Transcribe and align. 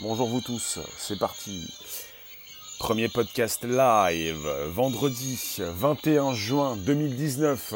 Bonjour 0.00 0.28
vous 0.28 0.40
tous, 0.40 0.80
c'est 0.98 1.18
parti. 1.20 1.72
Premier 2.80 3.08
podcast 3.08 3.62
live, 3.62 4.44
vendredi 4.70 5.38
21 5.58 6.34
juin 6.34 6.76
2019. 6.76 7.74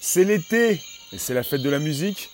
C'est 0.00 0.24
l'été 0.24 0.80
et 1.12 1.18
c'est 1.18 1.34
la 1.34 1.44
fête 1.44 1.62
de 1.62 1.70
la 1.70 1.78
musique 1.78 2.30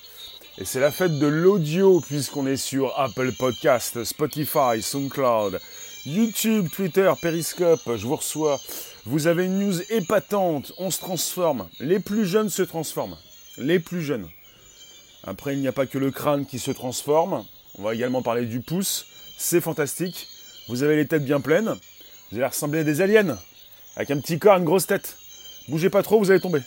et 0.57 0.65
c'est 0.65 0.81
la 0.81 0.91
fête 0.91 1.19
de 1.19 1.27
l'audio 1.27 2.01
puisqu'on 2.01 2.47
est 2.47 2.57
sur 2.57 2.99
Apple 2.99 3.33
Podcast, 3.33 4.03
Spotify, 4.03 4.81
SoundCloud, 4.81 5.61
YouTube, 6.07 6.69
Twitter, 6.71 7.13
Periscope. 7.21 7.83
Je 7.97 8.07
vous 8.07 8.17
reçois. 8.17 8.59
Vous 9.05 9.27
avez 9.27 9.45
une 9.45 9.59
news 9.59 9.83
épatante. 9.91 10.73
On 10.79 10.91
se 10.91 11.01
transforme. 11.01 11.69
Les 11.81 12.01
plus 12.01 12.25
jeunes 12.25 12.49
se 12.49 12.63
transforment. 12.63 13.19
Les 13.59 13.79
plus 13.79 14.03
jeunes. 14.03 14.29
Après, 15.25 15.53
il 15.53 15.61
n'y 15.61 15.69
a 15.69 15.73
pas 15.73 15.87
que 15.87 15.99
le 15.99 16.11
crâne 16.11 16.47
qui 16.47 16.59
se 16.59 16.71
transforme. 16.71 17.45
On 17.79 17.83
va 17.83 17.95
également 17.95 18.23
parler 18.23 18.47
du 18.47 18.61
pouce. 18.61 19.05
C'est 19.41 19.61
fantastique. 19.61 20.27
Vous 20.69 20.83
avez 20.83 20.97
les 20.97 21.07
têtes 21.07 21.25
bien 21.25 21.41
pleines. 21.41 21.73
Vous 22.31 22.37
allez 22.37 22.45
ressembler 22.45 22.81
à 22.81 22.85
des 22.85 23.01
aliens. 23.01 23.39
Avec 23.95 24.11
un 24.11 24.19
petit 24.19 24.41
corps, 24.41 24.57
une 24.57 24.65
grosse 24.65 24.89
tête. 24.89 25.17
Bougez 25.69 25.91
pas 25.91 26.03
trop, 26.03 26.19
vous 26.19 26.33
allez 26.33 26.41
tomber. 26.41 26.61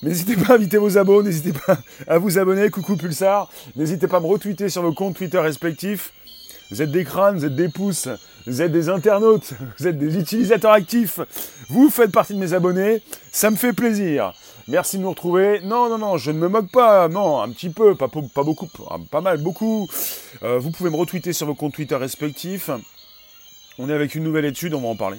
N'hésitez 0.00 0.36
pas 0.36 0.52
à 0.52 0.54
inviter 0.54 0.78
vos 0.78 0.96
abonnés, 0.96 1.28
n'hésitez 1.28 1.52
pas 1.52 1.78
à 2.06 2.18
vous 2.18 2.38
abonner, 2.38 2.70
coucou 2.70 2.96
Pulsar. 2.96 3.50
N'hésitez 3.74 4.06
pas 4.06 4.18
à 4.18 4.20
me 4.20 4.26
retweeter 4.26 4.68
sur 4.68 4.82
vos 4.82 4.92
comptes 4.92 5.16
Twitter 5.16 5.38
respectifs. 5.38 6.12
Vous 6.72 6.80
êtes 6.80 6.90
des 6.90 7.04
crânes, 7.04 7.36
vous 7.36 7.44
êtes 7.44 7.54
des 7.54 7.68
pouces, 7.68 8.08
vous 8.46 8.62
êtes 8.62 8.72
des 8.72 8.88
internautes, 8.88 9.52
vous 9.78 9.86
êtes 9.86 9.98
des 9.98 10.16
utilisateurs 10.18 10.72
actifs. 10.72 11.20
Vous 11.68 11.90
faites 11.90 12.10
partie 12.10 12.32
de 12.32 12.38
mes 12.38 12.54
abonnés, 12.54 13.02
ça 13.30 13.50
me 13.50 13.56
fait 13.56 13.74
plaisir. 13.74 14.32
Merci 14.68 14.96
de 14.96 15.02
nous 15.02 15.10
retrouver. 15.10 15.60
Non, 15.60 15.90
non, 15.90 15.98
non, 15.98 16.16
je 16.16 16.30
ne 16.30 16.38
me 16.38 16.48
moque 16.48 16.72
pas. 16.72 17.08
Non, 17.08 17.42
un 17.42 17.50
petit 17.50 17.68
peu, 17.68 17.94
pas, 17.94 18.08
pas 18.08 18.42
beaucoup, 18.42 18.70
pas 19.10 19.20
mal, 19.20 19.36
beaucoup. 19.36 19.86
Euh, 20.42 20.58
vous 20.58 20.70
pouvez 20.70 20.88
me 20.88 20.96
retweeter 20.96 21.34
sur 21.34 21.46
vos 21.46 21.54
comptes 21.54 21.74
Twitter 21.74 21.96
respectifs. 21.96 22.70
On 23.78 23.90
est 23.90 23.94
avec 23.94 24.14
une 24.14 24.24
nouvelle 24.24 24.46
étude, 24.46 24.72
on 24.72 24.80
va 24.80 24.88
en 24.88 24.96
parler. 24.96 25.18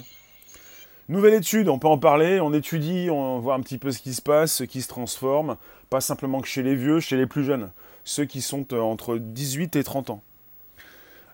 Nouvelle 1.08 1.34
étude, 1.34 1.68
on 1.68 1.78
peut 1.78 1.86
en 1.86 1.98
parler, 1.98 2.40
on 2.40 2.52
étudie, 2.52 3.10
on 3.12 3.38
voit 3.38 3.54
un 3.54 3.60
petit 3.60 3.78
peu 3.78 3.92
ce 3.92 4.00
qui 4.00 4.12
se 4.12 4.22
passe, 4.22 4.54
ce 4.54 4.64
qui 4.64 4.82
se 4.82 4.88
transforme, 4.88 5.56
pas 5.88 6.00
simplement 6.00 6.40
que 6.40 6.48
chez 6.48 6.64
les 6.64 6.74
vieux, 6.74 6.98
chez 6.98 7.16
les 7.16 7.26
plus 7.26 7.44
jeunes, 7.44 7.70
ceux 8.02 8.24
qui 8.24 8.40
sont 8.40 8.66
euh, 8.72 8.80
entre 8.80 9.18
18 9.18 9.76
et 9.76 9.84
30 9.84 10.10
ans. 10.10 10.22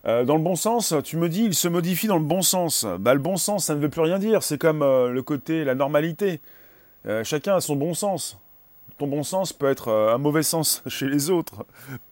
Euh, 0.06 0.24
dans 0.24 0.36
le 0.36 0.42
bon 0.42 0.56
sens, 0.56 0.94
tu 1.04 1.16
me 1.16 1.28
dis, 1.28 1.44
il 1.44 1.54
se 1.54 1.68
modifie 1.68 2.06
dans 2.06 2.18
le 2.18 2.24
bon 2.24 2.42
sens. 2.42 2.86
Bah, 2.98 3.14
le 3.14 3.20
bon 3.20 3.36
sens, 3.36 3.66
ça 3.66 3.74
ne 3.74 3.80
veut 3.80 3.90
plus 3.90 4.00
rien 4.00 4.18
dire, 4.18 4.42
c'est 4.42 4.58
comme 4.58 4.80
le 4.80 5.22
côté, 5.22 5.64
la 5.64 5.74
normalité. 5.74 6.40
Euh, 7.06 7.24
chacun 7.24 7.56
a 7.56 7.60
son 7.60 7.76
bon 7.76 7.94
sens. 7.94 8.38
Ton 8.98 9.06
bon 9.06 9.22
sens 9.22 9.52
peut 9.52 9.70
être 9.70 9.88
euh, 9.88 10.14
un 10.14 10.18
mauvais 10.18 10.42
sens 10.42 10.82
chez 10.86 11.08
les 11.08 11.30
autres. 11.30 11.64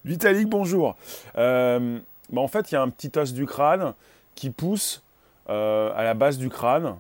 Vitalik, 0.05 0.49
bonjour. 0.49 0.97
Euh, 1.37 1.99
bah, 2.31 2.41
en 2.41 2.49
fait, 2.49 2.71
il 2.71 2.75
y 2.75 2.79
a 2.79 2.83
un 2.83 2.89
petit 2.89 3.17
os 3.19 3.33
du 3.33 3.47
crâne 3.47 3.95
qui 4.35 4.51
pousse 4.51 5.03
à 5.47 6.05
la 6.05 6.13
base 6.13 6.37
du 6.37 6.51
crâne. 6.51 6.97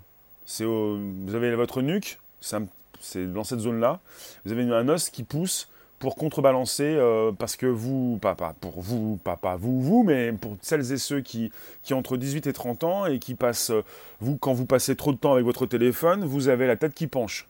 C'est 0.47 0.64
vous 0.64 1.34
avez 1.34 1.55
votre 1.55 1.83
nuque, 1.83 2.19
c'est 2.41 3.30
dans 3.30 3.45
cette 3.45 3.58
zone-là. 3.58 4.00
Vous 4.47 4.52
avez 4.52 4.62
un 4.62 4.89
os 4.89 5.11
qui 5.11 5.23
pousse 5.23 5.69
pour 5.99 6.17
contrebalancer, 6.17 6.97
parce 7.39 7.57
que 7.57 7.67
vous, 7.67 8.19
pas, 8.23 8.35
pour 8.35 8.81
vous, 8.81 9.19
pas, 9.25 9.57
vous, 9.57 9.81
vous, 9.81 10.05
mais 10.05 10.33
pour 10.33 10.57
celles 10.63 10.93
et 10.93 10.99
ceux 10.99 11.21
qui, 11.21 11.51
qui 11.83 11.93
ont 11.93 11.99
entre 11.99 12.17
18 12.17 12.47
et 12.47 12.53
30 12.53 12.85
ans 12.85 13.07
et 13.07 13.19
qui 13.19 13.35
passent, 13.35 13.73
vous, 14.21 14.37
quand 14.37 14.53
vous 14.53 14.67
passez 14.67 14.95
trop 14.95 15.13
de 15.13 15.19
temps 15.19 15.33
avec 15.33 15.45
votre 15.45 15.67
téléphone, 15.67 16.25
vous 16.25 16.49
avez 16.49 16.67
la 16.67 16.77
tête 16.77 16.95
qui 16.95 17.09
penche. 17.09 17.49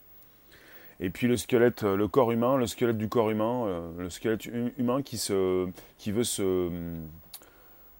Et 0.99 1.09
puis 1.09 1.27
le 1.27 1.37
squelette, 1.37 1.83
euh, 1.83 1.95
le 1.95 2.07
corps 2.07 2.31
humain, 2.31 2.57
le 2.57 2.67
squelette 2.67 2.97
du 2.97 3.07
corps 3.07 3.29
humain, 3.29 3.65
euh, 3.67 3.89
le 3.97 4.09
squelette 4.09 4.45
humain 4.45 5.01
qui, 5.01 5.17
se, 5.17 5.69
qui 5.97 6.11
veut 6.11 6.25
se, 6.25 6.69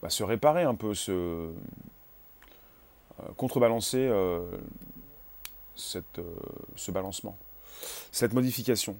bah, 0.02 0.10
se 0.10 0.24
réparer 0.24 0.64
un 0.64 0.76
peu, 0.76 0.94
se 0.94 1.12
euh, 1.12 1.52
contrebalancer 3.38 4.12
cette, 5.76 6.22
ce 6.76 6.92
balancement, 6.92 7.38
cette 8.12 8.34
modification. 8.34 8.98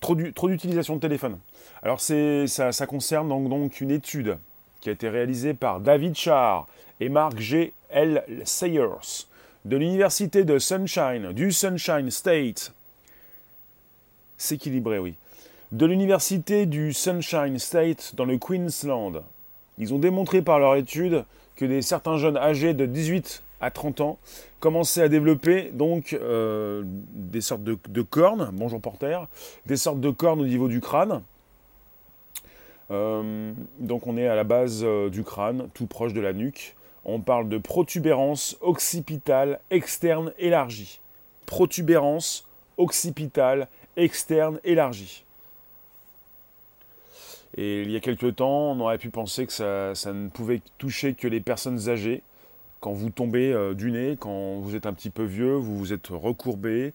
Trop 0.00 0.14
d'utilisation 0.14 0.96
de 0.96 1.00
téléphone. 1.00 1.38
Alors 1.82 2.00
ça, 2.00 2.72
ça 2.72 2.86
concerne 2.86 3.28
donc, 3.28 3.80
une 3.80 3.90
étude 3.90 4.38
qui 4.80 4.88
a 4.88 4.92
été 4.92 5.08
réalisée 5.08 5.54
par 5.54 5.80
David 5.80 6.14
Char 6.14 6.66
et 7.00 7.08
Mark 7.08 7.38
G. 7.38 7.72
L. 7.90 8.24
Sayers 8.44 9.26
de 9.64 9.76
l'université 9.76 10.44
de 10.44 10.58
Sunshine, 10.58 11.32
du 11.32 11.52
Sunshine 11.52 12.10
State 12.10 12.72
s'équilibrer, 14.38 14.98
oui. 14.98 15.14
De 15.72 15.84
l'université 15.84 16.64
du 16.64 16.92
Sunshine 16.92 17.58
State 17.58 18.14
dans 18.14 18.24
le 18.24 18.38
Queensland. 18.38 19.22
Ils 19.76 19.92
ont 19.92 19.98
démontré 19.98 20.40
par 20.42 20.58
leur 20.58 20.76
étude 20.76 21.24
que 21.56 21.64
des 21.64 21.82
certains 21.82 22.16
jeunes 22.16 22.36
âgés 22.36 22.72
de 22.72 22.86
18 22.86 23.42
à 23.60 23.70
30 23.70 24.00
ans 24.00 24.18
commençaient 24.60 25.02
à 25.02 25.08
développer 25.08 25.70
donc 25.72 26.12
euh, 26.12 26.82
des 26.84 27.40
sortes 27.40 27.62
de, 27.64 28.02
cornes, 28.02 28.50
bonjour 28.52 28.80
porter, 28.80 29.18
des 29.66 29.76
sortes 29.76 30.00
de 30.00 30.10
cornes 30.10 30.40
au 30.40 30.46
niveau 30.46 30.68
du 30.68 30.80
crâne. 30.80 31.22
Euh, 32.90 33.52
donc 33.78 34.06
on 34.06 34.16
est 34.16 34.26
à 34.26 34.34
la 34.34 34.44
base 34.44 34.80
euh, 34.82 35.10
du 35.10 35.22
crâne, 35.22 35.68
tout 35.74 35.86
proche 35.86 36.12
de 36.12 36.20
la 36.20 36.32
nuque. 36.32 36.76
On 37.04 37.20
parle 37.20 37.48
de 37.48 37.58
protubérance 37.58 38.56
occipitale 38.60 39.60
externe 39.70 40.32
élargie. 40.38 41.00
Protubérance 41.46 42.46
occipitale 42.76 43.68
externe 43.96 44.60
élargie. 44.64 45.24
Et 47.56 47.82
il 47.82 47.90
y 47.90 47.96
a 47.96 48.00
quelques 48.00 48.36
temps, 48.36 48.72
on 48.72 48.80
aurait 48.80 48.98
pu 48.98 49.10
penser 49.10 49.46
que 49.46 49.52
ça, 49.52 50.12
ne 50.12 50.28
pouvait 50.28 50.60
toucher 50.76 51.14
que 51.14 51.26
les 51.26 51.40
personnes 51.40 51.88
âgées. 51.88 52.22
Quand 52.80 52.92
vous 52.92 53.10
tombez 53.10 53.52
euh, 53.52 53.74
du 53.74 53.90
nez, 53.90 54.16
quand 54.18 54.58
vous 54.60 54.76
êtes 54.76 54.86
un 54.86 54.92
petit 54.92 55.10
peu 55.10 55.24
vieux, 55.24 55.54
vous 55.54 55.78
vous 55.78 55.92
êtes 55.92 56.08
recourbé, 56.08 56.92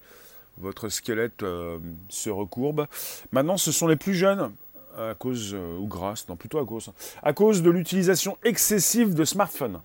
votre 0.57 0.89
squelette 0.89 1.43
euh, 1.43 1.77
se 2.09 2.29
recourbe. 2.29 2.87
Maintenant, 3.31 3.57
ce 3.57 3.71
sont 3.71 3.87
les 3.87 3.95
plus 3.95 4.13
jeunes, 4.13 4.51
à 4.97 5.13
cause, 5.13 5.53
euh, 5.53 5.77
ou 5.77 5.87
grâce, 5.87 6.29
non 6.29 6.35
plutôt 6.35 6.59
à 6.59 6.65
cause, 6.65 6.91
à 7.21 7.33
cause 7.33 7.61
de 7.61 7.69
l'utilisation 7.69 8.37
excessive 8.43 9.13
de 9.13 9.25
smartphones. 9.25 9.81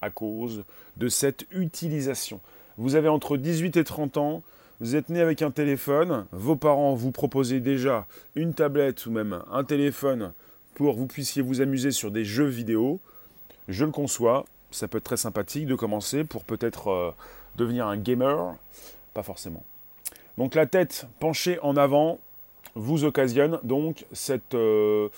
À 0.00 0.10
cause 0.10 0.64
de 0.96 1.08
cette 1.08 1.46
utilisation. 1.50 2.40
Vous 2.76 2.94
avez 2.94 3.08
entre 3.08 3.36
18 3.36 3.76
et 3.76 3.84
30 3.84 4.16
ans, 4.16 4.42
vous 4.80 4.96
êtes 4.96 5.08
né 5.08 5.20
avec 5.20 5.42
un 5.42 5.50
téléphone, 5.50 6.26
vos 6.32 6.56
parents 6.56 6.94
vous 6.94 7.10
proposaient 7.10 7.60
déjà 7.60 8.06
une 8.34 8.54
tablette 8.54 9.06
ou 9.06 9.10
même 9.10 9.40
un 9.50 9.64
téléphone 9.64 10.32
pour 10.74 10.94
que 10.94 10.98
vous 10.98 11.06
puissiez 11.06 11.42
vous 11.42 11.60
amuser 11.60 11.90
sur 11.90 12.10
des 12.10 12.24
jeux 12.24 12.46
vidéo. 12.46 13.00
Je 13.68 13.84
le 13.84 13.92
conçois, 13.92 14.44
ça 14.74 14.88
peut 14.88 14.98
être 14.98 15.04
très 15.04 15.16
sympathique 15.16 15.66
de 15.66 15.74
commencer 15.74 16.24
pour 16.24 16.44
peut-être 16.44 16.90
euh, 16.90 17.10
devenir 17.56 17.86
un 17.86 17.96
gamer, 17.96 18.56
pas 19.14 19.22
forcément. 19.22 19.62
Donc 20.36 20.54
la 20.54 20.66
tête 20.66 21.06
penchée 21.20 21.58
en 21.62 21.76
avant, 21.76 22.18
vous 22.76 23.04
occasionne 23.04 23.60
donc 23.62 24.04
cette, 24.12 24.54
euh, 24.54 25.08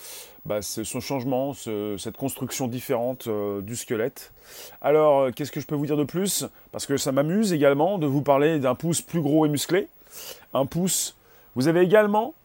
bah, 0.45 0.61
ce, 0.61 0.83
changement, 0.83 1.55
cette 1.55 2.15
construction 2.15 2.67
différente 2.67 3.25
euh, 3.25 3.61
du 3.61 3.75
squelette. 3.75 4.31
Alors, 4.79 5.31
qu'est-ce 5.33 5.51
que 5.51 5.59
je 5.59 5.65
peux 5.65 5.73
vous 5.73 5.87
dire 5.87 5.97
de 5.97 6.03
plus? 6.03 6.45
Parce 6.71 6.85
que 6.85 6.97
ça 6.97 7.11
m'amuse 7.11 7.53
également 7.53 7.97
de 7.97 8.05
vous 8.05 8.21
parler 8.21 8.59
d'un 8.59 8.75
pouce 8.75 9.01
plus 9.01 9.21
gros 9.21 9.47
et 9.47 9.49
musclé. 9.49 9.87
Un 10.53 10.67
pouce. 10.67 11.15
Vous 11.55 11.67
avez 11.67 11.81
également 11.81 12.35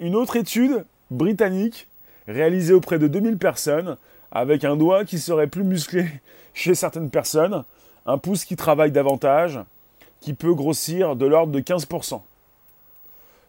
une 0.00 0.14
autre 0.14 0.36
étude 0.36 0.84
britannique 1.10 1.88
réalisée 2.28 2.74
auprès 2.74 2.98
de 2.98 3.06
2000 3.06 3.38
personnes 3.38 3.96
avec 4.38 4.64
un 4.64 4.76
doigt 4.76 5.04
qui 5.04 5.18
serait 5.18 5.46
plus 5.46 5.64
musclé 5.64 6.06
chez 6.54 6.74
certaines 6.74 7.10
personnes, 7.10 7.64
un 8.06 8.18
pouce 8.18 8.44
qui 8.44 8.56
travaille 8.56 8.92
davantage, 8.92 9.60
qui 10.20 10.34
peut 10.34 10.54
grossir 10.54 11.16
de 11.16 11.26
l'ordre 11.26 11.52
de 11.52 11.60
15%. 11.60 12.20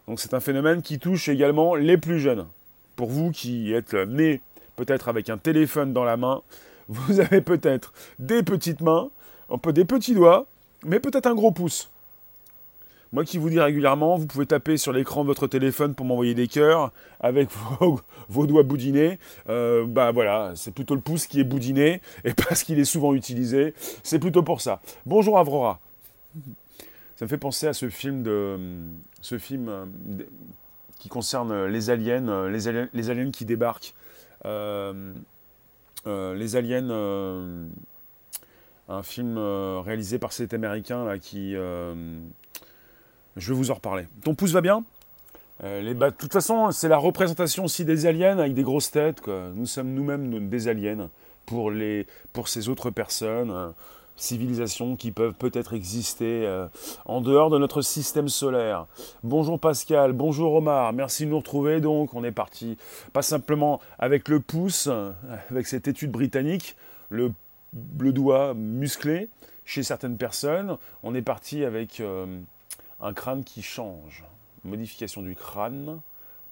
Donc 0.07 0.19
c'est 0.19 0.33
un 0.33 0.39
phénomène 0.39 0.81
qui 0.81 0.99
touche 0.99 1.27
également 1.29 1.75
les 1.75 1.97
plus 1.97 2.19
jeunes. 2.19 2.47
Pour 2.95 3.09
vous 3.09 3.31
qui 3.31 3.73
êtes 3.73 3.93
nés 3.93 4.41
peut-être 4.75 5.09
avec 5.09 5.29
un 5.29 5.37
téléphone 5.37 5.91
dans 5.93 6.03
la 6.03 6.17
main, 6.17 6.41
vous 6.87 7.19
avez 7.19 7.41
peut-être 7.41 7.93
des 8.19 8.43
petites 8.43 8.81
mains, 8.81 9.09
un 9.49 9.57
peu 9.57 9.73
des 9.73 9.85
petits 9.85 10.13
doigts, 10.13 10.45
mais 10.85 10.99
peut-être 10.99 11.27
un 11.27 11.35
gros 11.35 11.51
pouce. 11.51 11.89
Moi 13.13 13.23
qui 13.23 13.37
vous 13.37 13.49
dis 13.49 13.59
régulièrement, 13.59 14.17
vous 14.17 14.27
pouvez 14.27 14.45
taper 14.45 14.75
sur 14.75 14.91
l'écran 14.91 15.21
de 15.21 15.27
votre 15.27 15.47
téléphone 15.47 15.95
pour 15.95 16.05
m'envoyer 16.05 16.33
des 16.33 16.49
cœurs 16.49 16.91
avec 17.21 17.47
vos, 18.29 18.47
doigts 18.47 18.63
boudinés. 18.63 19.17
Euh, 19.47 19.85
bah 19.85 20.11
voilà, 20.11 20.51
c'est 20.55 20.73
plutôt 20.73 20.93
le 20.93 21.01
pouce 21.01 21.25
qui 21.25 21.39
est 21.39 21.45
boudiné 21.45 22.01
et 22.25 22.33
parce 22.33 22.63
qu'il 22.63 22.79
est 22.79 22.85
souvent 22.85 23.13
utilisé. 23.13 23.73
C'est 24.03 24.19
plutôt 24.19 24.43
pour 24.43 24.59
ça. 24.59 24.81
Bonjour 25.05 25.39
Avrora. 25.39 25.79
Ça 27.15 27.25
me 27.25 27.29
fait 27.29 27.37
penser 27.37 27.67
à 27.67 27.73
ce 27.73 27.89
film, 27.89 28.23
de, 28.23 28.59
ce 29.21 29.37
film 29.37 29.69
euh, 29.69 29.85
qui 30.99 31.07
concerne 31.07 31.65
les 31.65 31.89
aliens, 31.89 32.27
euh, 32.27 32.49
les 32.49 32.67
aliens, 32.67 32.89
les 32.93 33.09
aliens 33.09 33.31
qui 33.31 33.45
débarquent. 33.45 33.93
les 34.43 35.15
aliens, 36.55 36.89
un 38.89 39.03
film 39.03 39.37
réalisé 39.37 40.19
par 40.19 40.33
cet 40.33 40.53
américain 40.53 41.05
là 41.05 41.19
qui. 41.19 41.55
Je 43.37 43.53
vais 43.53 43.57
vous 43.57 43.71
en 43.71 43.75
reparler. 43.75 44.07
Ton 44.23 44.35
pouce 44.35 44.51
va 44.51 44.61
bien? 44.61 44.83
Les 45.63 45.95
De 45.95 46.09
toute 46.11 46.33
façon, 46.33 46.71
c'est 46.71 46.87
la 46.87 46.97
représentation 46.97 47.65
aussi 47.65 47.83
des 47.83 48.05
aliens 48.05 48.37
avec 48.37 48.53
des 48.53 48.61
grosses 48.61 48.91
têtes. 48.91 49.21
Nous 49.55 49.65
sommes 49.65 49.91
nous-mêmes 49.93 50.49
des 50.49 50.67
aliens 50.67 51.09
pour, 51.47 51.71
les, 51.71 52.05
pour 52.33 52.47
ces 52.47 52.69
autres 52.69 52.91
personnes, 52.91 53.49
euh, 53.49 53.69
civilisations 54.17 54.95
qui 54.95 55.11
peuvent 55.11 55.33
peut-être 55.33 55.73
exister 55.73 56.45
euh, 56.45 56.67
en 57.05 57.21
dehors 57.21 57.49
de 57.49 57.57
notre 57.57 57.81
système 57.81 58.27
solaire. 58.27 58.85
Bonjour 59.23 59.59
Pascal, 59.59 60.13
bonjour 60.13 60.53
Omar, 60.53 60.93
merci 60.93 61.25
de 61.25 61.31
nous 61.31 61.39
retrouver 61.39 61.81
donc. 61.81 62.13
On 62.13 62.23
est 62.23 62.31
parti 62.31 62.77
pas 63.13 63.23
simplement 63.23 63.79
avec 63.97 64.27
le 64.27 64.39
pouce, 64.39 64.89
avec 65.49 65.65
cette 65.65 65.87
étude 65.87 66.11
britannique, 66.11 66.75
le 67.09 67.31
doigt 67.73 68.53
musclé 68.53 69.29
chez 69.65 69.83
certaines 69.83 70.17
personnes. 70.17 70.77
On 71.03 71.15
est 71.15 71.21
parti 71.21 71.63
avec 71.63 72.01
un 72.99 73.13
crâne 73.13 73.43
qui 73.43 73.61
change, 73.61 74.23
modification 74.63 75.21
du 75.21 75.35
crâne 75.35 75.99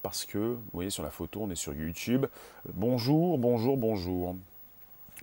parce 0.03 0.25
que, 0.25 0.37
vous 0.37 0.61
voyez 0.73 0.91
sur 0.91 1.01
la 1.01 1.09
photo, 1.09 1.41
on 1.43 1.49
est 1.49 1.55
sur 1.55 1.73
YouTube. 1.73 2.27
Bonjour, 2.73 3.39
bonjour, 3.39 3.75
bonjour. 3.75 4.35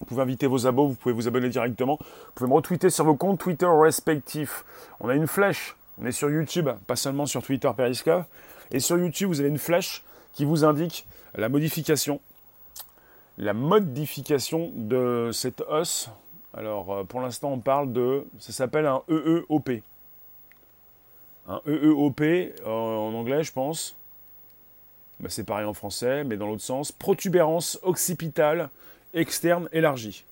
Vous 0.00 0.04
pouvez 0.06 0.22
inviter 0.22 0.48
vos 0.48 0.66
abos, 0.66 0.88
vous 0.88 0.94
pouvez 0.94 1.14
vous 1.14 1.28
abonner 1.28 1.48
directement. 1.50 1.98
Vous 2.00 2.32
pouvez 2.34 2.50
me 2.50 2.54
retweeter 2.54 2.90
sur 2.90 3.04
vos 3.04 3.14
comptes 3.14 3.38
Twitter 3.38 3.68
respectifs. 3.70 4.64
On 4.98 5.08
a 5.08 5.14
une 5.14 5.28
flèche, 5.28 5.76
on 5.98 6.06
est 6.06 6.12
sur 6.12 6.30
YouTube, 6.30 6.68
pas 6.88 6.96
seulement 6.96 7.26
sur 7.26 7.42
Twitter 7.42 7.70
Periscope. 7.76 8.24
Et 8.72 8.80
sur 8.80 8.98
YouTube, 8.98 9.28
vous 9.28 9.38
avez 9.38 9.50
une 9.50 9.58
flèche 9.58 10.02
qui 10.32 10.44
vous 10.44 10.64
indique 10.64 11.06
la 11.36 11.48
modification, 11.48 12.20
la 13.38 13.52
modification 13.52 14.72
de 14.74 15.30
cet 15.32 15.60
os. 15.60 16.10
Alors, 16.54 16.92
euh, 16.92 17.04
pour 17.04 17.20
l'instant, 17.20 17.52
on 17.52 17.60
parle 17.60 17.92
de, 17.92 18.26
ça 18.40 18.52
s'appelle 18.52 18.86
un 18.86 19.02
EEOP. 19.08 19.82
Un 21.48 21.60
EEOP 21.66 22.20
euh, 22.20 22.66
en 22.66 23.14
anglais, 23.14 23.42
je 23.42 23.52
pense. 23.52 23.96
Bah, 25.20 25.28
c'est 25.28 25.44
pareil 25.44 25.66
en 25.66 25.74
français, 25.74 26.24
mais 26.24 26.36
dans 26.36 26.46
l'autre 26.46 26.62
sens, 26.62 26.92
protubérance 26.92 27.78
occipitale 27.82 28.70
externe 29.14 29.68
élargie. 29.72 30.24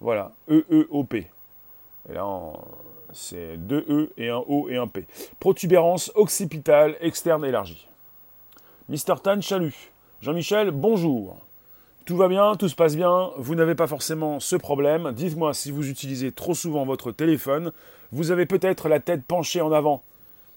Voilà, 0.00 0.32
EEOP. 0.48 1.14
Et 1.14 2.14
là, 2.14 2.52
c'est 3.12 3.56
deux 3.56 3.84
E 3.88 4.12
et 4.16 4.30
un 4.30 4.42
O 4.48 4.68
et 4.68 4.76
un 4.76 4.86
P. 4.86 5.04
Protubérance 5.38 6.10
occipitale 6.14 6.96
externe 7.00 7.44
élargie. 7.44 7.86
Mister 8.88 9.14
Tan, 9.22 9.40
chalut. 9.40 9.90
Jean-Michel, 10.20 10.70
bonjour. 10.70 11.36
Tout 12.06 12.16
va 12.16 12.28
bien, 12.28 12.56
tout 12.56 12.68
se 12.68 12.74
passe 12.74 12.96
bien, 12.96 13.30
vous 13.36 13.54
n'avez 13.54 13.74
pas 13.74 13.86
forcément 13.86 14.40
ce 14.40 14.56
problème. 14.56 15.12
Dites-moi 15.12 15.54
si 15.54 15.70
vous 15.70 15.88
utilisez 15.88 16.32
trop 16.32 16.54
souvent 16.54 16.84
votre 16.84 17.12
téléphone, 17.12 17.72
vous 18.10 18.30
avez 18.32 18.46
peut-être 18.46 18.88
la 18.88 19.00
tête 19.00 19.24
penchée 19.24 19.60
en 19.60 19.70
avant, 19.70 20.02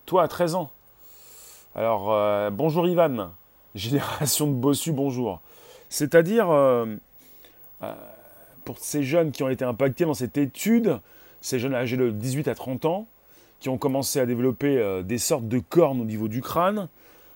Toi, 0.06 0.22
à 0.22 0.28
13 0.28 0.54
ans. 0.54 0.70
Alors, 1.74 2.12
euh, 2.12 2.50
bonjour 2.50 2.86
Ivan. 2.86 3.32
Génération 3.74 4.46
de 4.46 4.54
bossu, 4.54 4.92
bonjour. 4.92 5.40
C'est-à-dire, 5.88 6.48
pour 8.64 8.78
ces 8.78 9.02
jeunes 9.02 9.32
qui 9.32 9.42
ont 9.42 9.48
été 9.48 9.64
impactés 9.64 10.04
dans 10.04 10.14
cette 10.14 10.36
étude, 10.36 10.98
ces 11.40 11.58
jeunes 11.58 11.74
âgés 11.74 11.96
de 11.96 12.10
18 12.10 12.48
à 12.48 12.54
30 12.54 12.84
ans, 12.84 13.06
qui 13.60 13.68
ont 13.68 13.78
commencé 13.78 14.20
à 14.20 14.26
développer 14.26 14.76
euh, 14.76 15.02
des 15.02 15.18
sortes 15.18 15.48
de 15.48 15.58
cornes 15.58 16.00
au 16.00 16.04
niveau 16.04 16.28
du 16.28 16.42
crâne, 16.42 16.88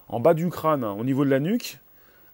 en 0.08 0.20
bas 0.20 0.34
du 0.34 0.48
crâne, 0.50 0.84
au 0.84 1.04
niveau 1.04 1.24
de 1.24 1.30
la 1.30 1.40
nuque. 1.40 1.78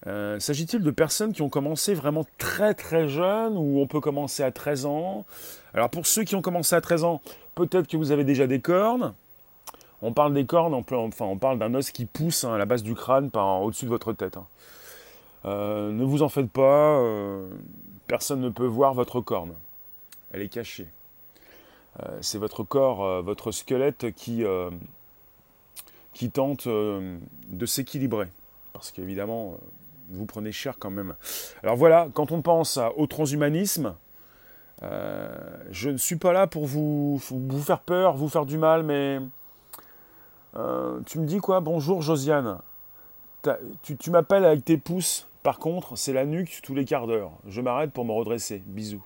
Euh, 0.07 0.39
s'agit-il 0.39 0.83
de 0.83 0.91
personnes 0.91 1.33
qui 1.33 1.43
ont 1.43 1.49
commencé 1.49 1.95
vraiment 1.95 2.25
très 2.39 2.75
très 2.75 3.09
jeunes 3.09 3.57
ou 3.57 3.81
on 3.81 3.87
peut 3.87 4.01
commencer 4.01 4.43
à 4.43 4.51
13 4.51 4.87
ans? 4.87 5.27
Alors 5.75 5.91
pour 5.91 6.07
ceux 6.07 6.25
qui 6.25 6.35
ont 6.35 6.43
commencé 6.43 6.75
à 6.75 6.81
13 6.81 7.05
ans, 7.05 7.21
peut-être 7.55 7.87
que 7.87 7.97
vous 7.97 8.13
avez 8.13 8.25
déjà 8.25 8.47
des 8.47 8.61
cornes. 8.61 9.15
On 10.01 10.13
parle 10.13 10.35
des 10.35 10.47
cornes, 10.47 10.75
enfin 10.75 11.25
on 11.25 11.39
parle 11.39 11.59
d'un 11.59 11.75
os 11.75 11.91
qui 11.91 12.05
pousse 12.05 12.45
hein, 12.45 12.55
à 12.55 12.59
la 12.59 12.67
base 12.67 12.83
du 12.83 12.95
crâne 12.95 13.31
par 13.31 13.63
au-dessus 13.63 13.85
de 13.85 13.91
votre 13.91 14.13
tête. 14.13 14.37
Hein. 14.37 14.47
Euh, 15.45 15.91
ne 15.93 16.05
vous 16.05 16.23
en 16.23 16.29
faites 16.29 16.51
pas, 16.51 17.01
Personne 18.09 18.41
ne 18.41 18.49
peut 18.49 18.67
voir 18.67 18.95
votre 18.95 19.21
corne. 19.21 19.53
Elle 20.33 20.41
est 20.41 20.49
cachée. 20.49 20.89
Euh, 22.01 22.19
c'est 22.23 22.39
votre 22.39 22.63
corps, 22.63 23.05
euh, 23.05 23.21
votre 23.21 23.53
squelette 23.53 24.13
qui, 24.15 24.45
euh, 24.45 24.71
tente 26.33 26.67
de 26.67 27.67
s'équilibrer. 27.67 28.27
Parce 28.73 28.91
qu'évidemment, 28.91 29.59
vous 30.11 30.27
prenez 30.27 30.53
cher 30.53 30.77
quand 30.79 30.91
même. 30.91 31.15
Alors 31.63 31.77
voilà, 31.77 32.09
quand 32.15 32.33
on 32.33 32.43
pense 32.43 32.79
au 32.97 33.07
transhumanisme, 33.07 33.95
je 34.83 35.91
ne 35.91 35.97
suis 35.97 36.17
pas 36.17 36.33
là 36.33 36.49
pour 36.49 36.67
vous 36.67 37.21
faire 37.65 37.81
peur, 37.81 38.17
vous 38.17 38.29
faire 38.29 38.47
du 38.47 38.59
mal, 38.59 38.83
mais 38.83 39.21
tu 40.53 41.19
me 41.19 41.27
dis 41.27 41.39
quoi? 41.39 41.61
Bonjour 41.61 42.03
Josiane. 42.03 42.59
Tu, 43.83 43.97
tu 43.97 44.11
m'appelles 44.11 44.45
avec 44.45 44.65
tes 44.65 44.77
pouces 44.77 45.29
par 45.43 45.59
contre, 45.59 45.97
c'est 45.97 46.13
la 46.13 46.27
nuque 46.27 46.61
tous 46.63 46.75
les 46.75 46.85
quarts 46.85 47.07
d'heure. 47.07 47.33
Je 47.47 47.61
m'arrête 47.61 47.91
pour 47.93 48.05
me 48.05 48.13
redresser. 48.13 48.63
Bisous. 48.67 49.03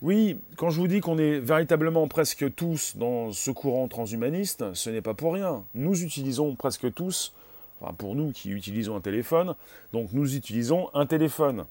Oui, 0.00 0.36
quand 0.56 0.70
je 0.70 0.80
vous 0.80 0.88
dis 0.88 1.00
qu'on 1.00 1.16
est 1.16 1.38
véritablement 1.38 2.08
presque 2.08 2.52
tous 2.56 2.96
dans 2.96 3.30
ce 3.30 3.52
courant 3.52 3.86
transhumaniste, 3.86 4.74
ce 4.74 4.90
n'est 4.90 5.00
pas 5.00 5.14
pour 5.14 5.34
rien. 5.34 5.64
Nous 5.74 6.02
utilisons 6.02 6.56
presque 6.56 6.92
tous, 6.92 7.34
enfin 7.80 7.92
pour 7.92 8.16
nous 8.16 8.32
qui 8.32 8.50
utilisons 8.50 8.96
un 8.96 9.00
téléphone, 9.00 9.54
donc 9.92 10.08
nous 10.12 10.34
utilisons 10.34 10.90
un 10.92 11.06
téléphone. 11.06 11.66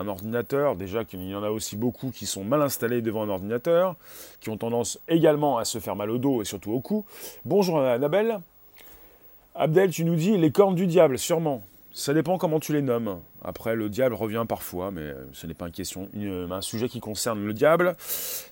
Un 0.00 0.08
ordinateur, 0.08 0.76
déjà 0.76 1.04
qu'il 1.04 1.22
y 1.28 1.34
en 1.34 1.42
a 1.42 1.50
aussi 1.50 1.76
beaucoup 1.76 2.10
qui 2.10 2.24
sont 2.24 2.42
mal 2.42 2.62
installés 2.62 3.02
devant 3.02 3.22
un 3.22 3.28
ordinateur, 3.28 3.96
qui 4.40 4.48
ont 4.48 4.56
tendance 4.56 4.98
également 5.08 5.58
à 5.58 5.66
se 5.66 5.78
faire 5.78 5.94
mal 5.94 6.08
au 6.08 6.16
dos 6.16 6.40
et 6.40 6.46
surtout 6.46 6.72
au 6.72 6.80
cou. 6.80 7.04
Bonjour 7.44 7.82
Annabelle. 7.82 8.40
Abdel, 9.54 9.90
tu 9.90 10.06
nous 10.06 10.14
dis 10.14 10.38
les 10.38 10.50
cornes 10.52 10.74
du 10.74 10.86
diable, 10.86 11.18
sûrement. 11.18 11.62
Ça 11.92 12.14
dépend 12.14 12.38
comment 12.38 12.60
tu 12.60 12.72
les 12.72 12.80
nommes. 12.80 13.20
Après, 13.44 13.76
le 13.76 13.90
diable 13.90 14.14
revient 14.14 14.46
parfois, 14.48 14.90
mais 14.90 15.12
ce 15.34 15.46
n'est 15.46 15.52
pas 15.52 15.66
une 15.66 15.72
question, 15.72 16.08
un 16.14 16.60
sujet 16.62 16.88
qui 16.88 17.00
concerne 17.00 17.44
le 17.44 17.52
diable. 17.52 17.94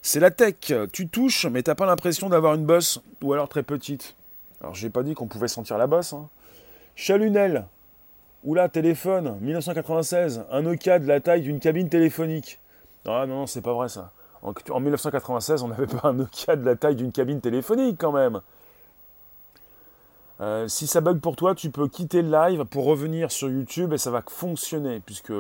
C'est 0.03 0.21
la 0.21 0.31
tech. 0.31 0.71
Tu 0.93 1.09
touches, 1.09 1.47
mais 1.47 1.63
t'as 1.63 1.75
pas 1.75 1.87
l'impression 1.87 2.29
d'avoir 2.29 2.57
une 2.57 2.67
bosse, 2.67 3.01
ou 3.23 3.33
alors 3.33 3.49
très 3.49 3.63
petite. 3.63 4.17
Alors, 4.61 4.75
j'ai 4.75 4.91
pas 4.91 5.03
dit 5.03 5.15
qu'on 5.15 5.29
pouvait 5.29 5.49
sentir 5.49 5.79
la 5.79 5.87
bosse. 5.87 6.13
Hein. 6.13 6.29
Chalunel. 6.95 7.65
Oula, 8.45 8.69
téléphone, 8.69 9.37
1996. 9.41 10.45
Un 10.51 10.63
Nokia 10.63 11.01
de 11.01 11.07
la 11.07 11.21
taille 11.21 11.43
d'une 11.43 11.59
cabine 11.59 11.89
téléphonique. 11.89 12.61
Ah 13.05 13.27
non, 13.27 13.41
non, 13.41 13.47
c'est 13.47 13.63
pas 13.63 13.73
vrai 13.73 13.89
ça. 13.89 14.13
En, 14.43 14.53
en 14.71 14.81
1996, 14.81 15.63
on 15.65 15.69
n'avait 15.69 15.87
pas 15.89 16.09
un 16.09 16.13
Nokia 16.13 16.55
de 16.55 16.65
la 16.65 16.77
taille 16.77 16.95
d'une 16.95 17.11
cabine 17.11 17.41
téléphonique 17.41 17.97
quand 17.99 18.13
même. 18.13 18.41
Euh, 20.41 20.69
si 20.69 20.87
ça 20.87 21.01
bug 21.01 21.19
pour 21.19 21.35
toi, 21.35 21.57
tu 21.57 21.71
peux 21.71 21.89
quitter 21.89 22.23
le 22.23 22.31
live 22.31 22.65
pour 22.65 22.85
revenir 22.85 23.33
sur 23.33 23.51
YouTube 23.51 23.93
et 23.93 23.99
ça 23.99 24.13
va 24.13 24.23
fonctionner 24.25 25.01
puisque 25.01 25.33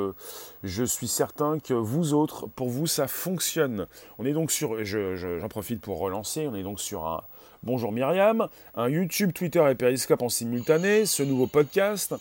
je 0.64 0.84
suis 0.84 1.06
certain 1.06 1.60
que 1.60 1.74
vous 1.74 2.14
autres, 2.14 2.48
pour 2.48 2.68
vous, 2.68 2.88
ça 2.88 3.06
fonctionne. 3.06 3.86
On 4.18 4.24
est 4.24 4.32
donc 4.32 4.50
sur, 4.50 4.84
j'en 4.84 5.48
profite 5.48 5.80
pour 5.80 6.00
relancer, 6.00 6.48
on 6.48 6.54
est 6.56 6.64
donc 6.64 6.80
sur 6.80 7.06
un 7.06 7.22
Bonjour 7.64 7.90
Myriam, 7.90 8.48
un 8.76 8.88
YouTube, 8.88 9.32
Twitter 9.32 9.64
et 9.68 9.74
Periscope 9.74 10.22
en 10.22 10.28
simultané, 10.28 11.06
ce 11.06 11.24
nouveau 11.24 11.48
podcast, 11.48 12.14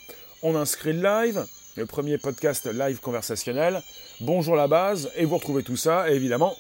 on 0.44 0.56
inscrit 0.56 0.94
le 0.94 1.02
live, 1.02 1.46
le 1.76 1.86
premier 1.86 2.18
podcast 2.18 2.68
live 2.72 3.00
conversationnel. 3.00 3.82
Bonjour 4.20 4.56
la 4.56 4.68
base, 4.68 5.12
et 5.16 5.26
vous 5.26 5.38
retrouvez 5.38 5.64
tout 5.64 5.78
ça, 5.78 6.10
évidemment, 6.10 6.56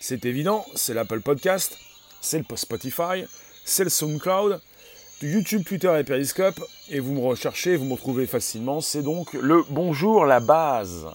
c'est 0.00 0.24
évident, 0.24 0.64
c'est 0.74 0.94
l'Apple 0.94 1.20
Podcast, 1.20 1.76
c'est 2.20 2.38
le 2.38 2.56
Spotify, 2.56 3.24
c'est 3.64 3.84
le 3.84 3.90
SoundCloud, 3.90 4.60
YouTube, 5.22 5.64
Twitter 5.64 5.94
et 5.98 6.04
Periscope, 6.04 6.60
et 6.90 7.00
vous 7.00 7.14
me 7.14 7.20
recherchez, 7.20 7.76
vous 7.76 7.84
me 7.84 7.94
retrouvez 7.94 8.26
facilement, 8.26 8.80
c'est 8.80 9.02
donc 9.02 9.32
le 9.34 9.62
Bonjour 9.68 10.24
la 10.24 10.40
base. 10.40 11.06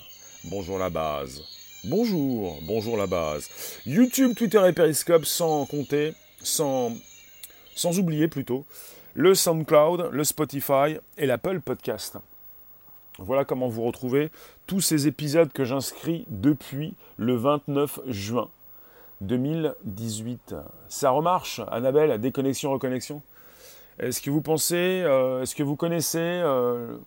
Bonjour 0.46 0.77
la 0.77 0.89
base. 0.89 1.41
Bonjour, 1.86 2.60
bonjour 2.63 2.98
la 2.98 3.08
base. 3.08 3.50
YouTube, 3.86 4.36
Twitter 4.36 4.62
et 4.67 4.74
Periscope 4.74 5.25
sans 5.25 5.65
compter, 5.65 6.13
sans, 6.41 6.93
sans 7.75 7.98
oublier 8.00 8.27
plutôt, 8.27 8.65
le 9.15 9.36
SoundCloud, 9.36 10.10
le 10.12 10.24
Spotify 10.24 10.98
et 11.17 11.25
l'Apple 11.25 11.60
Podcast. 11.60 12.17
Voilà 13.20 13.46
comment 13.46 13.67
vous 13.67 13.84
retrouvez 13.84 14.32
tous 14.65 14.82
ces 14.82 15.08
épisodes 15.08 15.51
que 15.51 15.63
j'inscris 15.63 16.25
depuis 16.29 16.96
le 17.17 17.36
29 17.36 18.00
juin 18.08 18.50
2018. 19.22 20.55
Ça 20.89 21.12
remarche, 21.12 21.62
Annabelle, 21.72 22.20
déconnexion, 22.20 22.72
reconnexion? 22.72 23.22
Est-ce 24.00 24.20
que 24.20 24.32
vous 24.32 24.41
pensez, 24.41 25.03
euh, 25.05 25.43
est-ce 25.43 25.53
que 25.53 25.62
vous 25.62 25.75
connaissez, 25.75 26.17
euh, 26.20 26.98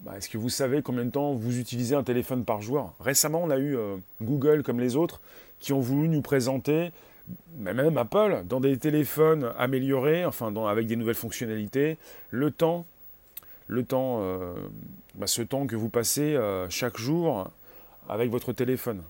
bah, 0.00 0.16
est-ce 0.16 0.30
que 0.30 0.38
vous 0.38 0.48
savez 0.48 0.80
combien 0.80 1.04
de 1.04 1.10
temps 1.10 1.34
vous 1.34 1.58
utilisez 1.58 1.94
un 1.94 2.02
téléphone 2.02 2.46
par 2.46 2.62
jour? 2.62 2.94
Récemment, 3.00 3.42
on 3.42 3.50
a 3.50 3.58
eu 3.58 3.76
euh, 3.76 3.96
Google, 4.22 4.62
comme 4.62 4.80
les 4.80 4.96
autres, 4.96 5.20
qui 5.60 5.74
ont 5.74 5.80
voulu 5.80 6.08
nous 6.08 6.22
présenter, 6.22 6.92
même 7.56 7.96
Apple, 7.96 8.42
dans 8.46 8.60
des 8.60 8.76
téléphones 8.78 9.52
améliorés, 9.56 10.24
enfin 10.24 10.54
avec 10.66 10.86
des 10.86 10.96
nouvelles 10.96 11.14
fonctionnalités, 11.14 11.98
le 12.30 12.50
temps 12.50 12.84
le 13.66 13.84
temps, 13.84 14.18
euh, 14.20 14.54
bah, 15.14 15.26
ce 15.26 15.42
temps 15.42 15.66
que 15.66 15.76
vous 15.76 15.88
passez 15.88 16.34
euh, 16.34 16.68
chaque 16.68 16.98
jour 16.98 17.48
avec 18.08 18.30
votre 18.30 18.52
téléphone. 18.52 19.02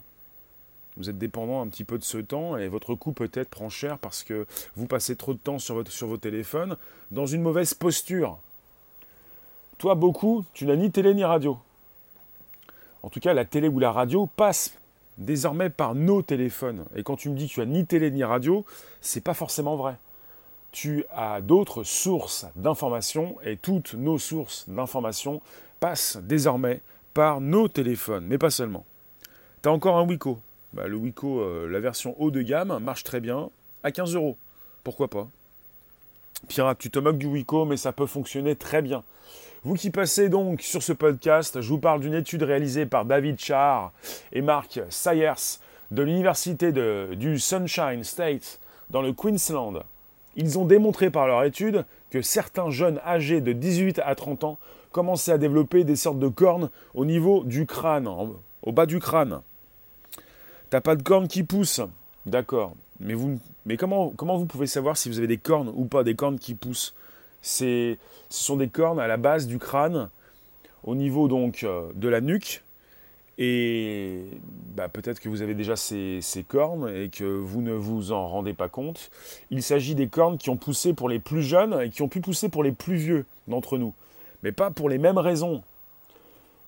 Vous 0.97 1.11
êtes 1.11 1.19
dépendant 1.19 1.61
un 1.61 1.67
petit 1.67 1.83
peu 1.83 1.99
de 1.99 2.05
ce 2.05 2.19
temps 2.19 2.57
et 2.57 2.69
votre 2.69 2.95
coût 2.95 3.13
peut-être 3.13 3.51
prend 3.51 3.69
cher 3.69 3.99
parce 3.99 4.23
que 4.23 4.47
vous 4.77 4.87
passez 4.87 5.17
trop 5.17 5.35
de 5.35 5.39
temps 5.39 5.59
sur, 5.59 5.75
votre, 5.75 5.91
sur 5.91 6.07
vos 6.07 6.19
téléphones 6.19 6.77
dans 7.11 7.27
une 7.27 7.43
mauvaise 7.43 7.75
posture. 7.75 8.39
Toi, 9.79 9.97
beaucoup, 9.97 10.45
tu 10.53 10.67
n'as 10.67 10.77
ni 10.77 10.93
télé 10.93 11.15
ni 11.15 11.25
radio. 11.25 11.59
En 13.03 13.11
tout 13.11 13.19
cas, 13.19 13.35
la 13.35 13.45
télé 13.45 13.69
ou 13.69 13.81
la 13.81 13.91
radio 13.91 14.27
passe 14.27 14.79
désormais 15.19 15.71
par 15.71 15.95
nos 15.95 16.23
téléphones. 16.23 16.85
Et 16.97 17.03
quand 17.03 17.17
tu 17.17 17.31
me 17.31 17.37
dis 17.37 17.49
que 17.49 17.55
tu 17.55 17.61
as 17.61 17.67
ni 17.67 17.87
télé 17.87 18.11
ni 18.11 18.25
radio, 18.25 18.65
c'est 19.01 19.23
pas 19.23 19.35
forcément 19.35 19.77
vrai 19.77 19.97
tu 20.75 21.05
as 21.15 21.41
d'autres 21.41 21.85
sources 21.85 22.47
d'informations 22.57 23.37
et 23.45 23.57
toutes 23.57 23.95
nos 23.95 24.19
sources 24.19 24.69
d'informations 24.69 25.41
passent 25.79 26.19
désormais 26.21 26.81
par 27.15 27.41
nos 27.41 27.69
téléphones, 27.69 28.27
mais 28.27 28.39
pas 28.39 28.51
seulement. 28.51 28.85
Tu 29.63 29.69
as 29.69 29.73
encore 29.73 29.97
un 29.97 30.03
Wiko. 30.05 30.41
Bah, 30.73 30.89
le 30.89 30.97
Wiko, 30.97 31.41
euh, 31.41 31.69
la 31.71 31.79
version 31.79 32.21
haut 32.21 32.33
de 32.33 32.43
gamme, 32.43 32.77
marche 32.81 33.05
très 33.05 33.21
bien 33.21 33.51
à 33.85 33.93
15 33.93 34.17
euros. 34.17 34.37
Pourquoi 34.83 35.07
pas? 35.07 35.29
Pirate, 36.49 36.79
tu 36.79 36.91
te 36.91 36.99
moques 36.99 37.19
du 37.19 37.27
Wiko, 37.27 37.67
mais 37.67 37.77
ça 37.77 37.93
peut 37.93 38.07
fonctionner 38.07 38.57
très 38.57 38.83
bien. 38.83 39.05
Vous 39.65 39.75
qui 39.75 39.91
passez 39.91 40.29
donc 40.29 40.61
sur 40.61 40.83
ce 40.83 40.93
podcast, 40.93 41.61
je 41.61 41.69
vous 41.69 41.79
parle 41.79 42.01
d'une 42.01 42.15
étude 42.15 42.43
réalisée 42.43 42.87
par 42.87 43.05
David 43.05 43.41
Char 43.41 43.93
et 44.33 44.43
Mark 44.43 44.81
Sayers 44.91 45.59
de 45.91 46.03
l'université 46.03 46.71
du 46.73 47.39
Sunshine 47.39 48.05
State 48.05 48.61
dans 48.91 49.03
le 49.03 49.13
Queensland 49.13 49.83
ils 50.37 50.59
ont 50.59 50.65
démontré 50.65 51.11
par 51.11 51.27
leur 51.27 51.45
étude 51.45 51.85
que 52.11 52.23
certains 52.23 52.71
jeunes 52.71 53.01
âgés 53.05 53.41
de 53.41 53.53
18 53.53 54.01
à 54.05 54.15
30 54.15 54.45
ans 54.45 54.59
commençaient 54.93 55.33
à 55.33 55.39
développer 55.39 55.85
des 55.85 55.97
sortes 55.97 56.19
de 56.19 56.29
cornes 56.29 56.71
au 56.95 57.05
niveau 57.05 57.45
du 57.45 57.67
crâne, 57.67 58.09
au 58.63 58.73
bas 58.73 58.87
du 58.87 59.01
crâne. 59.01 59.41
T'as 60.71 60.81
pas 60.81 60.97
de 60.97 61.03
cornes 61.03 61.29
qui 61.29 61.43
poussent, 61.43 61.83
d'accord. 62.27 62.75
Mais, 63.01 63.77
comment, 63.77 64.11
comment 64.11 64.37
vous 64.37 64.47
pouvez 64.47 64.67
savoir 64.67 64.97
si 64.97 65.09
vous 65.09 65.19
avez 65.19 65.27
des 65.27 65.39
cornes 65.39 65.73
ou 65.75 65.85
pas 65.85 66.05
des 66.05 66.15
cornes 66.15 66.39
qui 66.39 66.55
poussent? 66.55 66.95
Ce 67.45 67.97
sont 68.31 68.57
des 68.57 68.69
cornes 68.69 68.99
à 68.99 69.07
la 69.07 69.19
base 69.19 69.47
du 69.47 69.59
crâne, 69.59 70.09
au 70.83 70.95
niveau 70.95 71.29
donc 71.29 71.63
euh, 71.63 71.89
de 71.95 72.09
la 72.09 72.21
nuque, 72.21 72.65
et 73.37 74.25
bah, 74.75 74.89
peut-être 74.89 75.21
que 75.21 75.29
vous 75.29 75.43
avez 75.43 75.55
déjà 75.55 75.77
ces, 75.77 76.21
cornes 76.47 76.89
et 76.89 77.09
que 77.09 77.25
vous 77.25 77.63
ne 77.63 77.73
vous 77.73 78.13
en 78.13 78.29
rendez 78.29 78.55
pas 78.55 78.69
compte. 78.69 79.11
Il 79.51 79.63
s'agit 79.63 79.95
des 79.95 80.09
cornes 80.09 80.39
qui 80.39 80.51
ont 80.51 80.57
poussé 80.57 80.95
pour 80.95 81.09
les 81.09 81.19
plus 81.19 81.43
jeunes 81.43 81.79
et 81.81 81.91
qui 81.91 82.03
ont 82.03 82.09
pu 82.09 82.21
pousser 82.21 82.49
pour 82.49 82.63
les 82.63 82.73
plus 82.73 82.97
vieux 82.97 83.27
d'entre 83.49 83.77
nous. 83.77 83.93
Mais 84.43 84.53
pas 84.53 84.71
pour 84.71 84.89
les 84.89 84.99
mêmes 84.99 85.19
raisons. 85.19 85.63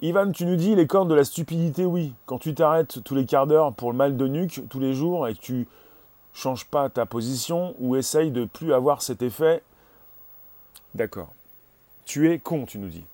Ivan, 0.00 0.30
tu 0.32 0.44
nous 0.44 0.56
dis 0.56 0.74
les 0.74 0.86
cornes 0.86 1.08
de 1.08 1.14
la 1.14 1.24
stupidité, 1.24 1.84
oui. 1.84 2.12
Quand 2.26 2.38
tu 2.38 2.52
t'arrêtes 2.52 3.02
tous 3.02 3.14
les 3.14 3.24
quarts 3.24 3.46
d'heure 3.46 3.72
pour 3.72 3.92
le 3.92 3.96
mal 3.96 4.16
de 4.16 4.26
nuque 4.26 4.62
tous 4.68 4.80
les 4.80 4.92
jours 4.92 5.28
et 5.28 5.34
que 5.34 5.40
tu 5.40 5.68
changes 6.34 6.66
pas 6.66 6.90
ta 6.90 7.06
position 7.06 7.74
ou 7.78 7.96
essayes 7.96 8.30
de 8.30 8.44
plus 8.44 8.74
avoir 8.74 9.02
cet 9.02 9.22
effet, 9.22 9.62
d'accord. 10.96 11.32
Tu 12.04 12.32
es 12.32 12.38
con, 12.38 12.64
tu 12.64 12.78
nous 12.78 12.88
dis. 12.88 13.04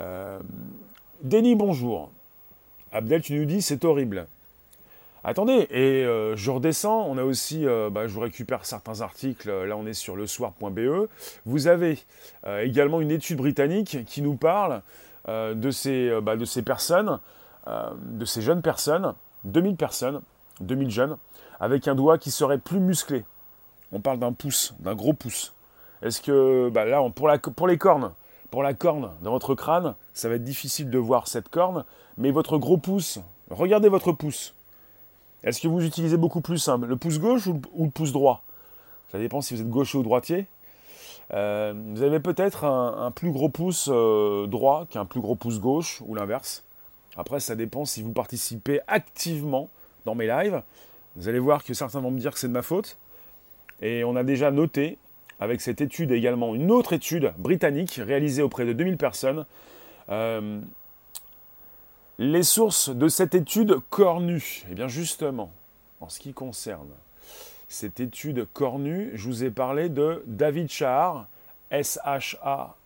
Euh, 0.00 0.38
Denis, 1.22 1.54
bonjour. 1.54 2.10
Abdel, 2.92 3.22
tu 3.22 3.34
nous 3.34 3.44
dis 3.44 3.62
c'est 3.62 3.84
horrible. 3.84 4.26
Attendez, 5.22 5.66
et 5.70 6.04
euh, 6.04 6.34
je 6.34 6.50
redescends, 6.50 7.04
on 7.06 7.18
a 7.18 7.24
aussi, 7.24 7.66
euh, 7.66 7.90
bah, 7.90 8.06
je 8.06 8.12
vous 8.14 8.20
récupère 8.20 8.64
certains 8.64 9.02
articles, 9.02 9.50
là 9.50 9.76
on 9.76 9.86
est 9.86 9.92
sur 9.92 10.16
le 10.16 10.26
soir.be, 10.26 11.08
vous 11.44 11.66
avez 11.66 11.98
également 12.62 13.02
une 13.02 13.10
étude 13.10 13.36
britannique 13.36 13.98
qui 14.06 14.22
nous 14.22 14.36
parle 14.36 14.80
de, 15.28 15.70
ces, 15.70 16.18
bah, 16.22 16.36
de 16.36 16.46
ces 16.46 16.62
personnes, 16.62 17.20
de 17.66 18.24
ces 18.24 18.40
jeunes 18.40 18.62
personnes, 18.62 19.14
2000 19.44 19.76
personnes, 19.76 20.22
2000 20.60 20.90
jeunes, 20.90 21.18
avec 21.60 21.86
un 21.86 21.94
doigt 21.94 22.16
qui 22.16 22.30
serait 22.30 22.58
plus 22.58 22.80
musclé. 22.80 23.24
On 23.92 24.00
parle 24.00 24.20
d'un 24.20 24.32
pouce, 24.32 24.74
d'un 24.78 24.94
gros 24.94 25.12
pouce. 25.12 25.52
Est-ce 26.02 26.22
que, 26.22 26.70
bah, 26.70 26.84
là, 26.84 27.02
pour, 27.10 27.28
les 27.28 27.78
cornes, 27.78 28.12
pour 28.50 28.62
la 28.62 28.74
corne 28.74 29.10
dans 29.22 29.30
votre 29.30 29.54
crâne, 29.54 29.94
ça 30.14 30.28
va 30.28 30.36
être 30.36 30.44
difficile 30.44 30.90
de 30.90 30.98
voir 30.98 31.28
cette 31.28 31.48
corne, 31.48 31.84
mais 32.16 32.30
votre 32.30 32.58
gros 32.58 32.78
pouce, 32.78 33.20
regardez 33.50 33.88
votre 33.88 34.12
pouce. 34.12 34.54
Est-ce 35.42 35.60
que 35.60 35.68
vous 35.68 35.84
utilisez 35.84 36.16
beaucoup 36.16 36.40
plus 36.40 36.68
le 36.68 36.96
pouce 36.96 37.18
gauche 37.18 37.46
ou 37.46 37.60
le, 37.84 37.90
pouce 37.90 38.12
droit? 38.12 38.42
Ça 39.10 39.18
dépend 39.18 39.40
si 39.40 39.54
vous 39.54 39.60
êtes 39.60 39.70
gaucher 39.70 39.98
ou 39.98 40.02
droitier. 40.02 40.46
Euh, 41.32 41.72
vous 41.94 42.02
avez 42.02 42.20
peut-être 42.20 42.64
un, 42.64 43.10
plus 43.10 43.30
gros 43.30 43.48
pouce 43.48 43.88
euh, 43.90 44.46
droit 44.46 44.86
qu'un 44.90 45.04
plus 45.04 45.20
gros 45.20 45.36
pouce 45.36 45.60
gauche 45.60 46.02
ou 46.06 46.14
l'inverse. 46.14 46.64
Après, 47.16 47.40
ça 47.40 47.56
dépend 47.56 47.84
si 47.84 48.02
vous 48.02 48.12
participez 48.12 48.80
activement 48.86 49.68
dans 50.04 50.14
mes 50.14 50.26
lives. 50.26 50.62
Vous 51.16 51.28
allez 51.28 51.38
voir 51.38 51.64
que 51.64 51.74
certains 51.74 52.00
vont 52.00 52.10
me 52.10 52.18
dire 52.18 52.32
que 52.32 52.38
c'est 52.38 52.48
de 52.48 52.52
ma 52.52 52.62
faute. 52.62 52.96
Et 53.80 54.04
on 54.04 54.16
a 54.16 54.24
déjà 54.24 54.50
noté 54.50 54.98
avec 55.40 55.60
cette 55.62 55.80
étude 55.80 56.12
également 56.12 56.54
une 56.54 56.70
autre 56.70 56.92
étude 56.92 57.32
britannique 57.38 58.00
réalisée 58.04 58.42
auprès 58.42 58.64
de 58.66 58.72
2000 58.72 58.96
personnes. 58.98 59.46
Euh, 60.10 60.60
les 62.18 62.42
sources 62.42 62.90
de 62.90 63.08
cette 63.08 63.34
étude 63.34 63.78
cornue, 63.88 64.62
eh 64.70 64.74
bien 64.74 64.88
justement, 64.88 65.50
en 66.00 66.10
ce 66.10 66.20
qui 66.20 66.34
concerne 66.34 66.90
cette 67.68 68.00
étude 68.00 68.46
cornue, 68.52 69.12
je 69.14 69.24
vous 69.26 69.44
ai 69.44 69.50
parlé 69.50 69.88
de 69.88 70.22
David 70.26 70.68
Shahar, 70.70 71.26
S-H-A-H-A-R, 71.70 72.76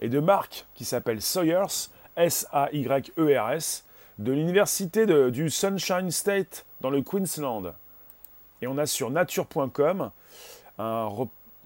et 0.00 0.08
de 0.08 0.18
Mark 0.20 0.66
qui 0.74 0.84
s'appelle 0.84 1.22
Sawyers, 1.22 1.88
S-A-Y-E-R-S, 2.16 3.84
e 4.18 4.22
de 4.22 4.32
l'université 4.32 5.06
du 5.30 5.48
Sunshine 5.48 6.10
State 6.10 6.66
dans 6.80 6.90
le 6.90 7.02
Queensland. 7.02 7.72
Et 8.62 8.66
on 8.66 8.78
a 8.78 8.86
sur 8.86 9.10
nature.com 9.10 10.10
un, 10.78 11.08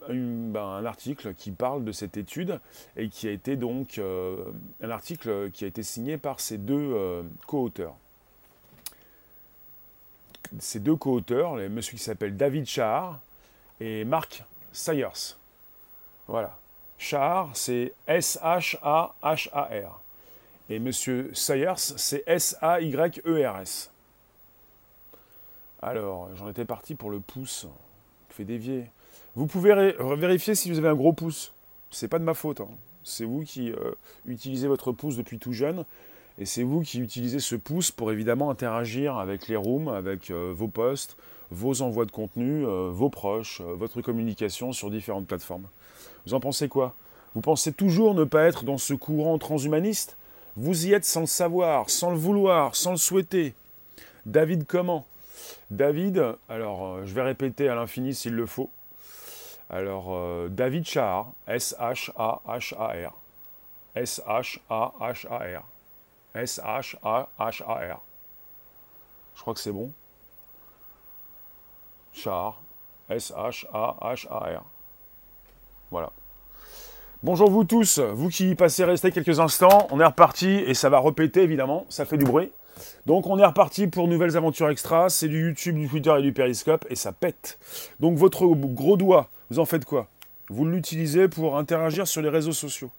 ben, 0.08 0.60
un, 0.60 0.84
article 0.84 1.34
qui 1.34 1.50
parle 1.50 1.84
de 1.84 1.92
cette 1.92 2.16
étude 2.16 2.60
et 2.96 3.08
qui 3.08 3.28
a 3.28 3.30
été 3.30 3.56
donc 3.56 3.98
euh, 3.98 4.44
un 4.82 4.90
article 4.90 5.50
qui 5.50 5.64
a 5.64 5.66
été 5.66 5.82
signé 5.82 6.18
par 6.18 6.40
ces 6.40 6.58
deux 6.58 6.92
euh, 6.94 7.22
co-auteurs. 7.46 7.94
Ces 10.58 10.80
deux 10.80 10.96
co-auteurs, 10.96 11.56
les 11.56 11.68
monsieur 11.68 11.96
qui 11.96 12.02
s'appelle 12.02 12.36
David 12.36 12.66
Char 12.66 13.20
et 13.78 14.04
Mark 14.04 14.42
Sayers. 14.72 15.36
Voilà. 16.26 16.56
Char, 16.98 17.50
c'est 17.54 17.92
S-H-A-H-A-R. 18.06 20.00
Et 20.68 20.78
monsieur 20.78 21.30
Sayers, 21.34 21.74
c'est 21.76 22.22
S-A-Y-E-R-S. 22.26 23.90
Alors, 25.82 26.28
j'en 26.36 26.48
étais 26.48 26.64
parti 26.64 26.94
pour 26.94 27.10
le 27.10 27.20
pouce. 27.20 27.66
Fait 28.28 28.44
dévier. 28.44 28.86
Vous 29.36 29.46
pouvez 29.46 29.94
vérifier 30.16 30.54
si 30.54 30.70
vous 30.70 30.78
avez 30.78 30.88
un 30.88 30.94
gros 30.94 31.12
pouce. 31.12 31.52
C'est 31.90 32.08
pas 32.08 32.18
de 32.18 32.24
ma 32.24 32.34
faute. 32.34 32.60
Hein. 32.60 32.68
C'est 33.04 33.24
vous 33.24 33.42
qui 33.42 33.70
euh, 33.70 33.92
utilisez 34.26 34.66
votre 34.66 34.92
pouce 34.92 35.16
depuis 35.16 35.38
tout 35.38 35.52
jeune. 35.52 35.84
Et 36.38 36.46
c'est 36.46 36.62
vous 36.62 36.80
qui 36.80 37.00
utilisez 37.00 37.38
ce 37.38 37.54
pouce 37.54 37.90
pour 37.90 38.10
évidemment 38.10 38.50
interagir 38.50 39.18
avec 39.18 39.46
les 39.48 39.56
rooms, 39.56 39.88
avec 39.88 40.30
euh, 40.30 40.52
vos 40.56 40.68
posts, 40.68 41.16
vos 41.50 41.82
envois 41.82 42.06
de 42.06 42.10
contenu, 42.10 42.66
euh, 42.66 42.90
vos 42.90 43.08
proches, 43.08 43.60
votre 43.60 44.00
communication 44.00 44.72
sur 44.72 44.90
différentes 44.90 45.26
plateformes. 45.26 45.66
Vous 46.26 46.34
en 46.34 46.40
pensez 46.40 46.68
quoi? 46.68 46.94
Vous 47.34 47.40
pensez 47.40 47.72
toujours 47.72 48.14
ne 48.14 48.24
pas 48.24 48.44
être 48.44 48.64
dans 48.64 48.78
ce 48.78 48.94
courant 48.94 49.38
transhumaniste? 49.38 50.16
Vous 50.56 50.86
y 50.86 50.92
êtes 50.92 51.04
sans 51.04 51.20
le 51.20 51.26
savoir, 51.26 51.88
sans 51.88 52.10
le 52.10 52.16
vouloir, 52.16 52.74
sans 52.74 52.90
le 52.90 52.96
souhaiter. 52.96 53.54
David 54.26 54.66
comment? 54.66 55.06
David, 55.70 56.34
alors 56.48 57.06
je 57.06 57.14
vais 57.14 57.22
répéter 57.22 57.68
à 57.68 57.76
l'infini 57.76 58.14
s'il 58.14 58.34
le 58.34 58.46
faut. 58.46 58.70
Alors 59.70 60.48
David 60.50 60.84
Char, 60.84 61.32
S-H-A-H-A-R. 61.46 63.14
S-H-A-H-A-R. 63.94 65.64
S-H-A-H-A-R. 66.34 68.00
Je 69.34 69.40
crois 69.40 69.54
que 69.54 69.60
c'est 69.60 69.72
bon. 69.72 69.92
Char. 72.12 72.60
S-H-A-H-A-R. 73.08 74.64
Voilà. 75.90 76.12
Bonjour 77.22 77.50
vous 77.50 77.64
tous, 77.64 77.98
vous 77.98 78.28
qui 78.28 78.54
passez 78.54 78.82
rester 78.82 79.12
quelques 79.12 79.40
instants, 79.40 79.88
on 79.90 80.00
est 80.00 80.06
reparti 80.06 80.48
et 80.48 80.72
ça 80.72 80.88
va 80.88 81.00
répéter 81.00 81.42
évidemment, 81.42 81.84
ça 81.90 82.06
fait 82.06 82.16
du 82.16 82.24
bruit. 82.24 82.50
Donc 83.06 83.26
on 83.26 83.38
est 83.38 83.44
reparti 83.44 83.86
pour 83.86 84.08
nouvelles 84.08 84.36
aventures 84.36 84.68
extra, 84.68 85.08
c'est 85.08 85.28
du 85.28 85.48
YouTube, 85.48 85.76
du 85.76 85.88
Twitter 85.88 86.14
et 86.18 86.22
du 86.22 86.32
Periscope 86.32 86.86
et 86.90 86.96
ça 86.96 87.12
pète. 87.12 87.58
Donc 88.00 88.16
votre 88.16 88.46
gros 88.46 88.96
doigt, 88.96 89.28
vous 89.50 89.58
en 89.58 89.64
faites 89.64 89.84
quoi? 89.84 90.08
Vous 90.48 90.64
l'utilisez 90.64 91.28
pour 91.28 91.56
interagir 91.56 92.06
sur 92.06 92.22
les 92.22 92.28
réseaux 92.28 92.52
sociaux. 92.52 92.90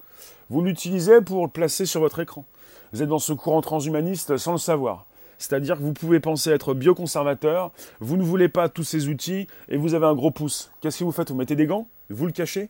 Vous 0.49 0.61
l'utilisez 0.61 1.21
pour 1.21 1.43
le 1.43 1.49
placer 1.49 1.85
sur 1.85 2.01
votre 2.01 2.19
écran. 2.19 2.45
Vous 2.93 3.01
êtes 3.01 3.09
dans 3.09 3.19
ce 3.19 3.33
courant 3.33 3.61
transhumaniste 3.61 4.37
sans 4.37 4.53
le 4.53 4.57
savoir. 4.57 5.05
C'est-à-dire 5.37 5.77
que 5.77 5.81
vous 5.81 5.93
pouvez 5.93 6.19
penser 6.19 6.51
être 6.51 6.73
bioconservateur, 6.73 7.71
vous 7.99 8.15
ne 8.15 8.21
voulez 8.21 8.47
pas 8.47 8.69
tous 8.69 8.83
ces 8.83 9.07
outils 9.07 9.47
et 9.69 9.77
vous 9.77 9.95
avez 9.95 10.05
un 10.05 10.13
gros 10.13 10.29
pouce. 10.29 10.71
Qu'est-ce 10.81 10.99
que 10.99 11.03
vous 11.03 11.11
faites? 11.11 11.31
Vous 11.31 11.35
mettez 11.35 11.55
des 11.55 11.65
gants? 11.65 11.87
Vous 12.09 12.27
le 12.27 12.31
cachez? 12.31 12.69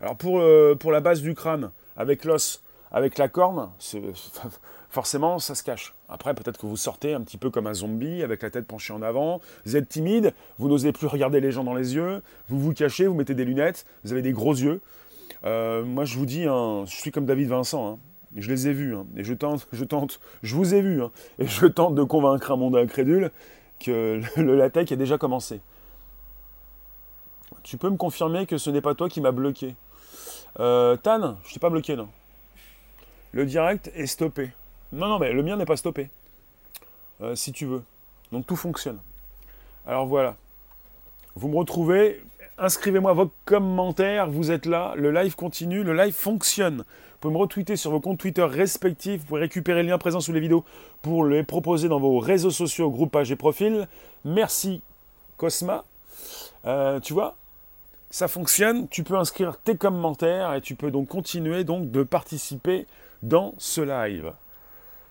Alors 0.00 0.16
pour, 0.16 0.38
euh, 0.38 0.76
pour 0.78 0.92
la 0.92 1.00
base 1.00 1.22
du 1.22 1.34
crâne, 1.34 1.70
avec 1.96 2.24
l'os, 2.24 2.62
avec 2.92 3.18
la 3.18 3.28
corne, 3.28 3.70
forcément 4.94 5.38
ça 5.38 5.54
se 5.54 5.62
cache. 5.62 5.92
Après 6.08 6.34
peut-être 6.34 6.58
que 6.58 6.66
vous 6.66 6.76
sortez 6.76 7.14
un 7.14 7.20
petit 7.20 7.36
peu 7.36 7.50
comme 7.50 7.66
un 7.66 7.74
zombie, 7.74 8.22
avec 8.22 8.42
la 8.42 8.50
tête 8.50 8.66
penchée 8.66 8.92
en 8.92 9.02
avant, 9.02 9.40
vous 9.66 9.76
êtes 9.76 9.88
timide, 9.88 10.32
vous 10.58 10.68
n'osez 10.68 10.92
plus 10.92 11.08
regarder 11.08 11.40
les 11.40 11.50
gens 11.50 11.64
dans 11.64 11.74
les 11.74 11.94
yeux, 11.94 12.22
vous 12.48 12.60
vous 12.60 12.72
cachez, 12.72 13.06
vous 13.06 13.14
mettez 13.14 13.34
des 13.34 13.44
lunettes, 13.44 13.84
vous 14.04 14.12
avez 14.12 14.22
des 14.22 14.32
gros 14.32 14.54
yeux. 14.54 14.80
Euh, 15.44 15.84
moi 15.84 16.04
je 16.04 16.16
vous 16.16 16.26
dis, 16.26 16.46
hein, 16.46 16.84
je 16.86 16.94
suis 16.94 17.10
comme 17.10 17.26
David 17.26 17.48
Vincent. 17.48 17.94
Hein. 17.94 17.98
Je 18.36 18.48
les 18.48 18.68
ai 18.68 18.72
vus, 18.72 18.94
hein. 18.94 19.06
et 19.16 19.24
je 19.24 19.34
tente, 19.34 19.66
je 19.72 19.84
tente, 19.84 20.20
je 20.42 20.54
vous 20.54 20.74
ai 20.74 20.80
vu, 20.80 21.02
hein. 21.02 21.10
et 21.38 21.46
je 21.46 21.66
tente 21.66 21.94
de 21.94 22.04
convaincre 22.04 22.52
un 22.52 22.56
monde 22.56 22.76
incrédule 22.76 23.30
que 23.80 24.20
le 24.36 24.56
latex 24.56 24.92
a 24.92 24.96
déjà 24.96 25.18
commencé. 25.18 25.60
Tu 27.64 27.78
peux 27.78 27.90
me 27.90 27.96
confirmer 27.96 28.46
que 28.46 28.58
ce 28.58 28.70
n'est 28.70 28.80
pas 28.80 28.94
toi 28.94 29.08
qui 29.08 29.20
m'as 29.20 29.32
bloqué? 29.32 29.74
Euh, 30.60 30.96
Tan, 30.96 31.38
je 31.44 31.54
t'ai 31.54 31.60
pas 31.60 31.70
bloqué, 31.70 31.96
non? 31.96 32.08
Le 33.32 33.44
direct 33.46 33.90
est 33.94 34.06
stoppé. 34.06 34.52
Non, 34.94 35.08
non, 35.08 35.18
mais 35.18 35.32
le 35.32 35.42
mien 35.42 35.56
n'est 35.56 35.66
pas 35.66 35.76
stoppé. 35.76 36.08
Euh, 37.20 37.34
si 37.34 37.52
tu 37.52 37.66
veux. 37.66 37.82
Donc 38.32 38.46
tout 38.46 38.56
fonctionne. 38.56 38.98
Alors 39.86 40.06
voilà. 40.06 40.36
Vous 41.34 41.48
me 41.48 41.56
retrouvez. 41.56 42.22
Inscrivez-moi 42.58 43.12
vos 43.12 43.30
commentaires. 43.44 44.30
Vous 44.30 44.50
êtes 44.50 44.66
là. 44.66 44.94
Le 44.96 45.10
live 45.10 45.34
continue. 45.36 45.82
Le 45.82 45.94
live 45.94 46.14
fonctionne 46.14 46.84
pouvez 47.24 47.34
me 47.36 47.40
retweeter 47.40 47.76
sur 47.76 47.90
vos 47.90 48.00
comptes 48.00 48.18
Twitter 48.18 48.44
respectifs. 48.44 49.22
Vous 49.22 49.26
pouvez 49.28 49.40
récupérer 49.40 49.82
le 49.82 49.88
lien 49.88 49.96
présent 49.96 50.20
sous 50.20 50.34
les 50.34 50.40
vidéos 50.40 50.62
pour 51.00 51.24
les 51.24 51.42
proposer 51.42 51.88
dans 51.88 51.98
vos 51.98 52.18
réseaux 52.18 52.50
sociaux, 52.50 52.90
groupes, 52.90 53.12
pages 53.12 53.30
et 53.32 53.36
profils. 53.36 53.88
Merci 54.26 54.82
Cosma. 55.38 55.84
Euh, 56.66 57.00
tu 57.00 57.14
vois, 57.14 57.36
ça 58.10 58.28
fonctionne. 58.28 58.88
Tu 58.88 59.04
peux 59.04 59.16
inscrire 59.16 59.56
tes 59.56 59.74
commentaires 59.74 60.52
et 60.52 60.60
tu 60.60 60.74
peux 60.74 60.90
donc 60.90 61.08
continuer 61.08 61.64
donc 61.64 61.90
de 61.90 62.02
participer 62.02 62.86
dans 63.22 63.54
ce 63.56 63.80
live. 63.80 64.34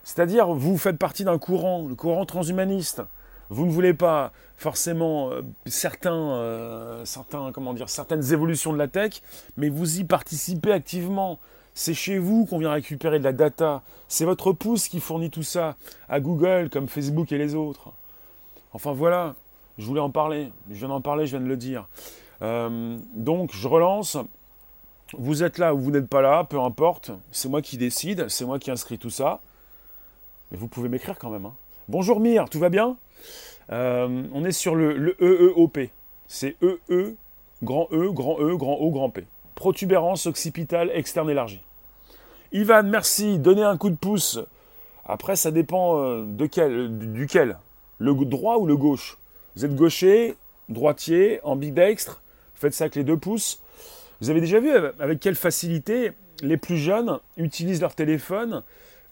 C'est-à-dire, 0.03 0.47
vous 0.47 0.77
faites 0.77 0.97
partie 0.97 1.23
d'un 1.23 1.37
courant, 1.37 1.87
le 1.87 1.95
courant 1.95 2.25
transhumaniste. 2.25 3.01
Vous 3.49 3.65
ne 3.65 3.71
voulez 3.71 3.93
pas 3.93 4.31
forcément 4.57 5.31
euh, 5.31 5.41
euh, 6.05 7.51
comment 7.53 7.75
certaines 7.87 8.33
évolutions 8.33 8.73
de 8.73 8.77
la 8.77 8.87
tech, 8.87 9.21
mais 9.57 9.69
vous 9.69 9.99
y 9.99 10.03
participez 10.03 10.71
activement. 10.71 11.39
C'est 11.73 11.93
chez 11.93 12.17
vous 12.19 12.45
qu'on 12.45 12.59
vient 12.59 12.71
récupérer 12.71 13.19
de 13.19 13.23
la 13.23 13.33
data. 13.33 13.81
C'est 14.07 14.25
votre 14.25 14.51
pouce 14.53 14.87
qui 14.87 14.99
fournit 14.99 15.29
tout 15.29 15.43
ça 15.43 15.75
à 16.07 16.19
Google 16.19 16.69
comme 16.71 16.87
Facebook 16.87 17.31
et 17.31 17.37
les 17.37 17.55
autres. 17.55 17.91
Enfin 18.73 18.93
voilà, 18.93 19.35
je 19.77 19.85
voulais 19.85 19.99
en 19.99 20.11
parler. 20.11 20.51
Je 20.69 20.75
viens 20.75 20.89
d'en 20.89 21.01
parler, 21.01 21.25
je 21.25 21.37
viens 21.37 21.45
de 21.45 21.49
le 21.49 21.57
dire. 21.57 21.87
Euh, 22.41 22.97
donc 23.15 23.51
je 23.53 23.67
relance. 23.67 24.17
Vous 25.17 25.43
êtes 25.43 25.57
là 25.57 25.75
ou 25.75 25.79
vous 25.79 25.91
n'êtes 25.91 26.07
pas 26.07 26.21
là, 26.21 26.43
peu 26.43 26.59
importe. 26.59 27.11
C'est 27.31 27.49
moi 27.49 27.61
qui 27.61 27.77
décide, 27.77 28.29
c'est 28.29 28.45
moi 28.45 28.59
qui 28.59 28.71
inscris 28.71 28.97
tout 28.97 29.11
ça. 29.11 29.41
Vous 30.53 30.67
pouvez 30.67 30.89
m'écrire 30.89 31.17
quand 31.17 31.29
même. 31.29 31.45
Hein. 31.45 31.55
Bonjour 31.89 32.19
Mire, 32.19 32.49
tout 32.49 32.59
va 32.59 32.69
bien? 32.69 32.97
Euh, 33.71 34.23
On 34.33 34.45
est 34.45 34.51
sur 34.51 34.75
le, 34.75 35.15
EEOP. 35.21 35.89
C'est 36.27 36.55
EE, 36.61 37.15
grand 37.63 37.87
E, 37.91 38.11
grand 38.11 38.39
E, 38.39 38.55
grand 38.55 38.75
O, 38.75 38.91
grand 38.91 39.09
P 39.09 39.25
protubérance 39.55 40.25
occipitale 40.25 40.91
externe 40.93 41.29
élargie. 41.29 41.61
Ivan, 42.51 42.83
merci, 42.83 43.39
donnez 43.39 43.63
un 43.63 43.77
coup 43.77 43.89
de 43.89 43.95
pouce. 43.95 44.39
Après, 45.05 45.35
ça 45.35 45.51
dépend 45.51 45.99
euh, 45.99 46.25
de 46.25 46.45
quel, 46.45 46.97
duquel. 47.13 47.57
Le 47.97 48.13
droit 48.25 48.57
ou 48.57 48.65
le 48.65 48.75
gauche? 48.75 49.17
Vous 49.55 49.65
êtes 49.65 49.75
gaucher, 49.75 50.35
droitier, 50.69 51.39
ambidextre, 51.43 52.21
faites 52.55 52.73
ça 52.73 52.85
avec 52.85 52.95
les 52.95 53.03
deux 53.03 53.17
pouces. 53.17 53.61
Vous 54.21 54.29
avez 54.29 54.41
déjà 54.41 54.59
vu 54.59 54.71
avec 54.99 55.19
quelle 55.19 55.35
facilité 55.35 56.11
les 56.41 56.57
plus 56.57 56.77
jeunes 56.77 57.19
utilisent 57.37 57.81
leur 57.81 57.95
téléphone, 57.95 58.63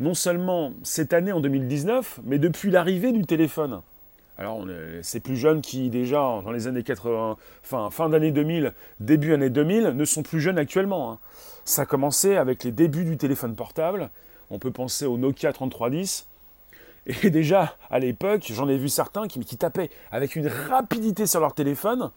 non 0.02 0.16
seulement 0.16 0.74
cette 0.82 1.14
année 1.14 1.32
en 1.32 1.40
2019, 1.40 2.22
mais 2.24 2.40
depuis 2.40 2.72
l'arrivée 2.72 3.12
du 3.12 3.24
téléphone. 3.24 3.82
Alors, 4.38 4.66
ces 5.04 5.20
plus 5.20 5.38
jeunes 5.38 5.62
qui, 5.62 5.92
déjà, 5.92 6.18
dans 6.18 6.52
les 6.52 6.66
années 6.66 6.82
80, 6.82 7.38
fin, 7.62 7.92
fin 7.92 8.10
d'année 8.10 8.32
2000, 8.32 8.74
début 9.00 9.34
année 9.34 9.52
2000, 9.52 9.90
ne 9.90 10.06
sont 10.06 10.24
plus 10.24 10.42
jeunes 10.42 10.58
actuellement. 10.58 11.12
Hein. 11.12 11.20
Ça 11.66 11.84
a 11.84 11.86
commencé 11.86 12.36
avec 12.36 12.64
les 12.64 12.72
débuts 12.72 13.06
du 13.06 13.18
téléphone 13.18 13.56
portable. 13.56 14.10
On 14.50 14.58
peut 14.58 14.72
penser 14.72 15.06
au 15.06 15.20
Nokia 15.20 15.54
3310. 15.54 16.28
Et 17.24 17.30
déjà, 17.30 17.78
à 17.92 18.00
l'époque, 18.00 18.46
j'en 18.50 18.68
ai 18.68 18.78
vu 18.78 18.90
certains 18.90 19.28
qui, 19.28 19.58
tapaient 19.58 19.92
avec 20.12 20.36
une 20.36 20.48
rapidité 20.48 21.28
sur 21.28 21.42
leur 21.42 21.54
téléphone. 21.54 22.10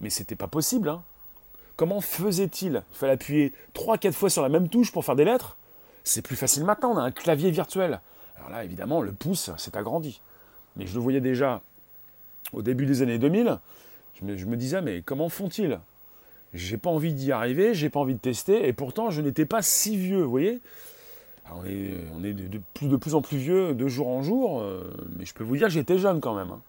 Mais 0.00 0.08
c'était 0.08 0.34
pas 0.34 0.48
possible. 0.48 0.88
Hein. 0.88 1.02
Comment 1.76 2.00
faisait-il 2.00 2.82
Il 2.92 2.96
fallait 2.96 3.12
appuyer 3.12 3.52
3-4 3.74 4.12
fois 4.12 4.30
sur 4.30 4.42
la 4.42 4.48
même 4.48 4.70
touche 4.70 4.92
pour 4.92 5.04
faire 5.04 5.16
des 5.16 5.26
lettres? 5.26 5.58
C'est 6.08 6.22
plus 6.22 6.36
facile 6.36 6.64
maintenant, 6.64 6.92
on 6.92 6.98
a 6.98 7.02
un 7.02 7.10
clavier 7.10 7.50
virtuel. 7.50 8.00
Alors 8.36 8.50
là, 8.50 8.62
évidemment, 8.62 9.02
le 9.02 9.12
pouce 9.12 9.50
s'est 9.56 9.76
agrandi 9.76 10.20
mais 10.76 10.86
je 10.86 10.94
le 10.94 11.00
voyais 11.00 11.20
déjà 11.20 11.62
au 12.52 12.62
début 12.62 12.86
des 12.86 13.02
années 13.02 13.18
2000, 13.18 13.58
je 14.20 14.24
me, 14.46 14.56
disais, 14.56 14.80
mais 14.80 15.02
comment 15.02 15.28
font-ils? 15.28 15.80
J'ai 16.54 16.76
pas 16.76 16.90
envie 16.90 17.12
d'y 17.12 17.32
arriver, 17.32 17.74
j'ai 17.74 17.90
pas 17.90 18.00
envie 18.00 18.14
de 18.14 18.20
tester, 18.20 18.68
et 18.68 18.72
pourtant 18.72 19.10
je 19.10 19.20
n'étais 19.20 19.46
pas 19.46 19.62
si 19.62 19.96
vieux, 19.96 20.22
vous 20.22 20.30
voyez? 20.30 20.60
On 21.52 21.64
est, 21.64 22.32
de, 22.32 22.96
plus, 22.98 23.14
en 23.14 23.20
plus 23.20 23.36
vieux 23.36 23.74
de 23.74 23.88
jour 23.88 24.08
en 24.08 24.22
jour, 24.22 24.60
euh, 24.60 24.92
mais 25.16 25.24
je 25.24 25.34
peux 25.34 25.44
vous 25.44 25.56
dire 25.56 25.68
que 25.68 25.72
j'étais 25.72 25.98
jeune 25.98 26.20
quand 26.20 26.34
même. 26.34 26.50
Hein. 26.50 26.60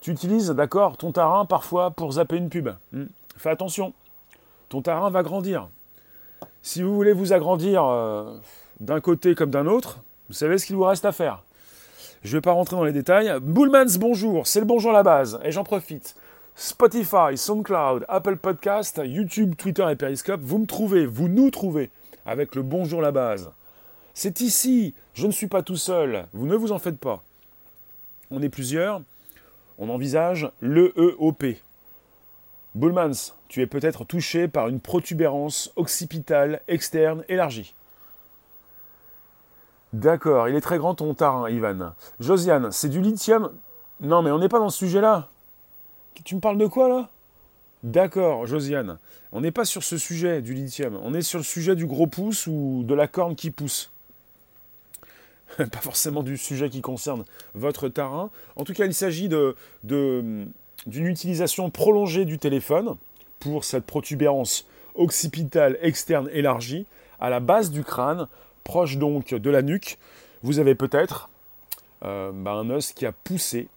Tu 0.00 0.10
utilises, 0.10 0.50
d'accord, 0.50 0.96
ton 0.96 1.12
tarin 1.12 1.46
parfois 1.46 1.90
pour 1.90 2.12
zapper 2.12 2.36
une 2.36 2.48
pub. 2.48 2.70
Hmm. 2.92 3.06
Fais 3.36 3.50
attention, 3.50 3.92
ton 4.68 4.82
tarin 4.82 5.10
va 5.10 5.22
grandir. 5.22 5.68
Si 6.62 6.82
vous 6.82 6.94
voulez 6.94 7.12
vous 7.12 7.32
agrandir 7.32 7.84
euh, 7.84 8.36
d'un 8.80 9.00
côté 9.00 9.34
comme 9.34 9.50
d'un 9.50 9.66
autre, 9.66 10.02
vous 10.28 10.34
savez 10.34 10.58
ce 10.58 10.66
qu'il 10.66 10.76
vous 10.76 10.84
reste 10.84 11.04
à 11.04 11.12
faire. 11.12 11.42
Je 12.22 12.30
ne 12.30 12.38
vais 12.38 12.40
pas 12.40 12.52
rentrer 12.52 12.76
dans 12.76 12.84
les 12.84 12.92
détails. 12.92 13.32
Bullmans, 13.40 13.98
bonjour, 13.98 14.46
c'est 14.46 14.60
le 14.60 14.66
bonjour 14.66 14.92
la 14.92 15.02
base, 15.02 15.38
et 15.44 15.52
j'en 15.52 15.64
profite. 15.64 16.16
Spotify, 16.56 17.36
SoundCloud, 17.36 18.04
Apple 18.08 18.36
Podcast, 18.36 19.00
YouTube, 19.04 19.56
Twitter 19.56 19.86
et 19.90 19.96
Periscope, 19.96 20.40
vous 20.40 20.58
me 20.58 20.66
trouvez, 20.66 21.04
vous 21.04 21.28
nous 21.28 21.50
trouvez 21.50 21.90
avec 22.24 22.54
le 22.54 22.62
bonjour 22.62 23.02
la 23.02 23.12
base. 23.12 23.50
C'est 24.14 24.40
ici, 24.40 24.94
je 25.14 25.26
ne 25.26 25.32
suis 25.32 25.48
pas 25.48 25.62
tout 25.62 25.76
seul, 25.76 26.26
vous 26.32 26.46
ne 26.46 26.54
vous 26.54 26.72
en 26.72 26.78
faites 26.78 26.98
pas. 26.98 27.22
On 28.30 28.40
est 28.40 28.48
plusieurs, 28.48 29.02
on 29.78 29.88
envisage 29.88 30.50
l'EEOP. 30.62 31.56
Bullmans, 32.74 33.34
tu 33.48 33.60
es 33.60 33.66
peut-être 33.66 34.04
touché 34.04 34.48
par 34.48 34.68
une 34.68 34.80
protubérance 34.80 35.72
occipitale 35.76 36.60
externe 36.68 37.24
élargie. 37.28 37.74
D'accord, 39.94 40.48
il 40.48 40.56
est 40.56 40.60
très 40.60 40.78
grand 40.78 40.96
ton 40.96 41.14
tarin, 41.14 41.48
Ivan. 41.48 41.94
Josiane, 42.18 42.72
c'est 42.72 42.88
du 42.88 43.00
lithium 43.00 43.52
Non, 44.00 44.22
mais 44.22 44.32
on 44.32 44.40
n'est 44.40 44.48
pas 44.48 44.58
dans 44.58 44.68
ce 44.68 44.78
sujet-là. 44.78 45.28
Tu 46.24 46.34
me 46.34 46.40
parles 46.40 46.58
de 46.58 46.66
quoi 46.66 46.88
là? 46.88 47.08
D'accord, 47.84 48.44
Josiane. 48.44 48.98
On 49.30 49.40
n'est 49.40 49.52
pas 49.52 49.64
sur 49.64 49.84
ce 49.84 49.96
sujet 49.96 50.42
du 50.42 50.52
lithium. 50.52 50.98
On 51.04 51.14
est 51.14 51.22
sur 51.22 51.38
le 51.38 51.44
sujet 51.44 51.76
du 51.76 51.86
gros 51.86 52.08
pouce 52.08 52.48
ou 52.48 52.82
de 52.84 52.92
la 52.92 53.06
corne 53.06 53.36
qui 53.36 53.52
pousse. 53.52 53.92
pas 55.58 55.80
forcément 55.80 56.24
du 56.24 56.38
sujet 56.38 56.70
qui 56.70 56.80
concerne 56.80 57.24
votre 57.54 57.88
terrain. 57.88 58.30
En 58.56 58.64
tout 58.64 58.72
cas, 58.72 58.86
il 58.86 58.94
s'agit 58.94 59.28
de, 59.28 59.54
d'une 59.84 61.06
utilisation 61.06 61.70
prolongée 61.70 62.24
du 62.24 62.38
téléphone 62.40 62.96
pour 63.38 63.62
cette 63.62 63.86
protubérance 63.86 64.66
occipitale 64.96 65.78
externe 65.82 66.28
élargie 66.32 66.84
à 67.20 67.30
la 67.30 67.40
base 67.40 67.70
du 67.70 67.84
crâne, 67.84 68.28
proche 68.64 68.96
donc 68.96 69.34
de 69.34 69.50
la 69.50 69.62
nuque. 69.62 69.98
Vous 70.42 70.58
avez 70.58 70.74
peut-être 70.74 71.28
euh, 72.04 72.32
bah, 72.34 72.52
un 72.52 72.70
os 72.70 72.92
qui 72.92 73.06
a 73.06 73.12
poussé 73.12 73.68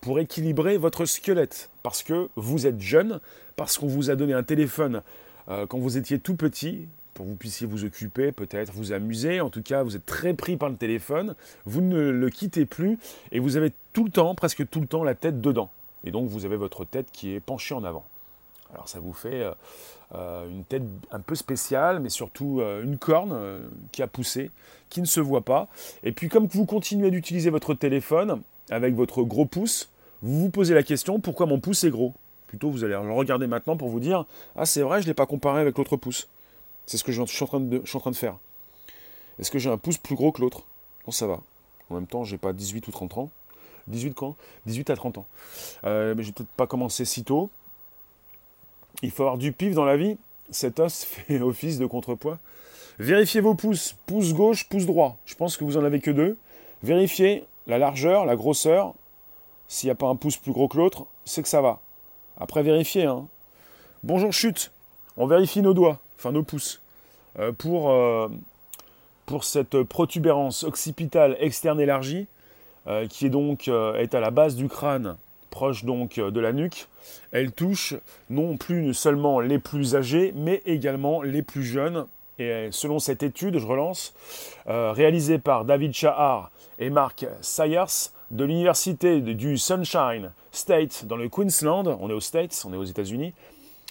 pour 0.00 0.18
équilibrer 0.20 0.76
votre 0.76 1.04
squelette 1.04 1.70
parce 1.82 2.02
que 2.02 2.28
vous 2.36 2.66
êtes 2.66 2.80
jeune, 2.80 3.20
parce 3.56 3.78
qu'on 3.78 3.86
vous 3.86 4.10
a 4.10 4.16
donné 4.16 4.34
un 4.34 4.42
téléphone 4.42 5.02
euh, 5.48 5.66
quand 5.66 5.78
vous 5.78 5.96
étiez 5.96 6.18
tout 6.18 6.34
petit, 6.34 6.86
pour 7.14 7.24
que 7.24 7.30
vous 7.30 7.36
puissiez 7.36 7.66
vous 7.66 7.84
occuper, 7.84 8.30
peut-être 8.30 8.72
vous 8.72 8.92
amuser. 8.92 9.40
En 9.40 9.48
tout 9.48 9.62
cas, 9.62 9.82
vous 9.82 9.96
êtes 9.96 10.04
très 10.04 10.34
pris 10.34 10.56
par 10.56 10.68
le 10.68 10.76
téléphone, 10.76 11.34
vous 11.64 11.80
ne 11.80 12.10
le 12.10 12.30
quittez 12.30 12.66
plus 12.66 12.98
et 13.32 13.38
vous 13.38 13.56
avez 13.56 13.72
tout 13.94 14.04
le 14.04 14.10
temps, 14.10 14.34
presque 14.34 14.68
tout 14.68 14.80
le 14.80 14.86
temps, 14.86 15.02
la 15.02 15.14
tête 15.14 15.40
dedans. 15.40 15.70
Et 16.04 16.10
donc, 16.10 16.28
vous 16.28 16.44
avez 16.44 16.56
votre 16.56 16.84
tête 16.84 17.08
qui 17.12 17.32
est 17.32 17.40
penchée 17.40 17.74
en 17.74 17.84
avant. 17.84 18.04
Alors, 18.72 18.88
ça 18.88 19.00
vous 19.00 19.12
fait 19.12 19.44
euh, 20.14 20.16
euh, 20.16 20.48
une 20.48 20.64
tête 20.64 20.82
un 21.10 21.20
peu 21.20 21.34
spéciale, 21.34 22.00
mais 22.00 22.08
surtout 22.08 22.60
une 22.82 22.98
corne 22.98 23.60
qui 23.92 24.02
a 24.02 24.06
poussé, 24.06 24.50
qui 24.88 25.00
ne 25.00 25.06
se 25.06 25.20
voit 25.20 25.44
pas. 25.44 25.68
Et 26.04 26.12
puis, 26.12 26.28
comme 26.28 26.46
vous 26.46 26.66
continuez 26.66 27.10
d'utiliser 27.10 27.50
votre 27.50 27.74
téléphone 27.74 28.42
avec 28.70 28.94
votre 28.94 29.22
gros 29.22 29.46
pouce, 29.46 29.88
vous 30.22 30.40
vous 30.40 30.50
posez 30.50 30.74
la 30.74 30.82
question 30.82 31.20
pourquoi 31.20 31.46
mon 31.46 31.60
pouce 31.60 31.84
est 31.84 31.90
gros? 31.90 32.14
Plutôt, 32.46 32.70
vous 32.70 32.84
allez 32.84 32.94
le 32.94 33.12
regarder 33.12 33.46
maintenant 33.46 33.76
pour 33.76 33.88
vous 33.88 34.00
dire 34.00 34.24
Ah, 34.54 34.66
c'est 34.66 34.82
vrai, 34.82 35.00
je 35.00 35.06
ne 35.06 35.10
l'ai 35.10 35.14
pas 35.14 35.26
comparé 35.26 35.60
avec 35.60 35.76
l'autre 35.76 35.96
pouce. 35.96 36.28
C'est 36.86 36.96
ce 36.96 37.04
que 37.04 37.12
je 37.12 37.22
suis, 37.24 37.44
en 37.44 37.46
train 37.46 37.60
de, 37.60 38.16
faire. 38.16 38.36
Est-ce 39.38 39.50
que 39.50 39.58
j'ai 39.58 39.70
un 39.70 39.78
pouce 39.78 39.98
plus 39.98 40.14
gros 40.14 40.30
que 40.30 40.40
l'autre? 40.40 40.62
Non, 41.06 41.10
ça 41.10 41.26
va. 41.26 41.40
En 41.90 41.96
même 41.96 42.06
temps, 42.06 42.24
j'ai 42.24 42.38
pas 42.38 42.52
18 42.52 42.86
ou 42.86 42.92
30 42.92 43.18
ans. 43.18 43.30
18 43.88 44.14
quand? 44.14 44.36
18 44.66 44.90
à 44.90 44.96
30 44.96 45.18
ans. 45.18 45.26
Euh, 45.84 46.14
mais 46.16 46.22
je 46.22 46.28
vais 46.28 46.32
peut-être 46.32 46.50
pas 46.50 46.66
commencer 46.66 47.04
si 47.04 47.24
tôt. 47.24 47.50
Il 49.02 49.10
faut 49.10 49.22
avoir 49.22 49.38
du 49.38 49.52
pif 49.52 49.74
dans 49.74 49.84
la 49.84 49.96
vie. 49.96 50.16
Cet 50.50 50.80
os 50.80 51.04
fait 51.04 51.40
office 51.40 51.78
de 51.78 51.86
contrepoids. 51.86 52.38
Vérifiez 52.98 53.40
vos 53.40 53.54
pouces. 53.54 53.94
Pouce 54.06 54.32
gauche, 54.32 54.68
pouce 54.68 54.86
droit. 54.86 55.18
Je 55.26 55.34
pense 55.34 55.56
que 55.56 55.64
vous 55.64 55.76
en 55.76 55.84
avez 55.84 56.00
que 56.00 56.10
deux. 56.10 56.36
Vérifiez 56.82 57.44
la 57.66 57.78
largeur, 57.78 58.24
la 58.24 58.36
grosseur. 58.36 58.94
S'il 59.68 59.88
n'y 59.88 59.92
a 59.92 59.96
pas 59.96 60.06
un 60.06 60.16
pouce 60.16 60.36
plus 60.36 60.52
gros 60.52 60.68
que 60.68 60.76
l'autre, 60.76 61.06
c'est 61.24 61.42
que 61.42 61.48
ça 61.48 61.60
va. 61.60 61.80
Après, 62.38 62.62
vérifier. 62.62 63.04
Hein. 63.04 63.26
Bonjour, 64.02 64.32
chute. 64.32 64.70
On 65.16 65.26
vérifie 65.26 65.62
nos 65.62 65.72
doigts, 65.72 65.98
enfin 66.18 66.30
nos 66.32 66.42
pouces, 66.42 66.82
euh, 67.38 67.52
pour, 67.52 67.90
euh, 67.90 68.28
pour 69.24 69.44
cette 69.44 69.82
protubérance 69.82 70.62
occipitale 70.62 71.36
externe 71.40 71.80
élargie, 71.80 72.26
euh, 72.86 73.06
qui 73.06 73.26
est 73.26 73.30
donc 73.30 73.68
est 73.68 74.14
à 74.14 74.20
la 74.20 74.30
base 74.30 74.54
du 74.56 74.68
crâne, 74.68 75.16
proche 75.50 75.84
donc 75.84 76.18
de 76.18 76.40
la 76.40 76.52
nuque. 76.52 76.88
Elle 77.32 77.52
touche 77.52 77.94
non 78.30 78.56
plus 78.56 78.94
seulement 78.94 79.40
les 79.40 79.58
plus 79.58 79.96
âgés, 79.96 80.32
mais 80.36 80.62
également 80.66 81.22
les 81.22 81.42
plus 81.42 81.64
jeunes. 81.64 82.06
Et 82.38 82.68
selon 82.70 82.98
cette 82.98 83.22
étude, 83.22 83.58
je 83.58 83.66
relance, 83.66 84.14
réalisée 84.66 85.38
par 85.38 85.64
David 85.64 85.94
Chahar 85.94 86.50
et 86.78 86.90
Mark 86.90 87.26
Sayers, 87.40 88.10
de 88.30 88.44
l'université 88.44 89.20
du 89.20 89.56
Sunshine 89.56 90.32
State 90.50 91.04
dans 91.06 91.16
le 91.16 91.28
Queensland, 91.28 91.96
on 92.00 92.10
est 92.10 92.12
aux 92.12 92.20
States, 92.20 92.64
on 92.66 92.72
est 92.72 92.76
aux 92.76 92.84
États-Unis, 92.84 93.32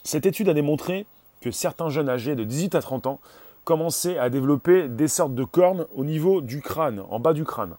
cette 0.03 0.25
étude 0.25 0.49
a 0.49 0.53
démontré 0.53 1.05
que 1.41 1.51
certains 1.51 1.89
jeunes 1.89 2.09
âgés 2.09 2.35
de 2.35 2.43
18 2.43 2.75
à 2.75 2.81
30 2.81 3.07
ans 3.07 3.19
commençaient 3.63 4.17
à 4.17 4.29
développer 4.29 4.89
des 4.89 5.07
sortes 5.07 5.33
de 5.33 5.43
cornes 5.43 5.85
au 5.95 6.03
niveau 6.03 6.41
du 6.41 6.61
crâne, 6.61 7.01
en 7.09 7.19
bas 7.19 7.33
du 7.33 7.45
crâne. 7.45 7.75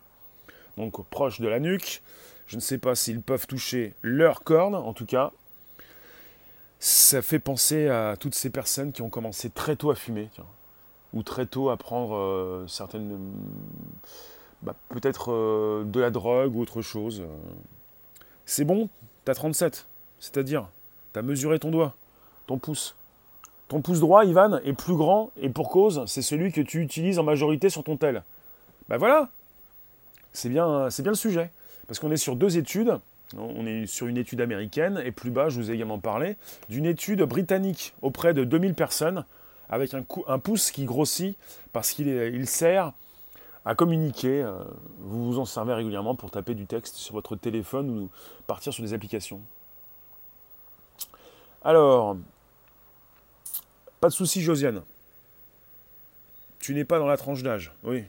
Donc 0.78 1.04
proche 1.10 1.40
de 1.40 1.48
la 1.48 1.60
nuque. 1.60 2.02
Je 2.46 2.56
ne 2.56 2.60
sais 2.60 2.78
pas 2.78 2.94
s'ils 2.94 3.20
peuvent 3.20 3.46
toucher 3.46 3.94
leurs 4.02 4.42
cornes, 4.44 4.74
en 4.74 4.92
tout 4.92 5.06
cas. 5.06 5.32
Ça 6.78 7.22
fait 7.22 7.38
penser 7.38 7.88
à 7.88 8.16
toutes 8.18 8.34
ces 8.34 8.50
personnes 8.50 8.92
qui 8.92 9.02
ont 9.02 9.10
commencé 9.10 9.50
très 9.50 9.76
tôt 9.76 9.90
à 9.90 9.94
fumer, 9.94 10.30
ou 11.12 11.22
très 11.22 11.46
tôt 11.46 11.70
à 11.70 11.76
prendre 11.76 12.14
euh, 12.14 12.66
certaines 12.68 13.18
bah, 14.62 14.74
peut-être 14.88 15.32
euh, 15.32 15.84
de 15.84 16.00
la 16.00 16.10
drogue 16.10 16.54
ou 16.54 16.60
autre 16.60 16.82
chose. 16.82 17.22
C'est 18.44 18.64
bon, 18.64 18.88
t'as 19.24 19.34
37. 19.34 19.86
C'est-à-dire, 20.18 20.68
t'as 21.12 21.22
mesuré 21.22 21.58
ton 21.58 21.70
doigt, 21.70 21.94
ton 22.46 22.58
pouce. 22.58 22.96
Ton 23.68 23.82
pouce 23.82 23.98
droit, 23.98 24.24
Ivan, 24.24 24.60
est 24.64 24.72
plus 24.72 24.94
grand 24.94 25.32
et 25.36 25.48
pour 25.50 25.70
cause, 25.70 26.04
c'est 26.06 26.22
celui 26.22 26.52
que 26.52 26.60
tu 26.60 26.80
utilises 26.80 27.18
en 27.18 27.24
majorité 27.24 27.68
sur 27.68 27.82
ton 27.82 27.96
tel. 27.96 28.22
Ben 28.88 28.96
voilà 28.96 29.28
C'est 30.32 30.48
bien, 30.48 30.88
c'est 30.90 31.02
bien 31.02 31.12
le 31.12 31.16
sujet. 31.16 31.50
Parce 31.86 31.98
qu'on 31.98 32.10
est 32.10 32.16
sur 32.16 32.36
deux 32.36 32.58
études. 32.58 32.98
On 33.36 33.66
est 33.66 33.86
sur 33.86 34.06
une 34.06 34.18
étude 34.18 34.40
américaine 34.40 35.02
et 35.04 35.10
plus 35.10 35.30
bas, 35.30 35.48
je 35.48 35.58
vous 35.58 35.70
ai 35.70 35.74
également 35.74 35.98
parlé, 35.98 36.36
d'une 36.68 36.86
étude 36.86 37.22
britannique 37.22 37.92
auprès 38.00 38.34
de 38.34 38.44
2000 38.44 38.74
personnes 38.74 39.24
avec 39.68 39.94
un, 39.94 40.38
pouce 40.38 40.70
qui 40.70 40.84
grossit 40.84 41.36
parce 41.72 41.90
qu'il 41.90 42.06
il 42.06 42.46
sert 42.46 42.92
à 43.64 43.74
communiquer. 43.74 44.42
Euh, 44.42 44.62
vous 45.00 45.32
vous 45.32 45.38
en 45.40 45.44
servez 45.44 45.74
régulièrement 45.74 46.14
pour 46.14 46.30
taper 46.30 46.54
du 46.54 46.66
texte 46.66 46.94
sur 46.96 47.14
votre 47.14 47.34
téléphone 47.34 47.90
ou 47.90 48.10
partir 48.46 48.72
sur 48.72 48.84
des 48.84 48.94
applications. 48.94 49.40
Alors, 51.64 52.16
pas 54.00 54.08
de 54.08 54.12
souci, 54.12 54.40
Josiane. 54.40 54.82
Tu 56.60 56.74
n'es 56.74 56.84
pas 56.84 57.00
dans 57.00 57.08
la 57.08 57.16
tranche 57.16 57.42
d'âge, 57.42 57.72
oui. 57.82 58.04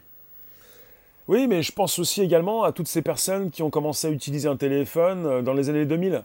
Oui, 1.27 1.47
mais 1.47 1.61
je 1.61 1.73
pense 1.73 1.99
aussi 1.99 2.21
également 2.21 2.63
à 2.63 2.71
toutes 2.71 2.87
ces 2.87 3.01
personnes 3.01 3.51
qui 3.51 3.61
ont 3.61 3.69
commencé 3.69 4.07
à 4.07 4.11
utiliser 4.11 4.47
un 4.47 4.55
téléphone 4.55 5.25
euh, 5.25 5.41
dans 5.41 5.53
les 5.53 5.69
années 5.69 5.85
2000. 5.85 6.23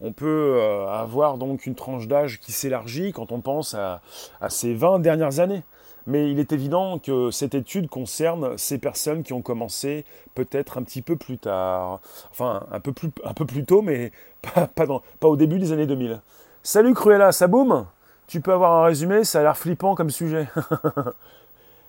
On 0.00 0.12
peut 0.12 0.56
euh, 0.56 0.86
avoir 0.88 1.36
donc 1.36 1.66
une 1.66 1.74
tranche 1.74 2.08
d'âge 2.08 2.40
qui 2.40 2.50
s'élargit 2.50 3.12
quand 3.12 3.30
on 3.30 3.40
pense 3.40 3.74
à, 3.74 4.00
ces 4.48 4.74
20 4.74 5.00
dernières 5.00 5.40
années. 5.40 5.62
Mais 6.06 6.30
il 6.30 6.40
est 6.40 6.52
évident 6.52 6.98
que 6.98 7.30
cette 7.30 7.54
étude 7.54 7.88
concerne 7.88 8.56
ces 8.58 8.78
personnes 8.78 9.22
qui 9.22 9.34
ont 9.34 9.42
commencé 9.42 10.04
peut-être 10.34 10.78
un 10.78 10.82
petit 10.82 11.02
peu 11.02 11.14
plus 11.14 11.38
tard, 11.38 12.00
enfin 12.32 12.66
un 12.72 12.80
peu 12.80 12.92
plus, 12.92 13.10
un 13.22 13.34
peu 13.34 13.44
plus 13.44 13.64
tôt, 13.64 13.82
mais 13.82 14.10
pas, 14.54 14.66
pas, 14.66 15.28
au 15.28 15.36
début 15.36 15.58
des 15.58 15.72
années 15.72 15.86
2000. 15.86 16.20
Salut 16.62 16.94
Cruella, 16.94 17.32
ça 17.32 17.46
boum? 17.46 17.86
Tu 18.26 18.40
peux 18.40 18.52
avoir 18.52 18.82
un 18.82 18.86
résumé, 18.86 19.24
ça 19.24 19.40
a 19.40 19.42
l'air 19.42 19.56
flippant 19.58 19.94
comme 19.94 20.10
sujet. 20.10 20.48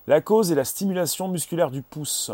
la 0.08 0.22
cause 0.22 0.52
est 0.52 0.56
la 0.56 0.66
stimulation 0.66 1.28
musculaire 1.28 1.72
du 1.72 1.82
pouce. 1.82 2.32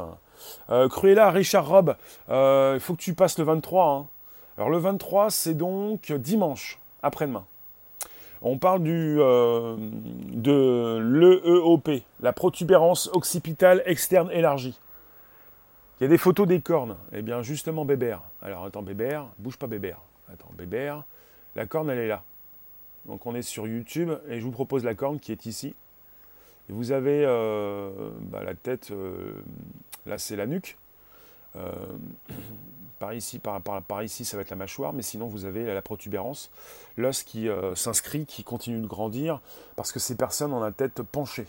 Euh, 0.69 0.87
Cruella, 0.87 1.31
Richard 1.31 1.67
Robb, 1.67 1.95
euh, 2.29 2.73
il 2.75 2.79
faut 2.79 2.95
que 2.95 3.01
tu 3.01 3.13
passes 3.13 3.37
le 3.37 3.43
23. 3.43 3.85
Hein. 3.85 4.07
Alors 4.57 4.69
le 4.69 4.77
23, 4.77 5.29
c'est 5.29 5.53
donc 5.53 6.11
dimanche, 6.11 6.79
après-demain. 7.03 7.45
On 8.41 8.57
parle 8.57 8.83
du, 8.83 9.17
euh, 9.19 9.75
de 9.77 10.97
l'EEOP, 11.01 12.03
la 12.21 12.31
protubérance 12.31 13.09
occipitale 13.13 13.83
externe 13.85 14.31
élargie. 14.31 14.79
Il 15.99 16.03
y 16.03 16.05
a 16.05 16.09
des 16.09 16.17
photos 16.17 16.47
des 16.47 16.61
cornes. 16.61 16.95
Eh 17.11 17.21
bien, 17.21 17.41
justement, 17.41 17.83
Bébert. 17.83 18.21
Alors, 18.41 18.63
attends, 18.63 18.81
Bébert, 18.81 19.25
bouge 19.37 19.57
pas 19.57 19.67
Bébert. 19.67 19.99
Attends, 20.31 20.49
Bébert, 20.57 21.03
la 21.57 21.65
corne, 21.65 21.89
elle 21.89 21.99
est 21.99 22.07
là. 22.07 22.23
Donc, 23.05 23.25
on 23.25 23.35
est 23.35 23.41
sur 23.41 23.67
YouTube 23.67 24.11
et 24.29 24.39
je 24.39 24.45
vous 24.45 24.51
propose 24.51 24.85
la 24.85 24.95
corne 24.95 25.19
qui 25.19 25.33
est 25.33 25.45
ici. 25.45 25.75
Et 26.69 26.73
vous 26.73 26.91
avez 26.91 27.23
euh, 27.25 27.89
bah, 28.21 28.43
la 28.43 28.53
tête, 28.53 28.91
euh, 28.91 29.33
là, 30.05 30.17
c'est 30.17 30.35
la 30.35 30.45
nuque. 30.45 30.77
Par 32.99 33.13
ici, 33.13 33.39
par, 33.39 34.03
ici, 34.03 34.25
ça 34.25 34.35
va 34.35 34.41
être 34.41 34.49
la 34.49 34.57
mâchoire, 34.57 34.91
mais 34.91 35.01
sinon 35.01 35.27
vous 35.27 35.45
avez 35.45 35.73
la 35.73 35.81
protubérance, 35.81 36.51
l'os 36.97 37.23
qui 37.23 37.47
euh, 37.47 37.73
s'inscrit, 37.73 38.25
qui 38.25 38.43
continue 38.43 38.81
de 38.81 38.87
grandir, 38.87 39.39
parce 39.77 39.93
que 39.93 39.99
ces 39.99 40.15
personnes 40.15 40.51
ont 40.51 40.59
la 40.59 40.73
tête 40.73 41.01
penchée. 41.01 41.47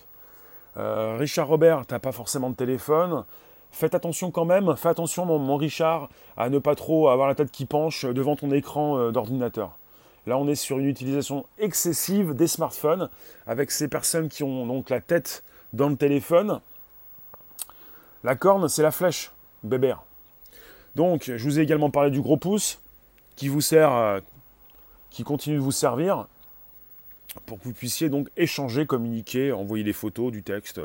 Euh, 0.77 1.17
Richard 1.19 1.49
Robert, 1.49 1.87
tu 1.89 1.93
n'as 1.93 1.99
pas 1.99 2.13
forcément 2.13 2.51
de 2.51 2.55
téléphone. 2.55 3.25
Faites 3.73 3.97
attention 3.97 4.31
quand 4.31 4.45
même, 4.45 4.77
fais 4.77 4.91
attention 4.91 5.27
mon, 5.27 5.57
Richard 5.57 6.09
à 6.37 6.51
ne 6.51 6.61
pas 6.61 6.77
trop 6.77 7.09
avoir 7.09 7.27
la 7.27 7.35
tête 7.35 7.51
qui 7.51 7.67
penche 7.67 8.05
devant 8.05 8.37
ton 8.37 8.53
écran 8.53 8.97
euh, 8.97 9.11
d'ordinateur. 9.11 9.77
Là, 10.27 10.37
on 10.37 10.49
est 10.49 10.55
sur 10.55 10.79
une 10.79 10.87
utilisation 10.87 11.47
excessive 11.59 12.35
des 12.35 12.47
smartphones 12.47 13.09
avec 13.47 13.71
ces 13.71 13.89
personnes 13.89 14.29
qui 14.29 14.43
ont 14.43 14.67
donc 14.67 14.91
la 14.91 15.01
tête 15.01 15.43
dans 15.73 15.89
le 15.89 15.97
téléphone. 15.97 16.61
La 18.23 18.37
corne, 18.37 18.69
c'est 18.69 18.83
la 18.83 18.91
flèche, 18.91 19.31
bébert. 19.63 20.03
Donc, 20.95 21.25
je 21.35 21.43
vous 21.43 21.59
ai 21.59 21.63
également 21.63 21.91
parlé 21.91 22.11
du 22.11 22.21
gros 22.21 22.37
pouce 22.37 22.81
qui 23.37 23.49
vous 23.49 23.61
sert, 23.61 23.93
euh, 23.93 24.21
qui 25.09 25.23
continue 25.23 25.57
de 25.57 25.63
vous 25.63 25.73
servir 25.73 26.27
pour 27.47 27.59
que 27.59 27.65
vous 27.65 27.73
puissiez 27.73 28.09
donc 28.09 28.29
échanger, 28.37 28.87
communiquer, 28.87 29.53
envoyer 29.53 29.85
des 29.85 29.93
photos, 29.93 30.33
du 30.33 30.43
texte. 30.43 30.81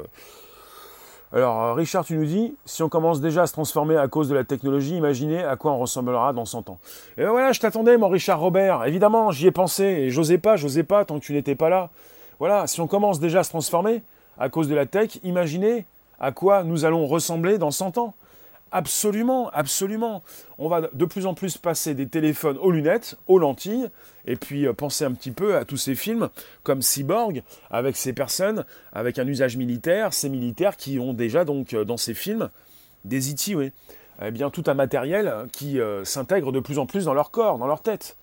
Alors, 1.33 1.63
euh, 1.63 1.73
Richard, 1.73 2.05
tu 2.05 2.15
nous 2.15 2.25
dis, 2.25 2.55
si 2.65 2.83
on 2.83 2.89
commence 2.89 3.19
déjà 3.19 3.43
à 3.43 3.47
se 3.47 3.53
transformer 3.53 3.97
à 3.97 4.07
cause 4.07 4.29
de 4.29 4.35
la 4.35 4.43
technologie, 4.43 4.95
imaginez 4.95 5.43
à 5.43 5.55
quoi 5.55 5.71
on 5.71 5.79
ressemblera 5.79 6.33
dans 6.33 6.45
100 6.45 6.69
ans. 6.69 6.77
Et 7.17 7.23
ben 7.23 7.31
voilà, 7.31 7.51
je 7.51 7.59
t'attendais, 7.59 7.97
mon 7.97 8.09
Richard 8.09 8.39
Robert. 8.39 8.85
Évidemment, 8.85 9.31
j'y 9.31 9.47
ai 9.47 9.51
pensé, 9.51 9.83
et 9.83 10.09
j'osais 10.11 10.37
pas, 10.37 10.55
j'osais 10.55 10.83
pas 10.83 11.03
tant 11.03 11.19
que 11.19 11.25
tu 11.25 11.33
n'étais 11.33 11.55
pas 11.55 11.69
là. 11.69 11.89
Voilà, 12.39 12.67
si 12.67 12.79
on 12.79 12.87
commence 12.87 13.19
déjà 13.19 13.39
à 13.39 13.43
se 13.43 13.49
transformer 13.49 14.03
à 14.37 14.49
cause 14.49 14.67
de 14.67 14.75
la 14.75 14.85
tech, 14.85 15.19
imaginez 15.23 15.85
à 16.19 16.31
quoi 16.31 16.63
nous 16.63 16.85
allons 16.85 17.05
ressembler 17.05 17.57
dans 17.57 17.71
100 17.71 17.97
ans. 17.97 18.13
Absolument, 18.71 19.49
absolument. 19.51 20.23
On 20.57 20.67
va 20.67 20.81
de 20.91 21.05
plus 21.05 21.27
en 21.27 21.33
plus 21.33 21.57
passer 21.57 21.93
des 21.93 22.07
téléphones 22.07 22.57
aux 22.57 22.71
lunettes, 22.71 23.15
aux 23.27 23.39
lentilles, 23.39 23.89
et 24.25 24.35
puis 24.35 24.67
euh, 24.67 24.73
penser 24.73 25.05
un 25.05 25.13
petit 25.13 25.31
peu 25.31 25.55
à 25.55 25.65
tous 25.65 25.77
ces 25.77 25.95
films 25.95 26.29
comme 26.63 26.81
Cyborg, 26.81 27.43
avec 27.69 27.95
ces 27.95 28.11
personnes, 28.11 28.65
avec 28.91 29.17
un 29.19 29.27
usage 29.27 29.55
militaire, 29.55 30.13
ces 30.13 30.29
militaires 30.29 30.77
qui 30.77 30.99
ont 30.99 31.13
déjà 31.13 31.45
donc 31.45 31.73
euh, 31.73 31.85
dans 31.85 31.97
ces 31.97 32.13
films 32.13 32.49
des 33.05 33.29
IT, 33.29 33.55
oui. 33.55 33.71
Eh 34.21 34.31
bien, 34.31 34.49
tout 34.49 34.63
un 34.67 34.73
matériel 34.73 35.47
qui 35.51 35.79
euh, 35.79 36.05
s'intègre 36.05 36.51
de 36.51 36.59
plus 36.59 36.79
en 36.79 36.85
plus 36.85 37.05
dans 37.05 37.13
leur 37.13 37.31
corps, 37.31 37.57
dans 37.57 37.67
leur 37.67 37.81
tête. 37.81 38.15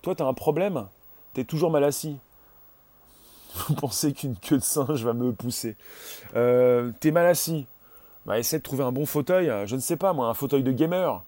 Toi, 0.00 0.14
tu 0.14 0.22
as 0.22 0.26
un 0.26 0.34
problème, 0.34 0.86
tu 1.34 1.40
es 1.40 1.44
toujours 1.44 1.70
mal 1.70 1.84
assis. 1.84 2.16
Vous 3.68 3.74
pensez 3.74 4.12
qu'une 4.12 4.36
queue 4.36 4.58
de 4.58 4.62
singe 4.62 5.04
va 5.04 5.12
me 5.12 5.32
pousser. 5.32 5.76
Euh, 6.36 6.92
tu 7.00 7.08
es 7.08 7.10
mal 7.10 7.26
assis. 7.26 7.66
Bah, 8.26 8.38
essaie 8.38 8.58
de 8.58 8.62
trouver 8.62 8.84
un 8.84 8.92
bon 8.92 9.06
fauteuil, 9.06 9.52
je 9.66 9.74
ne 9.74 9.80
sais 9.80 9.96
pas 9.96 10.12
moi, 10.12 10.28
un 10.28 10.34
fauteuil 10.34 10.62
de 10.62 10.72
gamer. 10.72 11.22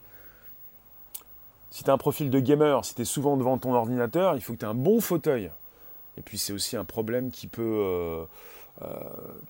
Si 1.74 1.82
tu 1.82 1.90
un 1.90 1.98
profil 1.98 2.30
de 2.30 2.38
gamer, 2.38 2.84
si 2.84 2.94
tu 2.94 3.04
souvent 3.04 3.36
devant 3.36 3.58
ton 3.58 3.74
ordinateur, 3.74 4.36
il 4.36 4.40
faut 4.40 4.52
que 4.52 4.58
tu 4.58 4.64
aies 4.64 4.68
un 4.68 4.74
bon 4.74 5.00
fauteuil. 5.00 5.50
Et 6.16 6.22
puis 6.22 6.38
c'est 6.38 6.52
aussi 6.52 6.76
un 6.76 6.84
problème 6.84 7.32
qui 7.32 7.48
peut, 7.48 7.62
euh, 7.62 8.24
euh, 8.82 8.86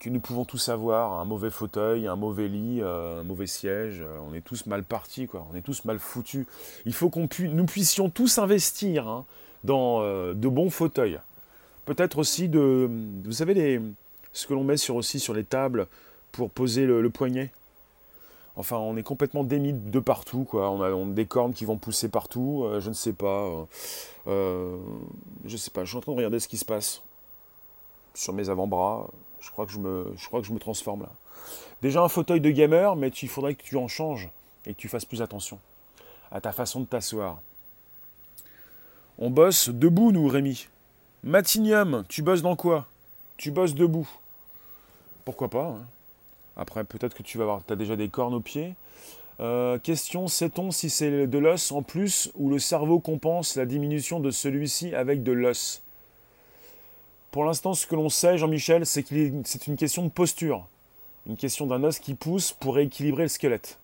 que 0.00 0.08
nous 0.08 0.20
pouvons 0.20 0.46
tous 0.46 0.70
avoir, 0.70 1.20
un 1.20 1.26
mauvais 1.26 1.50
fauteuil, 1.50 2.06
un 2.06 2.16
mauvais 2.16 2.48
lit, 2.48 2.80
euh, 2.80 3.20
un 3.20 3.24
mauvais 3.24 3.46
siège. 3.46 4.02
on 4.26 4.32
est 4.34 4.40
tous 4.40 4.64
mal 4.64 4.84
partis, 4.84 5.26
quoi. 5.26 5.46
On 5.52 5.54
est 5.54 5.60
tous 5.60 5.84
mal 5.84 5.98
foutus. 5.98 6.46
Il 6.86 6.94
faut 6.94 7.10
qu'on 7.10 7.28
nous 7.40 7.66
puissions 7.66 8.08
tous 8.08 8.38
investir 8.38 9.06
hein, 9.06 9.26
dans 9.62 10.00
de 10.00 10.48
bons 10.48 10.70
fauteuils. 10.70 11.20
Peut-être 11.84 12.16
aussi 12.16 12.48
de, 12.48 12.88
vous 13.22 13.32
savez 13.32 13.52
les, 13.52 13.82
ce 14.32 14.46
que 14.46 14.54
l'on 14.54 14.64
met 14.64 14.78
sur 14.78 14.96
aussi 14.96 15.20
sur 15.20 15.34
les 15.34 15.44
tables 15.44 15.86
pour 16.36 16.50
poser 16.50 16.86
le 16.86 17.10
poignet. 17.10 17.50
Enfin, 18.56 18.76
on 18.76 18.96
est 18.96 19.02
complètement 19.02 19.42
démis 19.42 19.72
de 19.72 19.98
partout, 19.98 20.44
quoi. 20.44 20.70
On 20.70 20.82
a, 20.82 21.12
des 21.12 21.26
cornes 21.26 21.52
qui 21.52 21.64
vont 21.64 21.76
pousser 21.76 22.08
partout. 22.08 22.62
Euh, 22.64 22.80
je 22.80 22.88
ne 22.88 22.94
sais 22.94 23.12
pas. 23.12 23.26
Euh, 23.46 23.64
euh, 24.28 24.78
je 25.44 25.56
sais 25.56 25.70
pas. 25.70 25.84
Je 25.84 25.88
suis 25.88 25.98
en 25.98 26.00
train 26.00 26.12
de 26.12 26.16
regarder 26.16 26.38
ce 26.38 26.46
qui 26.46 26.56
se 26.56 26.64
passe 26.64 27.02
sur 28.14 28.32
mes 28.32 28.48
avant-bras. 28.48 29.08
Je 29.40 29.50
crois 29.50 29.66
que 29.66 29.72
je 29.72 29.78
me, 29.78 30.12
je 30.16 30.26
crois 30.26 30.40
que 30.40 30.46
je 30.46 30.52
me 30.52 30.60
transforme 30.60 31.02
là. 31.02 31.12
Déjà 31.82 32.02
un 32.02 32.08
fauteuil 32.08 32.40
de 32.40 32.50
gamer, 32.50 32.94
mais 32.94 33.08
il 33.08 33.28
faudrait 33.28 33.56
que 33.56 33.62
tu 33.62 33.76
en 33.76 33.88
changes 33.88 34.30
et 34.66 34.72
que 34.72 34.78
tu 34.78 34.88
fasses 34.88 35.04
plus 35.04 35.20
attention 35.20 35.58
à 36.30 36.40
ta 36.40 36.52
façon 36.52 36.80
de 36.80 36.86
t'asseoir. 36.86 37.40
On 39.18 39.30
bosse 39.30 39.68
debout, 39.68 40.12
nous, 40.12 40.26
Rémi. 40.28 40.68
Matinium, 41.24 42.04
tu 42.08 42.22
bosses 42.22 42.42
dans 42.42 42.56
quoi? 42.56 42.86
Tu 43.36 43.50
bosses 43.50 43.74
debout. 43.74 44.08
Pourquoi 45.24 45.48
pas 45.48 45.66
hein 45.66 45.86
après, 46.56 46.84
peut-être 46.84 47.14
que 47.14 47.22
tu 47.22 47.38
vas 47.38 47.44
avoir, 47.44 47.62
as 47.68 47.76
déjà 47.76 47.96
des 47.96 48.08
cornes 48.08 48.34
aux 48.34 48.40
pieds. 48.40 48.74
Euh, 49.40 49.78
question, 49.78 50.28
sait-on 50.28 50.70
si 50.70 50.90
c'est 50.90 51.26
de 51.26 51.38
l'os 51.38 51.72
en 51.72 51.82
plus 51.82 52.30
ou 52.36 52.48
le 52.50 52.58
cerveau 52.58 53.00
compense 53.00 53.56
la 53.56 53.66
diminution 53.66 54.20
de 54.20 54.30
celui-ci 54.30 54.94
avec 54.94 55.22
de 55.22 55.32
l'os? 55.32 55.82
Pour 57.32 57.44
l'instant, 57.44 57.74
ce 57.74 57.86
que 57.86 57.96
l'on 57.96 58.08
sait, 58.08 58.38
Jean-Michel, 58.38 58.86
c'est 58.86 59.02
que 59.02 59.14
c'est 59.44 59.66
une 59.66 59.76
question 59.76 60.04
de 60.04 60.08
posture. 60.08 60.68
Une 61.26 61.36
question 61.36 61.66
d'un 61.66 61.82
os 61.82 61.98
qui 61.98 62.14
pousse 62.14 62.52
pour 62.52 62.76
rééquilibrer 62.76 63.24
le 63.24 63.28
squelette 63.28 63.78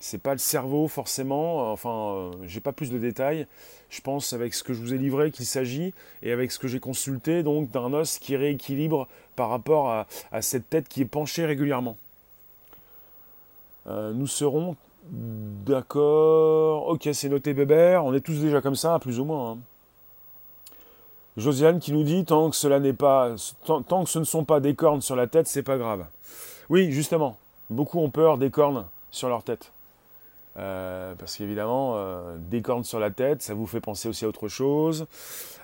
c'est 0.00 0.18
pas 0.18 0.32
le 0.32 0.38
cerveau 0.38 0.88
forcément, 0.88 1.70
enfin, 1.70 1.90
euh, 1.90 2.30
j'ai 2.46 2.60
pas 2.60 2.72
plus 2.72 2.90
de 2.90 2.98
détails. 2.98 3.46
Je 3.90 4.00
pense 4.00 4.32
avec 4.32 4.54
ce 4.54 4.62
que 4.62 4.72
je 4.72 4.80
vous 4.80 4.94
ai 4.94 4.98
livré 4.98 5.30
qu'il 5.30 5.44
s'agit, 5.44 5.92
et 6.22 6.32
avec 6.32 6.50
ce 6.50 6.58
que 6.58 6.68
j'ai 6.68 6.80
consulté, 6.80 7.42
donc 7.42 7.70
d'un 7.70 7.92
os 7.92 8.18
qui 8.18 8.34
rééquilibre 8.34 9.06
par 9.36 9.50
rapport 9.50 9.90
à, 9.90 10.42
cette 10.42 10.70
tête 10.70 10.88
qui 10.88 11.02
est 11.02 11.06
penchée 11.06 11.44
régulièrement. 11.44 11.98
Euh, 13.86 14.12
nous 14.12 14.26
serons 14.26 14.76
d'accord. 15.10 16.88
Ok, 16.88 17.08
c'est 17.12 17.28
noté 17.28 17.52
Bébert, 17.52 18.04
on 18.04 18.14
est 18.14 18.20
tous 18.20 18.40
déjà 18.40 18.60
comme 18.60 18.76
ça, 18.76 18.98
plus 18.98 19.20
ou 19.20 19.24
moins. 19.24 19.52
Hein. 19.52 19.58
Josiane 21.36 21.78
qui 21.78 21.92
nous 21.92 22.04
dit 22.04 22.24
tant 22.24 22.50
que 22.50 22.56
cela 22.56 22.80
n'est 22.80 22.92
pas, 22.92 23.34
tant 23.64 24.04
que 24.04 24.10
ce 24.10 24.18
ne 24.18 24.24
sont 24.24 24.44
pas 24.44 24.60
des 24.60 24.74
cornes 24.74 25.02
sur 25.02 25.16
la 25.16 25.26
tête, 25.26 25.46
c'est 25.46 25.62
pas 25.62 25.78
grave. 25.78 26.06
Oui, 26.70 26.90
justement, 26.90 27.36
beaucoup 27.68 28.00
ont 28.00 28.10
peur 28.10 28.38
des 28.38 28.50
cornes 28.50 28.86
sur 29.10 29.28
leur 29.28 29.42
tête. 29.42 29.72
Euh, 30.56 31.14
parce 31.16 31.36
qu'évidemment, 31.36 31.94
euh, 31.96 32.36
des 32.38 32.60
cornes 32.60 32.84
sur 32.84 32.98
la 32.98 33.10
tête, 33.10 33.42
ça 33.42 33.54
vous 33.54 33.66
fait 33.66 33.80
penser 33.80 34.08
aussi 34.08 34.24
à 34.24 34.28
autre 34.28 34.48
chose. 34.48 35.06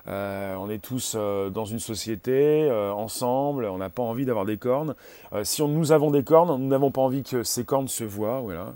Euh, 0.07 0.55
on 0.57 0.71
est 0.71 0.79
tous 0.79 1.17
dans 1.17 1.65
une 1.65 1.81
société, 1.81 2.71
ensemble, 2.71 3.65
on 3.65 3.79
n'a 3.79 3.91
pas 3.91 4.03
envie 4.03 4.25
d'avoir 4.25 4.45
des 4.45 4.57
cornes. 4.57 4.95
si 5.43 5.63
nous 5.63 5.93
avons 5.93 6.11
des 6.11 6.23
cornes, 6.23 6.61
nous 6.61 6.69
n'avons 6.69 6.91
pas 6.91 7.01
envie 7.01 7.25
que 7.25 7.43
ces 7.43 7.65
cornes 7.65 7.89
se 7.89 8.05
voient. 8.05 8.41
Voilà. 8.41 8.75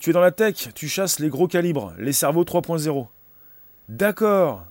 Tu 0.00 0.10
es 0.10 0.12
dans 0.12 0.20
la 0.20 0.32
tech, 0.32 0.70
tu 0.74 0.88
chasses 0.88 1.20
les 1.20 1.28
gros 1.28 1.46
calibres, 1.46 1.92
les 1.98 2.12
cerveaux 2.12 2.44
3.0. 2.44 3.06
D'accord. 3.88 4.64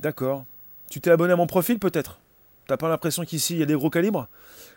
D'accord. 0.00 0.44
Tu 0.90 1.00
t'es 1.00 1.10
abonné 1.10 1.32
à 1.32 1.36
mon 1.36 1.46
profil 1.46 1.78
peut-être? 1.78 2.18
T'as 2.66 2.76
pas 2.76 2.88
l'impression 2.88 3.24
qu'ici 3.24 3.54
il 3.54 3.60
y 3.60 3.62
a 3.62 3.66
des 3.66 3.74
gros 3.74 3.90
calibres? 3.90 4.26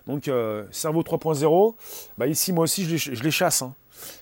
Donc 0.05 0.29
cerveau 0.69 1.01
3.0, 1.01 1.73
bah 2.17 2.27
ici 2.27 2.53
moi 2.53 2.65
aussi 2.65 2.85
je 2.97 3.23
les, 3.23 3.31
chasse. 3.31 3.63
Hein. 3.63 3.73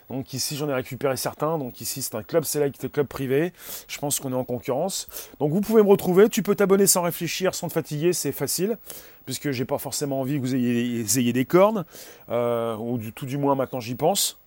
Donc 0.09 0.33
ici, 0.33 0.55
j'en 0.55 0.69
ai 0.69 0.73
récupéré 0.73 1.17
certains. 1.17 1.57
Donc 1.57 1.81
ici, 1.81 2.01
c'est 2.01 2.15
un 2.15 2.23
club 2.23 2.43
select, 2.43 2.91
club 2.91 3.07
privé. 3.07 3.53
Je 3.87 3.97
pense 3.97 4.19
qu'on 4.19 4.31
est 4.31 4.35
en 4.35 4.43
concurrence. 4.43 5.07
Donc 5.39 5.51
vous 5.51 5.61
pouvez 5.61 5.83
me 5.83 5.89
retrouver. 5.89 6.29
Tu 6.29 6.43
peux 6.43 6.55
t'abonner 6.55 6.87
sans 6.87 7.01
réfléchir, 7.01 7.55
sans 7.55 7.67
te 7.67 7.73
fatiguer. 7.73 8.13
C'est 8.13 8.31
facile, 8.31 8.77
puisque 9.25 9.51
j'ai 9.51 9.65
pas 9.65 9.77
forcément 9.77 10.21
envie 10.21 10.35
que 10.35 10.41
vous 10.41 10.55
ayez, 10.55 11.33
des 11.33 11.45
cornes, 11.45 11.85
euh, 12.29 12.75
ou 12.77 12.97
du, 12.97 13.13
tout 13.13 13.25
du 13.25 13.37
moins 13.37 13.55
maintenant 13.55 13.79
j'y 13.79 13.95
pense. 13.95 14.37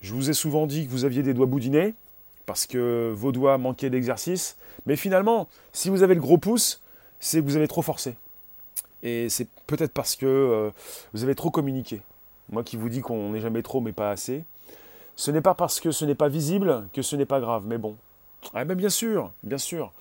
Je 0.00 0.14
vous 0.14 0.30
ai 0.30 0.34
souvent 0.34 0.66
dit 0.66 0.86
que 0.86 0.90
vous 0.90 1.04
aviez 1.04 1.22
des 1.22 1.34
doigts 1.34 1.46
boudinés, 1.46 1.94
parce 2.44 2.66
que 2.66 3.12
vos 3.14 3.32
doigts 3.32 3.58
manquaient 3.58 3.90
d'exercice. 3.90 4.56
Mais 4.86 4.96
finalement, 4.96 5.48
si 5.72 5.88
vous 5.88 6.02
avez 6.02 6.14
le 6.14 6.20
gros 6.20 6.38
pouce, 6.38 6.80
c'est 7.18 7.40
que 7.40 7.44
vous 7.44 7.56
avez 7.56 7.68
trop 7.68 7.82
forcé. 7.82 8.14
Et 9.02 9.28
c'est 9.28 9.48
peut-être 9.66 9.92
parce 9.92 10.16
que 10.16 10.26
euh, 10.26 10.70
vous 11.12 11.24
avez 11.24 11.34
trop 11.34 11.50
communiqué. 11.50 12.00
Moi 12.50 12.62
qui 12.62 12.76
vous 12.76 12.88
dis 12.88 13.00
qu'on 13.00 13.30
n'est 13.30 13.40
jamais 13.40 13.62
trop 13.62 13.80
mais 13.80 13.92
pas 13.92 14.10
assez. 14.10 14.44
Ce 15.16 15.30
n'est 15.30 15.40
pas 15.40 15.54
parce 15.54 15.80
que 15.80 15.90
ce 15.90 16.04
n'est 16.04 16.14
pas 16.14 16.28
visible 16.28 16.88
que 16.92 17.02
ce 17.02 17.16
n'est 17.16 17.26
pas 17.26 17.40
grave, 17.40 17.64
mais 17.66 17.78
bon. 17.78 17.96
Ah 18.54 18.64
ben 18.64 18.76
bien 18.76 18.90
sûr, 18.90 19.32
bien 19.42 19.58
sûr. 19.58 19.92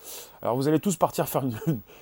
Alors 0.41 0.55
vous 0.55 0.67
allez 0.67 0.79
tous 0.79 0.97
partir 0.97 1.27
faire 1.27 1.43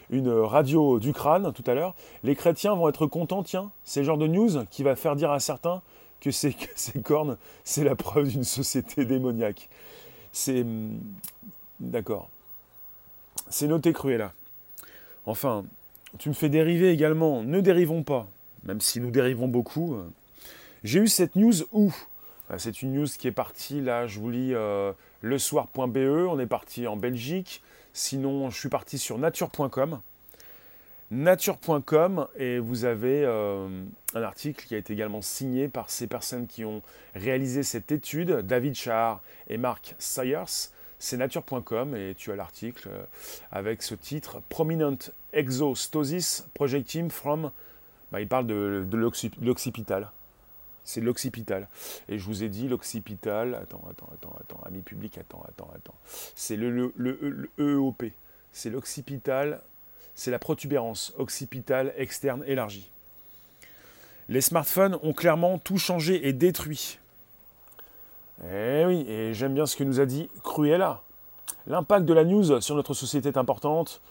une, 0.09 0.29
radio 0.29 0.99
du 0.99 1.13
crâne 1.13 1.53
tout 1.53 1.63
à 1.67 1.73
l'heure. 1.73 1.95
Les 2.23 2.35
chrétiens 2.35 2.73
vont 2.73 2.89
être 2.89 3.07
contents, 3.07 3.43
tiens, 3.43 3.71
c'est 3.85 4.01
le 4.01 4.05
genre 4.05 4.17
de 4.17 4.27
news 4.27 4.65
qui 4.69 4.83
va 4.83 4.95
faire 4.95 5.15
dire 5.15 5.31
à 5.31 5.39
certains 5.39 5.81
que, 6.19 6.31
ces 6.31 6.55
cornes, 7.03 7.37
c'est 7.63 7.83
la 7.83 7.95
preuve 7.95 8.29
d'une 8.29 8.43
société 8.43 9.05
démoniaque. 9.05 9.69
C'est... 10.31 10.63
Hmm, 10.63 10.99
d'accord. 11.79 12.29
C'est 13.49 13.67
noté 13.67 13.93
Cruella. 13.93 14.33
Enfin, 15.25 15.65
tu 16.17 16.29
me 16.29 16.33
fais 16.33 16.49
dériver 16.49 16.89
également. 16.89 17.43
Ne 17.43 17.61
dérivons 17.61 18.03
pas, 18.03 18.27
même 18.63 18.81
si 18.81 18.99
nous 18.99 19.11
dérivons 19.11 19.47
beaucoup. 19.47 19.97
J'ai 20.83 20.99
eu 20.99 21.07
cette 21.07 21.37
news 21.37 21.53
où 21.71 21.93
euh, 22.51 22.57
C'est 22.57 22.81
une 22.81 22.93
news 22.93 23.07
qui 23.07 23.27
est 23.27 23.31
partie, 23.31 23.79
là, 23.79 24.05
je 24.05 24.19
vous 24.19 24.29
lis 24.29 24.53
euh, 24.53 24.91
le 25.21 25.39
soir.be, 25.39 25.97
on 25.97 26.37
est 26.39 26.45
parti 26.45 26.87
en 26.87 26.97
Belgique. 26.97 27.63
Sinon, 27.93 28.49
je 28.49 28.59
suis 28.59 28.69
parti 28.69 28.97
sur 28.97 29.17
nature.com. 29.17 30.01
Nature.com, 31.09 32.27
et 32.37 32.59
vous 32.59 32.83
avez 32.83 33.23
euh, 33.23 33.69
un 34.13 34.21
article 34.21 34.65
qui 34.65 34.75
a 34.75 34.77
été 34.77 34.91
également 34.91 35.21
signé 35.21 35.69
par 35.69 35.89
ces 35.89 36.07
personnes 36.07 36.47
qui 36.47 36.65
ont 36.65 36.81
réalisé 37.15 37.63
cette 37.63 37.93
étude, 37.93 38.39
David 38.39 38.75
Char 38.75 39.21
et 39.47 39.57
Mark 39.57 39.95
Sayers. 39.99 40.69
C'est 40.99 41.15
nature.com 41.15 41.95
et 41.95 42.13
tu 42.17 42.31
as 42.31 42.35
l'article 42.35 42.89
avec 43.51 43.83
ce 43.83 43.95
titre 43.95 44.41
Prominent 44.49 44.97
Exostosis 45.31 46.45
Projecting 46.53 47.09
from. 47.09 47.51
Bah, 48.11 48.19
il 48.21 48.27
parle 48.27 48.47
de 48.47 48.87
l'occipital. 49.41 50.09
C'est 50.83 51.01
l'occipital. 51.01 51.67
Et 52.09 52.19
je 52.19 52.25
vous 52.25 52.43
ai 52.43 52.49
dit 52.49 52.67
l'occipital. 52.67 53.55
Attends, 53.55 53.83
attends, 53.89 54.09
attends, 54.13 54.35
attends. 54.39 54.59
Ami 54.65 54.81
public, 54.81 55.17
attends, 55.17 55.43
attends, 55.47 55.69
attends. 55.75 55.95
C'est 56.35 56.57
le, 56.57 56.93
le, 56.95 57.49
EOP. 57.57 58.03
C'est 58.51 58.69
l'occipital. 58.69 59.61
C'est 60.15 60.31
la 60.31 60.39
protubérance 60.39 61.13
occipitale 61.17 61.93
externe 61.97 62.43
élargie. 62.45 62.89
Les 64.29 64.41
smartphones 64.41 64.97
ont 65.01 65.13
clairement 65.13 65.57
tout 65.57 65.77
changé 65.77 66.27
et 66.27 66.33
détruit. 66.33 66.99
Eh 68.45 68.83
oui, 68.85 69.05
et 69.07 69.33
j'aime 69.33 69.53
bien 69.53 69.65
ce 69.65 69.75
que 69.75 69.83
nous 69.83 69.99
a 69.99 70.05
dit 70.05 70.29
Cruella. 70.43 71.01
L'impact 71.67 72.05
de 72.05 72.13
la 72.13 72.23
news 72.23 72.61
sur 72.61 72.75
notre 72.75 72.93
société 72.93 73.29
est 73.29 73.37
importante. 73.37 74.01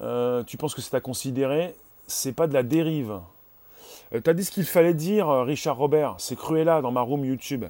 Euh, 0.00 0.42
tu 0.44 0.56
penses 0.56 0.74
que 0.74 0.82
c'est 0.82 0.94
à 0.94 1.00
considérer? 1.00 1.74
C'est 2.06 2.32
pas 2.32 2.46
de 2.46 2.54
la 2.54 2.62
dérive. 2.62 3.20
Euh, 4.14 4.20
t'as 4.20 4.32
dit 4.32 4.44
ce 4.44 4.50
qu'il 4.50 4.64
fallait 4.64 4.94
dire, 4.94 5.28
euh, 5.28 5.42
Richard 5.42 5.76
Robert, 5.76 6.16
c'est 6.18 6.36
Cruella 6.36 6.80
dans 6.80 6.92
ma 6.92 7.00
room 7.00 7.24
YouTube. 7.24 7.64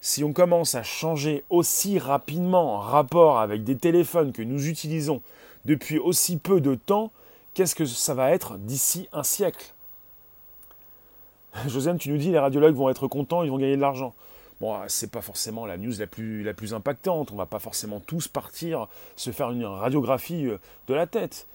Si 0.00 0.24
on 0.24 0.32
commence 0.32 0.74
à 0.74 0.82
changer 0.82 1.44
aussi 1.50 1.98
rapidement 1.98 2.76
en 2.76 2.78
rapport 2.78 3.40
avec 3.40 3.64
des 3.64 3.76
téléphones 3.76 4.32
que 4.32 4.42
nous 4.42 4.68
utilisons 4.68 5.22
depuis 5.64 5.98
aussi 5.98 6.36
peu 6.36 6.60
de 6.60 6.74
temps, 6.74 7.10
qu'est-ce 7.54 7.74
que 7.74 7.86
ça 7.86 8.14
va 8.14 8.30
être 8.30 8.58
d'ici 8.58 9.08
un 9.12 9.22
siècle? 9.22 9.72
Josiane, 11.66 11.98
tu 11.98 12.10
nous 12.10 12.18
dis 12.18 12.30
les 12.30 12.38
radiologues 12.38 12.74
vont 12.74 12.90
être 12.90 13.08
contents, 13.08 13.42
ils 13.42 13.50
vont 13.50 13.58
gagner 13.58 13.76
de 13.76 13.80
l'argent. 13.80 14.14
Bon, 14.60 14.74
c'est 14.88 15.10
pas 15.10 15.20
forcément 15.20 15.66
la 15.66 15.76
news 15.76 15.92
la 15.98 16.06
plus, 16.06 16.42
la 16.42 16.54
plus 16.54 16.72
impactante. 16.72 17.30
On 17.32 17.36
va 17.36 17.46
pas 17.46 17.58
forcément 17.58 18.00
tous 18.00 18.26
partir 18.26 18.88
se 19.16 19.30
faire 19.30 19.50
une 19.50 19.64
radiographie 19.64 20.46
euh, 20.46 20.58
de 20.88 20.94
la 20.94 21.06
tête. 21.06 21.46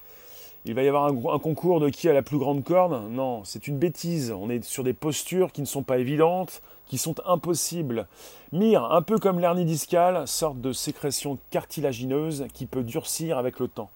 Il 0.66 0.76
va 0.76 0.84
y 0.84 0.88
avoir 0.88 1.06
un, 1.06 1.40
concours 1.40 1.80
de 1.80 1.90
qui 1.90 2.08
a 2.08 2.14
la 2.14 2.22
plus 2.22 2.38
grande 2.38 2.64
corne 2.64 3.12
Non, 3.12 3.44
c'est 3.44 3.68
une 3.68 3.80
bêtise. 3.80 4.32
On 4.32 4.48
est 4.50 4.64
sur 4.64 4.84
des 4.84 4.94
postures 4.94 5.52
qui 5.52 5.62
ne 5.62 5.66
sont 5.66 5.82
pas 5.82 5.98
évidentes, 5.98 6.62
qui 6.86 7.00
sont 7.00 7.16
impossibles. 7.26 8.08
Mire, 8.52 8.84
un 8.84 9.02
peu 9.02 9.18
comme 9.18 9.40
l'hernie 9.40 9.66
discale, 9.66 10.28
sorte 10.28 10.62
de 10.62 10.72
sécrétion 10.72 11.40
cartilagineuse 11.50 12.46
qui 12.54 12.68
peut 12.68 12.84
durcir 12.84 13.40
avec 13.40 13.60
le 13.60 13.68
temps. 13.68 13.90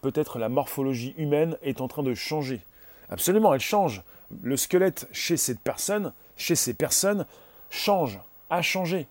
Peut-être 0.00 0.38
la 0.38 0.48
morphologie 0.48 1.12
humaine 1.16 1.56
est 1.62 1.80
en 1.80 1.88
train 1.88 2.04
de 2.04 2.14
changer. 2.14 2.60
Absolument, 3.08 3.52
elle 3.52 3.60
change. 3.60 4.02
Le 4.42 4.56
squelette 4.56 5.08
chez 5.10 5.36
cette 5.36 5.60
personne, 5.60 6.12
chez 6.36 6.54
ces 6.54 6.74
personnes, 6.74 7.26
change, 7.70 8.20
a 8.48 8.62
changé. 8.62 9.08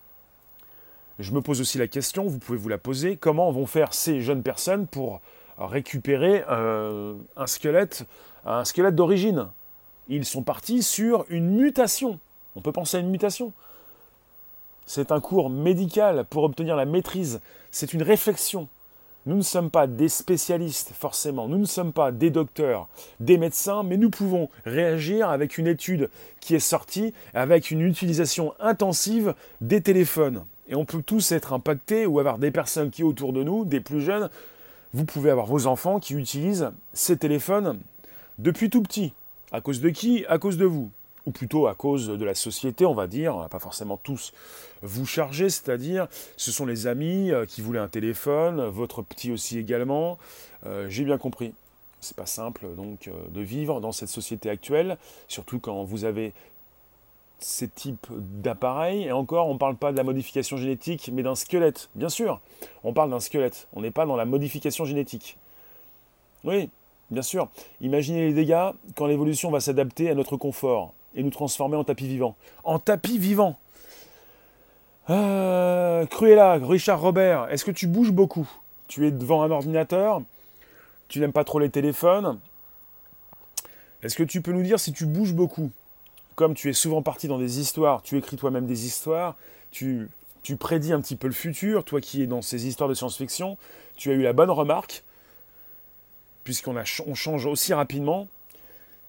Je 1.19 1.31
me 1.31 1.41
pose 1.41 1.59
aussi 1.59 1.77
la 1.77 1.87
question, 1.87 2.25
vous 2.25 2.39
pouvez 2.39 2.57
vous 2.57 2.69
la 2.69 2.77
poser, 2.77 3.17
comment 3.17 3.51
vont 3.51 3.65
faire 3.65 3.93
ces 3.93 4.21
jeunes 4.21 4.43
personnes 4.43 4.87
pour 4.87 5.19
récupérer 5.57 6.43
euh, 6.49 7.15
un 7.35 7.47
squelette, 7.47 8.05
un 8.45 8.65
squelette 8.65 8.95
d'origine 8.95 9.47
Ils 10.09 10.25
sont 10.25 10.43
partis 10.43 10.83
sur 10.83 11.25
une 11.29 11.49
mutation. 11.49 12.19
On 12.55 12.61
peut 12.61 12.71
penser 12.71 12.97
à 12.97 12.99
une 12.99 13.09
mutation. 13.09 13.53
C'est 14.85 15.11
un 15.11 15.19
cours 15.19 15.49
médical 15.49 16.25
pour 16.29 16.43
obtenir 16.43 16.75
la 16.75 16.85
maîtrise. 16.85 17.41
C'est 17.71 17.93
une 17.93 18.03
réflexion. 18.03 18.67
Nous 19.25 19.37
ne 19.37 19.41
sommes 19.41 19.69
pas 19.69 19.87
des 19.87 20.09
spécialistes, 20.09 20.91
forcément, 20.91 21.47
nous 21.47 21.57
ne 21.57 21.65
sommes 21.65 21.93
pas 21.93 22.11
des 22.11 22.29
docteurs, 22.29 22.89
des 23.21 23.37
médecins, 23.37 23.81
mais 23.81 23.95
nous 23.95 24.09
pouvons 24.09 24.49
réagir 24.65 25.29
avec 25.29 25.57
une 25.57 25.67
étude 25.67 26.09
qui 26.41 26.55
est 26.55 26.59
sortie, 26.59 27.13
avec 27.33 27.71
une 27.71 27.79
utilisation 27.79 28.53
intensive 28.59 29.33
des 29.61 29.79
téléphones. 29.79 30.43
Et 30.67 30.75
on 30.75 30.83
peut 30.83 31.01
tous 31.01 31.31
être 31.31 31.53
impactés 31.53 32.05
ou 32.05 32.19
avoir 32.19 32.37
des 32.37 32.51
personnes 32.51 32.89
qui 32.89 33.01
autour 33.01 33.31
de 33.31 33.43
nous, 33.43 33.63
des 33.63 33.79
plus 33.79 34.01
jeunes, 34.01 34.29
vous 34.93 35.05
pouvez 35.05 35.29
avoir 35.29 35.47
vos 35.47 35.67
enfants 35.67 35.99
qui 35.99 36.13
utilisent 36.13 36.71
ces 36.93 37.17
téléphones 37.17 37.79
depuis 38.37 38.69
tout 38.69 38.81
petit. 38.81 39.13
À 39.51 39.61
cause 39.61 39.81
de 39.81 39.89
qui? 39.89 40.25
À 40.27 40.37
cause 40.37 40.57
de 40.57 40.65
vous 40.65 40.91
ou 41.25 41.31
plutôt 41.31 41.67
à 41.67 41.75
cause 41.75 42.07
de 42.07 42.25
la 42.25 42.35
société, 42.35 42.85
on 42.85 42.93
va 42.93 43.07
dire, 43.07 43.35
on 43.35 43.39
va 43.39 43.49
pas 43.49 43.59
forcément 43.59 43.97
tous 43.97 44.33
vous 44.81 45.05
charger, 45.05 45.49
c'est-à-dire 45.49 46.07
ce 46.37 46.51
sont 46.51 46.65
les 46.65 46.87
amis 46.87 47.31
euh, 47.31 47.45
qui 47.45 47.61
voulaient 47.61 47.79
un 47.79 47.87
téléphone, 47.87 48.65
votre 48.65 49.01
petit 49.01 49.31
aussi 49.31 49.57
également. 49.57 50.17
Euh, 50.65 50.89
j'ai 50.89 51.05
bien 51.05 51.17
compris. 51.17 51.53
C'est 52.01 52.17
pas 52.17 52.25
simple 52.25 52.67
donc 52.75 53.07
euh, 53.07 53.11
de 53.29 53.41
vivre 53.41 53.79
dans 53.79 53.93
cette 53.93 54.09
société 54.09 54.49
actuelle, 54.49 54.97
surtout 55.29 55.59
quand 55.59 55.83
vous 55.83 56.03
avez 56.03 56.33
ces 57.39 57.67
types 57.67 58.07
d'appareils. 58.11 59.03
Et 59.03 59.11
encore, 59.11 59.47
on 59.47 59.53
ne 59.53 59.59
parle 59.59 59.75
pas 59.75 59.91
de 59.91 59.97
la 59.97 60.03
modification 60.03 60.57
génétique, 60.57 61.09
mais 61.13 61.23
d'un 61.23 61.35
squelette. 61.35 61.89
Bien 61.95 62.09
sûr, 62.09 62.39
on 62.83 62.93
parle 62.93 63.09
d'un 63.09 63.19
squelette. 63.19 63.67
On 63.73 63.81
n'est 63.81 63.91
pas 63.91 64.05
dans 64.05 64.15
la 64.15 64.25
modification 64.25 64.85
génétique. 64.85 65.37
Oui, 66.43 66.69
bien 67.11 67.21
sûr. 67.21 67.49
Imaginez 67.81 68.27
les 68.27 68.33
dégâts 68.33 68.71
quand 68.95 69.05
l'évolution 69.05 69.51
va 69.51 69.59
s'adapter 69.59 70.09
à 70.09 70.15
notre 70.15 70.37
confort 70.37 70.93
et 71.15 71.23
nous 71.23 71.29
transformer 71.29 71.77
en 71.77 71.83
tapis 71.83 72.07
vivant. 72.07 72.35
En 72.63 72.79
tapis 72.79 73.17
vivant 73.17 73.57
euh, 75.09 76.05
Cruella, 76.05 76.53
Richard 76.53 77.01
Robert, 77.01 77.47
est-ce 77.49 77.65
que 77.65 77.71
tu 77.71 77.87
bouges 77.87 78.11
beaucoup? 78.11 78.49
Tu 78.87 79.05
es 79.05 79.11
devant 79.11 79.43
un 79.43 79.51
ordinateur? 79.51 80.21
Tu 81.09 81.19
n'aimes 81.19 81.33
pas 81.33 81.43
trop 81.43 81.59
les 81.59 81.69
téléphones? 81.69 82.39
Est-ce 84.01 84.15
que 84.15 84.23
tu 84.23 84.41
peux 84.41 84.51
nous 84.51 84.63
dire 84.63 84.79
si 84.79 84.93
tu 84.93 85.05
bouges 85.05 85.33
beaucoup? 85.33 85.71
Comme 86.35 86.53
tu 86.53 86.69
es 86.69 86.73
souvent 86.73 87.01
parti 87.01 87.27
dans 87.27 87.37
des 87.37 87.59
histoires, 87.59 88.01
tu 88.01 88.17
écris 88.17 88.37
toi-même 88.37 88.65
des 88.65 88.85
histoires, 88.85 89.35
tu, 89.71 90.09
prédis 90.59 90.93
un 90.93 91.01
petit 91.01 91.15
peu 91.15 91.27
le 91.27 91.33
futur, 91.33 91.83
toi 91.83 92.01
qui 92.01 92.23
es 92.23 92.27
dans 92.27 92.41
ces 92.41 92.67
histoires 92.67 92.89
de 92.89 92.93
science-fiction, 92.93 93.57
tu 93.95 94.09
as 94.09 94.13
eu 94.13 94.21
la 94.21 94.33
bonne 94.33 94.49
remarque, 94.49 95.03
puisqu'on 96.43 96.75
on 97.05 97.15
change 97.15 97.45
aussi 97.45 97.73
rapidement. 97.73 98.27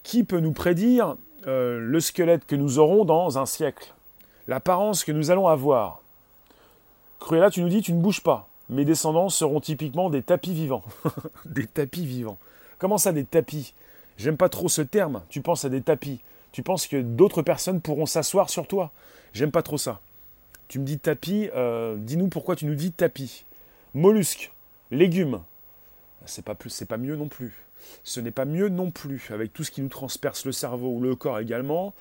Qui 0.03 0.23
peut 0.23 0.41
nous 0.41 0.53
prédire 0.53 1.17
euh, 1.47 1.79
le 1.81 1.99
squelette 1.99 2.45
que 2.45 2.57
nous 2.57 2.79
aurons 2.79 3.07
dans 3.07 3.39
un 3.39 3.47
siècle, 3.47 3.95
l'apparence 4.49 5.03
que 5.03 5.13
nous 5.13 5.31
allons 5.31 5.49
avoir. 5.49 6.03
Cruella, 7.21 7.49
tu 7.49 7.63
nous 7.63 7.71
dis, 7.71 7.81
tu 7.81 7.95
ne 7.95 8.03
bouges 8.03 8.21
pas. 8.21 8.49
Mes 8.69 8.85
descendants 8.85 9.31
seront 9.31 9.61
typiquement 9.61 10.11
des 10.11 10.23
tapis 10.23 10.53
vivants. 10.53 10.85
des 11.47 11.67
tapis 11.67 12.05
vivants. 12.05 12.37
Comment 12.79 12.99
ça, 12.99 13.13
des 13.13 13.25
tapis? 13.25 13.73
J'aime 14.19 14.37
pas 14.37 14.49
trop 14.49 14.69
ce 14.69 14.83
terme. 14.83 15.23
Tu 15.29 15.41
penses 15.41 15.65
à 15.65 15.71
des 15.71 15.81
tapis. 15.81 16.21
Tu 16.55 16.63
penses 16.63 16.87
que 16.87 17.03
d'autres 17.03 17.43
personnes 17.43 17.81
pourront 17.81 18.07
s'asseoir 18.07 18.49
sur 18.49 18.69
toi? 18.69 18.93
J'aime 19.33 19.51
pas 19.51 19.63
trop 19.63 19.77
ça. 19.77 20.01
Tu 20.69 20.79
me 20.79 20.85
dis 20.85 21.01
tapis, 21.01 21.51
euh, 21.57 21.97
dis-nous 21.99 22.29
pourquoi 22.29 22.55
tu 22.55 22.65
nous 22.65 22.77
dis 22.77 22.93
tapis. 22.93 23.45
Mollusques, 23.93 24.53
légumes. 24.93 25.41
C'est 26.27 26.45
pas 26.45 26.55
plus, 26.55 26.71
c'est 26.71 26.87
pas 26.87 26.97
mieux 26.97 27.17
non 27.17 27.27
plus 27.27 27.53
ce 28.03 28.21
n'est 28.21 28.31
pas 28.31 28.47
mieux 28.47 28.71
non 28.71 28.91
plus, 28.91 29.29
avec 29.31 29.53
tout 29.53 29.63
ce 29.63 29.71
qui 29.71 29.83
nous 29.83 29.89
transperce 29.89 30.47
le 30.47 30.53
cerveau 30.53 30.89
ou 30.89 31.01
le 31.01 31.15
corps 31.15 31.39
également. 31.39 31.93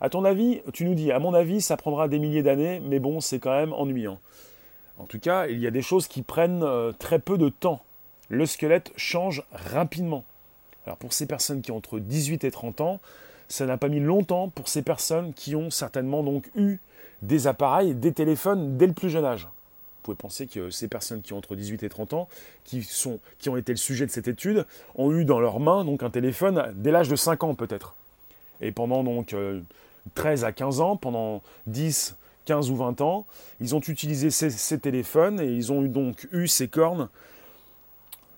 À 0.00 0.10
ton 0.10 0.24
avis, 0.24 0.60
tu 0.72 0.84
nous 0.84 0.94
dis, 0.94 1.12
à 1.12 1.20
mon 1.20 1.34
avis, 1.34 1.60
ça 1.60 1.76
prendra 1.76 2.08
des 2.08 2.18
milliers 2.18 2.42
d'années, 2.42 2.80
mais 2.80 2.98
bon, 2.98 3.20
c'est 3.20 3.38
quand 3.38 3.56
même 3.56 3.72
ennuyant. 3.72 4.18
En 4.98 5.04
tout 5.04 5.20
cas, 5.20 5.46
il 5.46 5.60
y 5.60 5.68
a 5.68 5.70
des 5.70 5.82
choses 5.82 6.08
qui 6.08 6.22
prennent 6.22 6.64
euh, 6.64 6.90
très 6.90 7.20
peu 7.20 7.38
de 7.38 7.48
temps. 7.48 7.80
Le 8.28 8.44
squelette 8.44 8.92
change 8.96 9.44
rapidement. 9.52 10.24
Alors 10.86 10.96
pour 10.96 11.12
ces 11.12 11.26
personnes 11.26 11.62
qui 11.62 11.70
ont 11.70 11.76
entre 11.76 12.00
18 12.00 12.44
et 12.44 12.50
30 12.50 12.80
ans, 12.80 13.00
ça 13.50 13.66
n'a 13.66 13.76
pas 13.76 13.88
mis 13.88 14.00
longtemps 14.00 14.48
pour 14.48 14.68
ces 14.68 14.82
personnes 14.82 15.34
qui 15.34 15.56
ont 15.56 15.70
certainement 15.70 16.22
donc 16.22 16.48
eu 16.54 16.78
des 17.20 17.48
appareils, 17.48 17.94
des 17.94 18.12
téléphones 18.12 18.78
dès 18.78 18.86
le 18.86 18.92
plus 18.92 19.10
jeune 19.10 19.24
âge. 19.24 19.42
Vous 19.42 20.04
pouvez 20.04 20.16
penser 20.16 20.46
que 20.46 20.70
ces 20.70 20.88
personnes 20.88 21.20
qui 21.20 21.34
ont 21.34 21.38
entre 21.38 21.56
18 21.56 21.82
et 21.82 21.88
30 21.88 22.14
ans, 22.14 22.28
qui, 22.64 22.82
sont, 22.82 23.18
qui 23.38 23.50
ont 23.50 23.56
été 23.56 23.72
le 23.72 23.76
sujet 23.76 24.06
de 24.06 24.10
cette 24.10 24.28
étude, 24.28 24.64
ont 24.94 25.12
eu 25.12 25.24
dans 25.24 25.40
leurs 25.40 25.60
mains 25.60 25.84
donc 25.84 26.02
un 26.02 26.10
téléphone 26.10 26.72
dès 26.76 26.92
l'âge 26.92 27.08
de 27.08 27.16
5 27.16 27.42
ans 27.44 27.54
peut-être. 27.54 27.96
Et 28.60 28.70
pendant 28.70 29.02
donc 29.02 29.34
13 30.14 30.44
euh, 30.44 30.46
à 30.46 30.52
15 30.52 30.80
ans, 30.80 30.96
pendant 30.96 31.42
10, 31.66 32.16
15 32.46 32.70
ou 32.70 32.76
20 32.76 33.00
ans, 33.00 33.26
ils 33.60 33.74
ont 33.74 33.80
utilisé 33.80 34.30
ces, 34.30 34.78
téléphones 34.78 35.40
et 35.40 35.48
ils 35.48 35.72
ont 35.72 35.82
donc 35.82 36.28
eu 36.32 36.46
ces 36.46 36.68
cornes. 36.68 37.08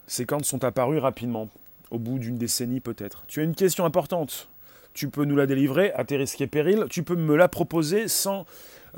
Ces 0.07 0.25
cornes 0.25 0.45
sont 0.45 0.65
apparues 0.65 0.99
rapidement, 0.99 1.49
au 1.91 1.99
bout 1.99 2.19
d'une 2.19 2.39
décennie 2.39 2.81
peut-être. 2.81 3.25
Tu 3.29 3.41
as 3.41 3.45
une 3.45 3.55
question 3.55 3.85
importante? 3.85 4.49
Tu 4.95 5.09
peux 5.09 5.25
nous 5.25 5.37
la 5.37 5.47
délivrer 5.47 5.93
à 5.93 6.05
tes 6.05 6.17
risques 6.17 6.41
et 6.41 6.47
périls. 6.47 6.87
Tu 6.91 7.03
peux 7.03 7.17
me 7.17 7.35
la 7.35 7.49
proposer 7.49 8.09
sans 8.09 8.47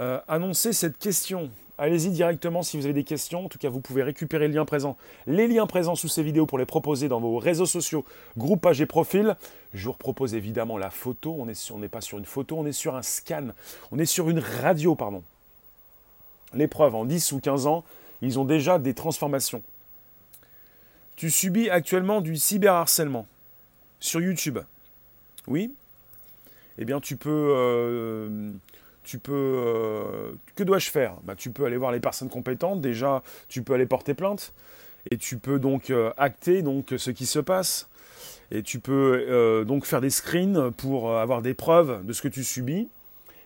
euh, 0.01 0.21
annoncer 0.27 0.73
cette 0.73 0.99
question. 0.99 1.51
Allez-y 1.77 2.11
directement 2.11 2.63
si 2.63 2.77
vous 2.77 2.85
avez 2.85 2.95
des 2.95 3.05
questions. 3.05 3.47
En 3.47 3.49
tout 3.49 3.59
cas, 3.59 3.69
vous 3.69 3.81
pouvez 3.81 4.03
récupérer 4.03 4.47
les 4.49 4.55
liens 4.55 4.65
présents, 4.65 4.97
les 5.27 5.49
liens 5.49 5.67
présents 5.67 5.97
sous 5.97 6.09
ces 6.09 6.23
vidéos 6.23 6.47
pour 6.47 6.59
les 6.59 6.67
proposer 6.67 7.09
dans 7.09 7.21
vos 7.21 7.39
réseaux 7.39 7.67
sociaux, 7.67 8.05
groupes, 8.37 8.61
pages 8.61 8.81
et 8.81 8.87
profils. 8.87 9.37
Je 9.73 9.87
vous 9.87 9.93
propose 9.93 10.35
évidemment 10.35 10.79
la 10.79 10.91
photo. 10.91 11.37
On 11.39 11.47
n'est 11.79 11.89
pas 11.89 12.01
sur 12.01 12.19
une 12.19 12.25
photo, 12.25 12.57
on 12.59 12.67
est 12.67 12.73
sur 12.73 12.95
un 12.95 13.03
scan. 13.03 13.49
On 13.91 13.99
est 13.99 14.07
sur 14.07 14.31
une 14.31 14.39
radio, 14.39 14.95
pardon. 14.95 15.23
Les 16.55 16.69
preuves, 16.69 16.95
en 16.95 17.05
10 17.05 17.33
ou 17.33 17.41
15 17.41 17.67
ans, 17.67 17.85
ils 18.23 18.39
ont 18.39 18.45
déjà 18.45 18.79
des 18.79 18.95
transformations. 18.95 19.63
Tu 21.17 21.31
subis 21.31 21.71
actuellement 21.71 22.21
du 22.21 22.37
cyberharcèlement 22.37 23.27
sur 24.01 24.21
YouTube. 24.21 24.59
Oui 25.47 25.73
Eh 26.79 26.85
bien, 26.85 27.01
tu 27.01 27.17
peux... 27.17 27.55
Euh, 27.57 28.51
tu 29.03 29.19
peux. 29.19 29.33
Euh, 29.35 30.33
que 30.57 30.63
dois-je 30.63 30.91
faire? 30.91 31.17
Bah, 31.25 31.35
Tu 31.37 31.51
peux 31.51 31.65
aller 31.67 31.77
voir 31.77 31.93
les 31.93 32.01
personnes 32.01 32.31
compétentes. 32.31 32.81
Déjà, 32.81 33.23
tu 33.49 33.63
peux 33.63 33.75
aller 33.75 33.87
porter 33.87 34.15
plainte. 34.15 34.53
Et 35.11 35.19
tu 35.19 35.37
peux 35.37 35.59
donc 35.59 35.91
euh, 35.91 36.13
acter 36.17 36.63
donc, 36.63 36.95
ce 36.97 37.11
qui 37.11 37.27
se 37.27 37.39
passe. 37.39 37.89
Et 38.51 38.63
tu 38.63 38.79
peux 38.79 39.65
donc 39.67 39.85
faire 39.85 40.01
des 40.01 40.11
screens 40.11 40.71
pour 40.71 41.17
avoir 41.17 41.43
des 41.43 41.55
preuves 41.55 42.05
de 42.05 42.13
ce 42.13 42.23
que 42.23 42.29
tu 42.29 42.45
subis. 42.45 42.89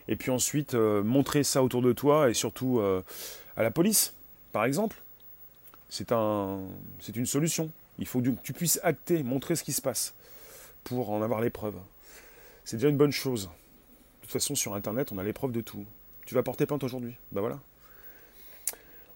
Et 0.08 0.16
puis 0.16 0.30
ensuite 0.30 0.74
montrer 0.74 1.44
ça 1.44 1.62
autour 1.62 1.82
de 1.82 1.92
toi 1.92 2.28
et 2.28 2.34
surtout 2.34 2.80
à 3.56 3.62
la 3.62 3.70
police, 3.70 4.12
par 4.52 4.64
exemple. 4.64 5.00
C'est 5.88 6.10
une 6.10 7.26
solution. 7.26 7.70
Il 7.98 8.06
faut 8.06 8.20
que 8.20 8.30
tu 8.42 8.52
puisses 8.52 8.80
acter, 8.82 9.22
montrer 9.22 9.56
ce 9.56 9.62
qui 9.62 9.72
se 9.72 9.80
passe 9.80 10.14
pour 10.84 11.10
en 11.10 11.22
avoir 11.22 11.40
les 11.40 11.50
preuves. 11.50 11.78
C'est 12.68 12.76
déjà 12.76 12.90
une 12.90 12.98
bonne 12.98 13.12
chose. 13.12 13.44
De 13.44 14.26
toute 14.26 14.30
façon, 14.30 14.54
sur 14.54 14.74
Internet, 14.74 15.10
on 15.10 15.16
a 15.16 15.24
l'épreuve 15.24 15.52
de 15.52 15.62
tout. 15.62 15.86
Tu 16.26 16.34
vas 16.34 16.42
porter 16.42 16.66
plainte 16.66 16.84
aujourd'hui. 16.84 17.14
Ben 17.32 17.40
voilà. 17.40 17.60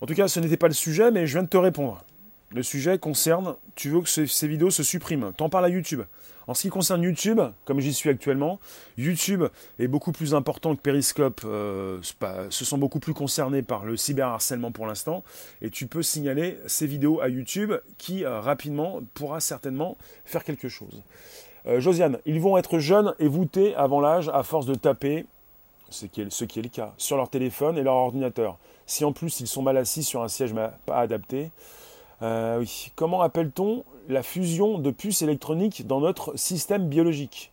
En 0.00 0.06
tout 0.06 0.14
cas, 0.14 0.26
ce 0.26 0.40
n'était 0.40 0.56
pas 0.56 0.68
le 0.68 0.72
sujet, 0.72 1.10
mais 1.10 1.26
je 1.26 1.34
viens 1.34 1.42
de 1.42 1.50
te 1.50 1.58
répondre. 1.58 2.02
Le 2.48 2.62
sujet 2.62 2.98
concerne, 2.98 3.56
tu 3.74 3.90
veux 3.90 4.00
que 4.00 4.08
ces, 4.08 4.48
vidéos 4.48 4.70
se 4.70 4.82
suppriment. 4.82 5.34
T'en 5.34 5.50
parles 5.50 5.66
à 5.66 5.68
YouTube. 5.68 6.00
En 6.46 6.54
ce 6.54 6.62
qui 6.62 6.70
concerne 6.70 7.02
YouTube, 7.02 7.42
comme 7.66 7.78
j'y 7.78 7.92
suis 7.92 8.08
actuellement, 8.08 8.58
YouTube 8.96 9.44
est 9.78 9.86
beaucoup 9.86 10.12
plus 10.12 10.34
important 10.34 10.74
que 10.74 10.80
Periscope. 10.80 11.42
Euh, 11.44 12.00
se 12.48 12.64
sont 12.64 12.78
beaucoup 12.78 13.00
plus 13.00 13.12
concernés 13.12 13.60
par 13.60 13.84
le 13.84 13.98
cyberharcèlement 13.98 14.72
pour 14.72 14.86
l'instant. 14.86 15.24
Et 15.60 15.68
tu 15.68 15.86
peux 15.86 16.02
signaler 16.02 16.56
ces 16.68 16.86
vidéos 16.86 17.20
à 17.20 17.28
YouTube 17.28 17.74
qui, 17.98 18.24
euh, 18.24 18.40
rapidement, 18.40 19.02
pourra 19.12 19.40
certainement 19.40 19.98
faire 20.24 20.42
quelque 20.42 20.70
chose. 20.70 21.02
Euh, 21.66 21.80
Josiane, 21.80 22.18
ils 22.26 22.40
vont 22.40 22.56
être 22.56 22.78
jeunes 22.78 23.14
et 23.18 23.28
voûtés 23.28 23.74
avant 23.74 24.00
l'âge 24.00 24.28
à 24.28 24.42
force 24.42 24.66
de 24.66 24.74
taper, 24.74 25.26
ce 25.90 26.06
qui, 26.06 26.20
est, 26.20 26.56
le 26.56 26.68
cas, 26.68 26.92
sur 26.96 27.16
leur 27.16 27.28
téléphone 27.28 27.78
et 27.78 27.82
leur 27.82 27.94
ordinateur. 27.94 28.58
Si 28.86 29.04
en 29.04 29.12
plus 29.12 29.40
ils 29.40 29.46
sont 29.46 29.62
mal 29.62 29.76
assis 29.76 30.02
sur 30.02 30.22
un 30.22 30.28
siège 30.28 30.54
pas 30.86 30.98
adapté. 30.98 31.50
Euh. 32.22 32.64
Comment 32.96 33.22
appelle-t-on 33.22 33.84
la 34.08 34.22
fusion 34.22 34.78
de 34.78 34.90
puces 34.90 35.22
électroniques 35.22 35.86
dans 35.86 36.00
notre 36.00 36.36
système 36.36 36.88
biologique? 36.88 37.52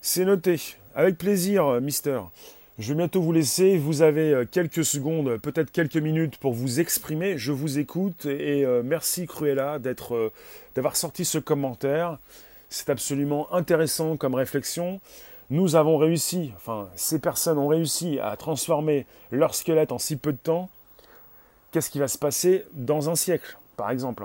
C'est 0.00 0.24
noté. 0.24 0.60
Avec 0.94 1.18
plaisir, 1.18 1.80
mister. 1.80 2.20
Je 2.76 2.88
vais 2.88 2.96
bientôt 2.96 3.22
vous 3.22 3.30
laisser. 3.30 3.78
Vous 3.78 4.02
avez 4.02 4.32
euh, 4.32 4.44
quelques 4.50 4.84
secondes, 4.84 5.36
peut-être 5.36 5.70
quelques 5.70 5.96
minutes 5.96 6.38
pour 6.38 6.52
vous 6.52 6.80
exprimer. 6.80 7.38
Je 7.38 7.52
vous 7.52 7.78
écoute 7.78 8.26
et 8.26 8.64
euh, 8.64 8.82
merci 8.84 9.28
Cruella 9.28 9.78
euh, 10.10 10.30
d'avoir 10.74 10.96
sorti 10.96 11.24
ce 11.24 11.38
commentaire. 11.38 12.18
C'est 12.70 12.90
absolument 12.90 13.52
intéressant 13.54 14.16
comme 14.16 14.34
réflexion. 14.34 15.00
Nous 15.50 15.76
avons 15.76 15.98
réussi, 15.98 16.50
enfin 16.56 16.88
ces 16.96 17.20
personnes 17.20 17.58
ont 17.58 17.68
réussi 17.68 18.18
à 18.18 18.36
transformer 18.36 19.06
leur 19.30 19.54
squelette 19.54 19.92
en 19.92 19.98
si 19.98 20.16
peu 20.16 20.32
de 20.32 20.38
temps. 20.38 20.68
Qu'est-ce 21.70 21.90
qui 21.90 22.00
va 22.00 22.08
se 22.08 22.18
passer 22.18 22.64
dans 22.72 23.08
un 23.08 23.14
siècle, 23.14 23.56
par 23.76 23.92
exemple 23.92 24.24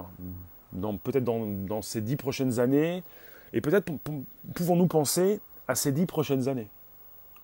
dans, 0.71 0.97
Peut-être 0.97 1.23
dans, 1.23 1.81
ces 1.83 2.01
dix 2.01 2.15
prochaines 2.15 2.59
années. 2.59 3.03
Et 3.53 3.61
peut-être 3.61 3.91
pouvons-nous 4.55 4.87
penser 4.87 5.39
à 5.67 5.75
ces 5.75 5.91
dix 5.91 6.07
prochaines 6.07 6.47
années? 6.47 6.67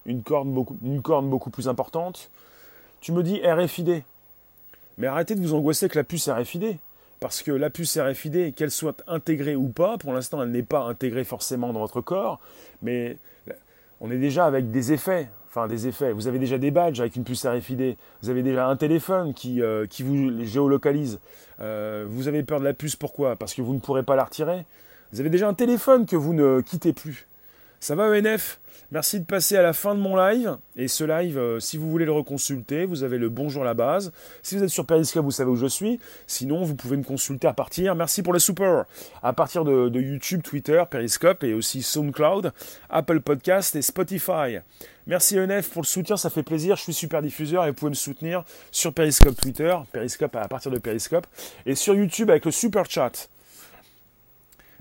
Une 0.06 0.24
corne 0.24 0.54
beaucoup, 0.54 0.78
une 0.84 1.02
corne 1.02 1.30
beaucoup 1.30 1.50
plus 1.50 1.68
importante. 1.68 2.30
Tu 3.02 3.12
me 3.12 3.24
dis 3.24 3.42
RFID. 3.46 4.04
Mais 4.98 5.08
arrêtez 5.08 5.36
de 5.36 5.42
vous 5.42 5.54
angoisser 5.54 5.86
avec 5.86 5.96
la 5.96 6.04
puce 6.04 6.30
RFID. 6.30 6.78
Parce 7.20 7.42
que 7.42 7.52
la 7.52 7.70
puce 7.70 7.98
RFID, 7.98 8.54
qu'elle 8.56 8.72
soit 8.72 9.04
intégrée 9.08 9.56
ou 9.56 9.70
pas, 9.70 9.98
pour 9.98 10.14
l'instant 10.14 10.42
elle 10.42 10.52
n'est 10.52 10.64
pas 10.64 10.82
intégrée 10.82 11.24
forcément 11.24 11.72
dans 11.74 11.80
votre 11.80 12.02
corps, 12.02 12.40
mais 12.82 13.18
on 14.02 14.12
est 14.12 14.18
déjà 14.18 14.46
avec 14.46 14.72
des 14.72 14.92
effets. 14.92 15.30
Enfin, 15.48 15.68
des 15.70 15.88
effets. 15.88 16.12
Vous 16.12 16.28
avez 16.28 16.38
déjà 16.38 16.58
des 16.58 16.70
badges 16.70 17.00
avec 17.00 17.16
une 17.16 17.24
puce 17.24 17.46
RFID. 17.46 17.96
Vous 18.22 18.30
avez 18.30 18.44
déjà 18.44 18.68
un 18.68 18.76
téléphone 18.76 19.34
qui, 19.34 19.62
euh, 19.62 19.86
vous 20.02 20.44
géolocalise. 20.44 21.20
Euh, 21.62 22.06
vous 22.10 22.28
avez 22.28 22.44
peur 22.44 22.60
de 22.60 22.66
la 22.66 22.74
puce, 22.74 22.98
pourquoi? 22.98 23.38
Parce 23.38 23.54
que 23.54 23.62
vous 23.62 23.74
ne 23.74 23.80
pourrez 23.80 24.04
pas 24.04 24.18
la 24.18 24.26
retirer. 24.26 24.66
Vous 25.14 25.22
avez 25.22 25.30
déjà 25.30 25.48
un 25.48 25.54
téléphone 25.54 26.06
que 26.06 26.18
vous 26.18 26.34
ne 26.34 26.60
quittez 26.60 26.92
plus. 26.92 27.26
Ça 27.80 27.96
va 27.96 28.10
ENF 28.10 28.60
Merci 28.92 29.20
de 29.20 29.26
passer 29.26 29.58
à 29.58 29.62
la 29.62 29.74
fin 29.74 29.96
de 29.96 30.00
mon 30.00 30.16
live. 30.16 30.58
Et 30.76 30.88
ce 30.88 31.04
live, 31.04 31.38
euh, 31.38 31.60
si 31.60 31.78
vous 31.78 31.90
voulez 31.90 32.06
le 32.06 32.12
reconsulter, 32.12 32.86
vous 32.86 33.04
avez 33.04 33.18
le 33.18 33.30
bonjour 33.30 33.64
à 33.64 33.66
la 33.66 33.74
base. 33.74 34.12
Si 34.44 34.56
vous 34.56 34.64
êtes 34.64 34.70
sur 34.70 34.86
Periscope, 34.86 35.26
vous 35.26 35.32
savez 35.32 35.50
où 35.50 35.56
je 35.56 35.66
suis. 35.66 36.00
Sinon, 36.28 36.64
vous 36.64 36.76
pouvez 36.76 36.98
me 36.98 37.04
consulter 37.04 37.48
à 37.48 37.54
partir, 37.54 37.96
merci 37.96 38.22
pour 38.22 38.34
le 38.34 38.40
super, 38.40 38.86
à 39.24 39.34
partir 39.34 39.66
de, 39.66 40.00
YouTube, 40.00 40.42
Twitter, 40.44 40.84
Periscope 40.90 41.44
et 41.44 41.54
aussi 41.54 41.82
SoundCloud, 41.82 42.52
Apple 42.90 43.22
Podcast 43.22 43.76
et 43.76 43.82
Spotify. 43.82 44.60
Merci 45.08 45.40
ENF 45.40 45.70
pour 45.70 45.82
le 45.82 45.88
soutien, 45.88 46.18
ça 46.18 46.30
fait 46.30 46.44
plaisir. 46.44 46.76
Je 46.76 46.84
suis 46.84 46.94
super 46.94 47.22
diffuseur 47.22 47.66
et 47.66 47.70
vous 47.70 47.76
pouvez 47.76 47.92
me 47.92 47.96
soutenir 47.96 48.44
sur 48.72 48.94
Periscope 48.94 49.36
Twitter, 49.40 49.76
Periscope 49.92 50.36
à 50.36 50.48
partir 50.48 50.72
de 50.72 50.80
Periscope, 50.80 51.28
et 51.66 51.76
sur 51.76 51.96
YouTube 51.96 52.30
avec 52.30 52.46
le 52.46 52.52
super 52.52 52.90
chat. 52.90 53.30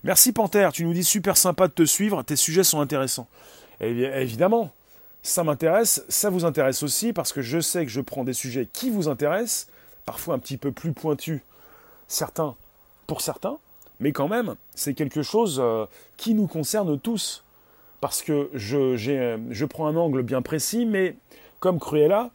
Merci 0.03 0.33
Panthère, 0.33 0.73
tu 0.73 0.85
nous 0.85 0.93
dis 0.93 1.03
super 1.03 1.37
sympa 1.39 1.67
de 1.67 1.73
te 1.73 1.85
suivre, 1.85 2.23
tes 2.23 2.37
sujets 2.37 2.63
sont 2.63 2.81
intéressants. 2.81 3.27
Et 3.81 3.91
évidemment, 3.91 4.73
ça 5.23 5.43
m'intéresse, 5.43 6.05
ça 6.09 6.31
vous 6.31 6.45
intéresse 6.45 6.83
aussi, 6.83 7.13
parce 7.13 7.33
que 7.33 7.43
je 7.43 7.61
sais 7.61 7.85
que 7.85 7.91
je 7.91 8.01
prends 8.01 8.25
des 8.25 8.35
sujets 8.35 8.69
qui 8.73 8.91
vous 8.91 9.09
intéressent, 9.09 9.69
parfois 10.05 10.35
un 10.35 10.39
petit 10.39 10.57
peu 10.57 10.71
plus 10.71 10.93
pointus, 10.93 11.41
certains 12.09 12.55
pour 13.07 13.21
certains, 13.21 13.59
mais 14.01 14.13
quand 14.13 14.29
même, 14.29 14.57
c'est 14.75 14.95
quelque 14.95 15.23
chose 15.23 15.61
euh, 15.63 15.87
qui 16.17 16.35
nous 16.35 16.47
concerne 16.47 16.99
tous. 16.99 17.43
Parce 18.01 18.23
que 18.23 18.51
je, 18.53 18.97
je 18.97 19.65
prends 19.65 19.87
un 19.87 19.97
angle 19.97 20.23
bien 20.23 20.43
précis, 20.43 20.85
mais 20.85 21.17
comme 21.59 21.81
Cruella, 21.81 22.31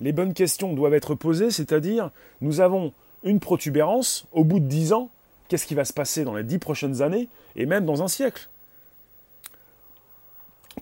les 0.00 0.12
bonnes 0.12 0.34
questions 0.34 0.74
doivent 0.74 0.92
être 0.92 1.14
posées, 1.14 1.50
c'est-à-dire, 1.50 2.10
nous 2.42 2.60
avons 2.60 2.92
une 3.22 3.40
protubérance, 3.40 4.26
au 4.32 4.44
bout 4.44 4.60
de 4.60 4.66
dix 4.66 4.92
ans, 4.92 5.08
qu'est-ce 5.48 5.66
qui 5.66 5.74
va 5.74 5.86
se 5.86 5.94
passer 5.94 6.24
dans 6.24 6.34
les 6.34 6.44
dix 6.44 6.58
prochaines 6.58 7.00
années, 7.00 7.28
et 7.56 7.64
même 7.64 7.86
dans 7.86 8.02
un 8.02 8.08
siècle? 8.08 8.50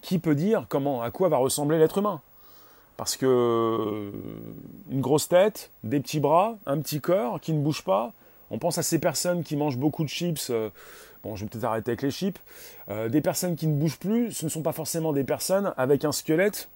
Qui 0.02 0.18
peut 0.18 0.34
dire 0.34 0.66
comment, 0.68 1.00
à 1.00 1.10
quoi 1.10 1.28
va 1.28 1.38
ressembler 1.38 1.78
l'être 1.78 1.98
humain 1.98 2.20
Parce 2.96 3.16
que 3.16 3.24
euh, 3.26 4.10
une 4.90 5.00
grosse 5.00 5.28
tête, 5.28 5.70
des 5.84 6.00
petits 6.00 6.20
bras, 6.20 6.58
un 6.66 6.78
petit 6.80 7.00
corps 7.00 7.40
qui 7.40 7.52
ne 7.52 7.60
bouge 7.60 7.82
pas. 7.82 8.12
On 8.50 8.58
pense 8.58 8.76
à 8.76 8.82
ces 8.82 8.98
personnes 8.98 9.44
qui 9.44 9.56
mangent 9.56 9.78
beaucoup 9.78 10.04
de 10.04 10.08
chips. 10.08 10.50
Euh, 10.50 10.68
bon, 11.22 11.36
je 11.36 11.44
vais 11.44 11.48
peut-être 11.48 11.64
arrêter 11.64 11.92
avec 11.92 12.02
les 12.02 12.10
chips. 12.10 12.38
Euh, 12.90 13.08
des 13.08 13.22
personnes 13.22 13.56
qui 13.56 13.66
ne 13.66 13.74
bougent 13.74 13.98
plus, 13.98 14.32
ce 14.32 14.44
ne 14.44 14.50
sont 14.50 14.62
pas 14.62 14.72
forcément 14.72 15.12
des 15.12 15.24
personnes 15.24 15.72
avec 15.78 16.04
un 16.04 16.12
squelette 16.12 16.68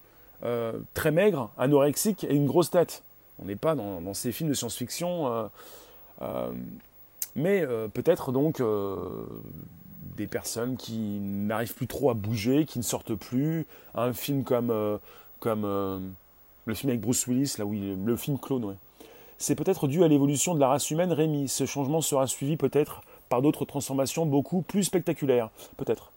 très 0.93 1.11
maigre, 1.11 1.51
anorexique 1.57 2.25
et 2.25 2.35
une 2.35 2.47
grosse 2.47 2.71
tête. 2.71 3.03
On 3.43 3.47
n'est 3.47 3.57
pas 3.57 3.75
dans, 3.75 4.15
ces 4.15 4.33
films 4.33 4.51
de 4.51 4.55
science-fiction. 4.55 5.51
mais 7.35 7.67
peut-être 7.95 8.33
donc 8.33 8.61
des 10.17 10.27
personnes 10.27 10.77
qui 10.77 11.19
n'arrivent 11.21 11.75
plus 11.75 11.87
trop 11.87 12.11
à 12.11 12.15
bouger, 12.15 12.65
qui 12.65 12.79
ne 12.79 12.85
sortent 12.85 13.15
plus. 13.15 13.67
Un 13.95 14.13
film 14.13 14.43
comme, 14.45 14.71
euh, 14.71 14.99
euh, 15.47 16.01
le 16.65 16.75
film 16.75 16.91
avec 16.91 17.01
Bruce 17.01 17.27
Willis, 17.27 17.55
là 17.59 17.65
le 17.65 18.17
film 18.17 18.39
Clone. 18.39 18.77
C'est 19.39 19.55
peut-être 19.55 19.87
dû 19.87 20.03
à 20.03 20.09
l'évolution 20.09 20.55
de 20.55 20.61
la 20.61 20.69
race 20.69 20.91
humaine, 20.91 21.13
Rémi. 21.13 21.49
Ce 21.49 21.67
changement 21.67 22.01
sera 22.01 22.27
suivi 22.27 22.57
peut-être 22.57 23.03
par 23.29 23.43
d'autres 23.43 23.65
transformations 23.65 24.25
beaucoup 24.25 24.63
plus 24.63 24.85
spectaculaires. 24.85 25.51
Peut-être. 25.77 26.11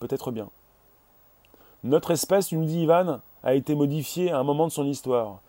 Peut-être 0.00 0.30
bien. 0.30 0.48
Notre 1.84 2.12
espèce, 2.12 2.50
nous 2.52 2.64
dit 2.64 2.82
Ivan, 2.82 3.20
a 3.42 3.54
été 3.54 3.74
modifiée 3.74 4.30
à 4.30 4.38
un 4.38 4.44
moment 4.44 4.66
de 4.66 4.72
son 4.72 4.86
histoire. 4.86 5.40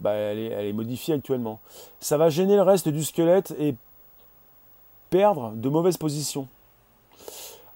Bah, 0.00 0.12
elle 0.12 0.38
est 0.38 0.72
modifiée 0.72 1.14
actuellement. 1.14 1.60
Ça 2.00 2.16
va 2.16 2.30
gêner 2.30 2.56
le 2.56 2.62
reste 2.62 2.88
du 2.88 3.04
squelette 3.04 3.54
et 3.58 3.74
perdre 5.10 5.52
de 5.54 5.68
mauvaises 5.68 5.98
positions. 5.98 6.48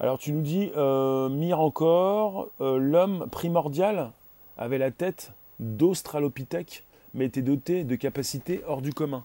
Alors 0.00 0.18
tu 0.18 0.32
nous 0.32 0.42
dis, 0.42 0.72
euh, 0.76 1.28
mire 1.28 1.60
encore, 1.60 2.48
euh, 2.60 2.78
l'homme 2.78 3.28
primordial 3.30 4.10
avait 4.56 4.78
la 4.78 4.90
tête 4.90 5.32
d'Australopithèque, 5.60 6.84
mais 7.14 7.26
était 7.26 7.42
doté 7.42 7.84
de 7.84 7.94
capacités 7.94 8.62
hors 8.66 8.82
du 8.82 8.92
commun. 8.92 9.24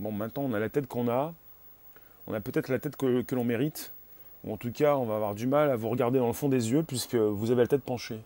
Bon, 0.00 0.10
maintenant 0.10 0.42
on 0.42 0.52
a 0.52 0.58
la 0.58 0.68
tête 0.68 0.88
qu'on 0.88 1.08
a, 1.08 1.32
on 2.26 2.34
a 2.34 2.40
peut-être 2.40 2.68
la 2.68 2.80
tête 2.80 2.96
que, 2.96 3.34
l'on 3.34 3.44
mérite, 3.44 3.92
ou 4.44 4.52
en 4.52 4.56
tout 4.56 4.72
cas 4.72 4.96
on 4.96 5.04
va 5.04 5.14
avoir 5.14 5.34
du 5.34 5.46
mal 5.46 5.70
à 5.70 5.76
vous 5.76 5.88
regarder 5.88 6.18
dans 6.18 6.26
le 6.26 6.32
fond 6.32 6.48
des 6.48 6.72
yeux 6.72 6.82
puisque 6.82 7.14
vous 7.14 7.52
avez 7.52 7.62
la 7.62 7.68
tête 7.68 7.82
penchée. 7.82 8.18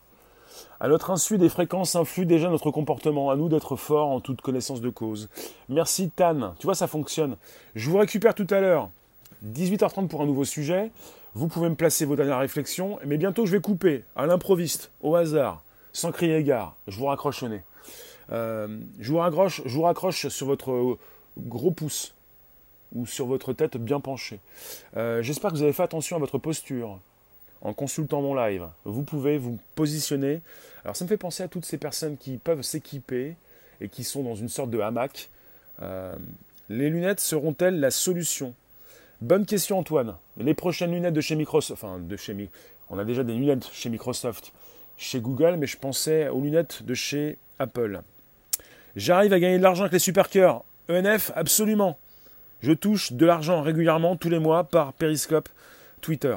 À 0.80 0.88
notre 0.88 1.10
insu, 1.10 1.36
des 1.36 1.50
fréquences 1.50 1.96
influent 1.96 2.26
déjà 2.26 2.48
notre 2.48 2.70
comportement. 2.70 3.30
À 3.30 3.36
nous 3.36 3.50
d'être 3.50 3.76
forts 3.76 4.08
en 4.08 4.20
toute 4.20 4.40
connaissance 4.40 4.80
de 4.80 4.88
cause. 4.88 5.28
Merci 5.68 6.08
Tan. 6.08 6.54
Tu 6.58 6.66
vois, 6.66 6.74
ça 6.74 6.86
fonctionne. 6.86 7.36
Je 7.74 7.90
vous 7.90 7.98
récupère 7.98 8.34
tout 8.34 8.46
à 8.48 8.60
l'heure. 8.60 8.88
18h30 9.44 10.08
pour 10.08 10.22
un 10.22 10.26
nouveau 10.26 10.44
sujet. 10.44 10.90
Vous 11.36 11.48
pouvez 11.48 11.68
me 11.68 11.74
placer 11.74 12.06
vos 12.06 12.16
dernières 12.16 12.38
réflexions, 12.38 12.98
mais 13.04 13.18
bientôt 13.18 13.44
je 13.44 13.52
vais 13.52 13.60
couper 13.60 14.04
à 14.16 14.24
l'improviste, 14.24 14.90
au 15.02 15.16
hasard, 15.16 15.62
sans 15.92 16.10
crier 16.10 16.42
gare. 16.42 16.74
Je 16.88 16.96
vous 16.98 17.04
raccroche 17.04 17.42
au 17.42 17.48
nez. 17.48 17.62
Euh, 18.32 18.78
je, 18.98 19.12
vous 19.12 19.18
raccroche, 19.18 20.28
sur 20.28 20.46
votre 20.46 20.96
gros 21.36 21.72
pouce 21.72 22.14
ou 22.94 23.04
sur 23.04 23.26
votre 23.26 23.52
tête 23.52 23.76
bien 23.76 24.00
penchée. 24.00 24.40
Euh, 24.96 25.20
j'espère 25.20 25.50
que 25.50 25.56
vous 25.56 25.62
avez 25.62 25.74
fait 25.74 25.82
attention 25.82 26.16
à 26.16 26.20
votre 26.20 26.38
posture 26.38 26.98
en 27.60 27.74
consultant 27.74 28.22
mon 28.22 28.34
live. 28.34 28.66
Vous 28.86 29.02
pouvez 29.02 29.36
vous 29.36 29.58
positionner. 29.74 30.40
Alors 30.84 30.96
ça 30.96 31.04
me 31.04 31.08
fait 31.10 31.18
penser 31.18 31.42
à 31.42 31.48
toutes 31.48 31.66
ces 31.66 31.76
personnes 31.76 32.16
qui 32.16 32.38
peuvent 32.38 32.62
s'équiper 32.62 33.36
et 33.82 33.90
qui 33.90 34.04
sont 34.04 34.22
dans 34.22 34.36
une 34.36 34.48
sorte 34.48 34.70
de 34.70 34.80
hamac. 34.80 35.28
Euh, 35.82 36.16
les 36.70 36.88
lunettes 36.88 37.20
seront-elles 37.20 37.78
la 37.78 37.90
solution? 37.90 38.54
Bonne 39.22 39.46
question 39.46 39.78
Antoine. 39.78 40.14
Les 40.36 40.52
prochaines 40.52 40.92
lunettes 40.92 41.14
de 41.14 41.22
chez 41.22 41.36
Microsoft, 41.36 41.82
enfin 41.82 41.98
de 41.98 42.16
chez 42.18 42.36
on 42.90 42.98
a 42.98 43.04
déjà 43.04 43.24
des 43.24 43.32
lunettes 43.32 43.66
chez 43.72 43.88
Microsoft, 43.88 44.52
chez 44.98 45.20
Google, 45.20 45.56
mais 45.56 45.66
je 45.66 45.78
pensais 45.78 46.28
aux 46.28 46.42
lunettes 46.42 46.82
de 46.82 46.92
chez 46.92 47.38
Apple. 47.58 48.02
J'arrive 48.94 49.32
à 49.32 49.40
gagner 49.40 49.56
de 49.56 49.62
l'argent 49.62 49.84
avec 49.84 49.94
les 49.94 49.98
supercœurs. 50.00 50.64
ENF, 50.90 51.32
absolument. 51.34 51.98
Je 52.60 52.72
touche 52.72 53.12
de 53.12 53.24
l'argent 53.24 53.62
régulièrement 53.62 54.16
tous 54.16 54.28
les 54.28 54.38
mois 54.38 54.64
par 54.64 54.92
Periscope, 54.92 55.48
Twitter. 56.02 56.36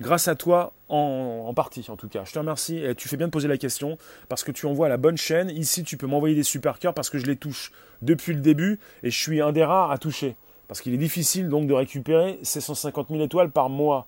Grâce 0.00 0.26
à 0.26 0.34
toi, 0.34 0.72
en, 0.88 1.54
partie 1.54 1.86
en 1.88 1.96
tout 1.96 2.08
cas. 2.08 2.24
Je 2.24 2.32
te 2.32 2.38
remercie 2.40 2.78
et 2.78 2.96
tu 2.96 3.08
fais 3.08 3.16
bien 3.16 3.28
de 3.28 3.32
poser 3.32 3.48
la 3.48 3.56
question 3.56 3.98
parce 4.28 4.42
que 4.42 4.50
tu 4.50 4.66
envoies 4.66 4.88
la 4.88 4.96
bonne 4.96 5.16
chaîne. 5.16 5.48
Ici, 5.50 5.84
tu 5.84 5.96
peux 5.96 6.08
m'envoyer 6.08 6.34
des 6.34 6.42
supercœurs 6.42 6.92
parce 6.92 7.08
que 7.08 7.18
je 7.18 7.26
les 7.26 7.36
touche 7.36 7.70
depuis 8.02 8.34
le 8.34 8.40
début 8.40 8.80
et 9.04 9.10
je 9.12 9.18
suis 9.18 9.40
un 9.40 9.52
des 9.52 9.64
rares 9.64 9.92
à 9.92 9.98
toucher. 9.98 10.34
Parce 10.68 10.80
qu'il 10.80 10.92
est 10.94 10.98
difficile 10.98 11.48
donc 11.48 11.66
de 11.66 11.74
récupérer 11.74 12.38
ces 12.42 12.60
150 12.60 13.08
000 13.10 13.22
étoiles 13.22 13.50
par 13.50 13.68
mois. 13.68 14.06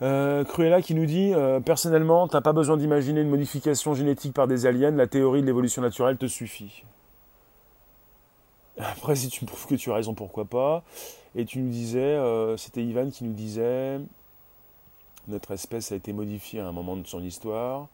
Euh, 0.00 0.44
Cruella 0.44 0.80
qui 0.80 0.94
nous 0.94 1.06
dit 1.06 1.32
euh, 1.34 1.58
personnellement, 1.60 2.28
t'as 2.28 2.40
pas 2.40 2.52
besoin 2.52 2.76
d'imaginer 2.76 3.20
une 3.20 3.30
modification 3.30 3.94
génétique 3.94 4.32
par 4.32 4.46
des 4.46 4.66
aliens, 4.66 4.92
la 4.92 5.08
théorie 5.08 5.40
de 5.40 5.46
l'évolution 5.46 5.82
naturelle 5.82 6.16
te 6.16 6.26
suffit. 6.26 6.84
Après, 8.78 9.16
si 9.16 9.28
tu 9.28 9.44
me 9.44 9.48
prouves 9.48 9.66
que 9.66 9.74
tu 9.74 9.90
as 9.90 9.94
raison, 9.94 10.14
pourquoi 10.14 10.44
pas? 10.44 10.84
Et 11.34 11.44
tu 11.44 11.58
nous 11.58 11.70
disais, 11.70 11.98
euh, 11.98 12.56
c'était 12.56 12.82
Ivan 12.82 13.10
qui 13.10 13.24
nous 13.24 13.32
disait, 13.32 13.98
notre 15.26 15.50
espèce 15.50 15.92
a 15.92 15.96
été 15.96 16.12
modifiée 16.12 16.60
à 16.60 16.66
un 16.66 16.72
moment 16.72 16.96
de 16.96 17.06
son 17.06 17.22
histoire. 17.22 17.88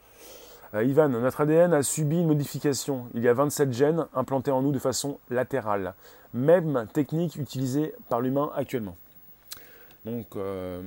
Euh, 0.74 0.84
Ivan, 0.84 1.08
notre 1.08 1.40
ADN 1.42 1.72
a 1.72 1.82
subi 1.82 2.18
une 2.18 2.26
modification. 2.26 3.06
Il 3.14 3.22
y 3.22 3.28
a 3.28 3.34
27 3.34 3.72
gènes 3.72 4.06
implantés 4.14 4.50
en 4.50 4.62
nous 4.62 4.72
de 4.72 4.78
façon 4.78 5.18
latérale. 5.30 5.94
Même 6.32 6.86
technique 6.92 7.36
utilisée 7.36 7.94
par 8.08 8.20
l'humain 8.20 8.50
actuellement. 8.56 8.96
Donc, 10.04 10.36
euh, 10.36 10.82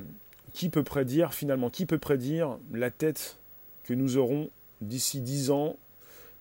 qui 0.54 0.70
peut 0.70 0.84
prédire 0.84 1.34
finalement, 1.34 1.70
qui 1.70 1.86
peut 1.86 1.98
prédire 1.98 2.58
la 2.74 2.92
tête 2.92 3.38
que 3.86 3.94
nous 3.94 4.18
aurons 4.18 4.50
d'ici 4.82 5.22
10 5.22 5.52
ans, 5.52 5.78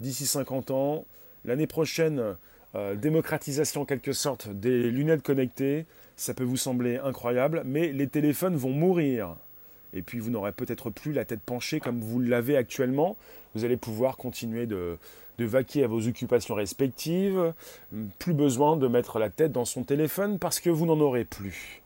d'ici 0.00 0.26
50 0.26 0.72
ans, 0.72 1.04
l'année 1.44 1.68
prochaine 1.68 2.36
euh, 2.74 2.96
démocratisation 2.96 3.82
en 3.82 3.84
quelque 3.84 4.12
sorte 4.12 4.48
des 4.48 4.90
lunettes 4.90 5.22
connectées, 5.22 5.86
ça 6.16 6.34
peut 6.34 6.44
vous 6.44 6.56
sembler 6.56 6.98
incroyable, 6.98 7.62
mais 7.64 7.92
les 7.92 8.08
téléphones 8.08 8.56
vont 8.56 8.70
mourir. 8.70 9.36
Et 9.92 10.02
puis 10.02 10.18
vous 10.18 10.30
n'aurez 10.30 10.52
peut-être 10.52 10.90
plus 10.90 11.12
la 11.12 11.24
tête 11.24 11.40
penchée 11.40 11.80
comme 11.80 12.00
vous 12.00 12.20
l'avez 12.20 12.56
actuellement. 12.56 13.16
Vous 13.54 13.64
allez 13.64 13.76
pouvoir 13.76 14.16
continuer 14.16 14.66
de, 14.66 14.98
vaquer 15.38 15.84
à 15.84 15.86
vos 15.86 16.06
occupations 16.06 16.54
respectives. 16.54 17.52
Plus 18.18 18.34
besoin 18.34 18.76
de 18.76 18.88
mettre 18.88 19.18
la 19.18 19.30
tête 19.30 19.52
dans 19.52 19.64
son 19.64 19.84
téléphone 19.84 20.38
parce 20.38 20.60
que 20.60 20.70
vous 20.70 20.86
n'en 20.86 21.00
aurez 21.00 21.24
plus. 21.24 21.82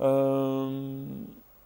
Euh... 0.00 1.04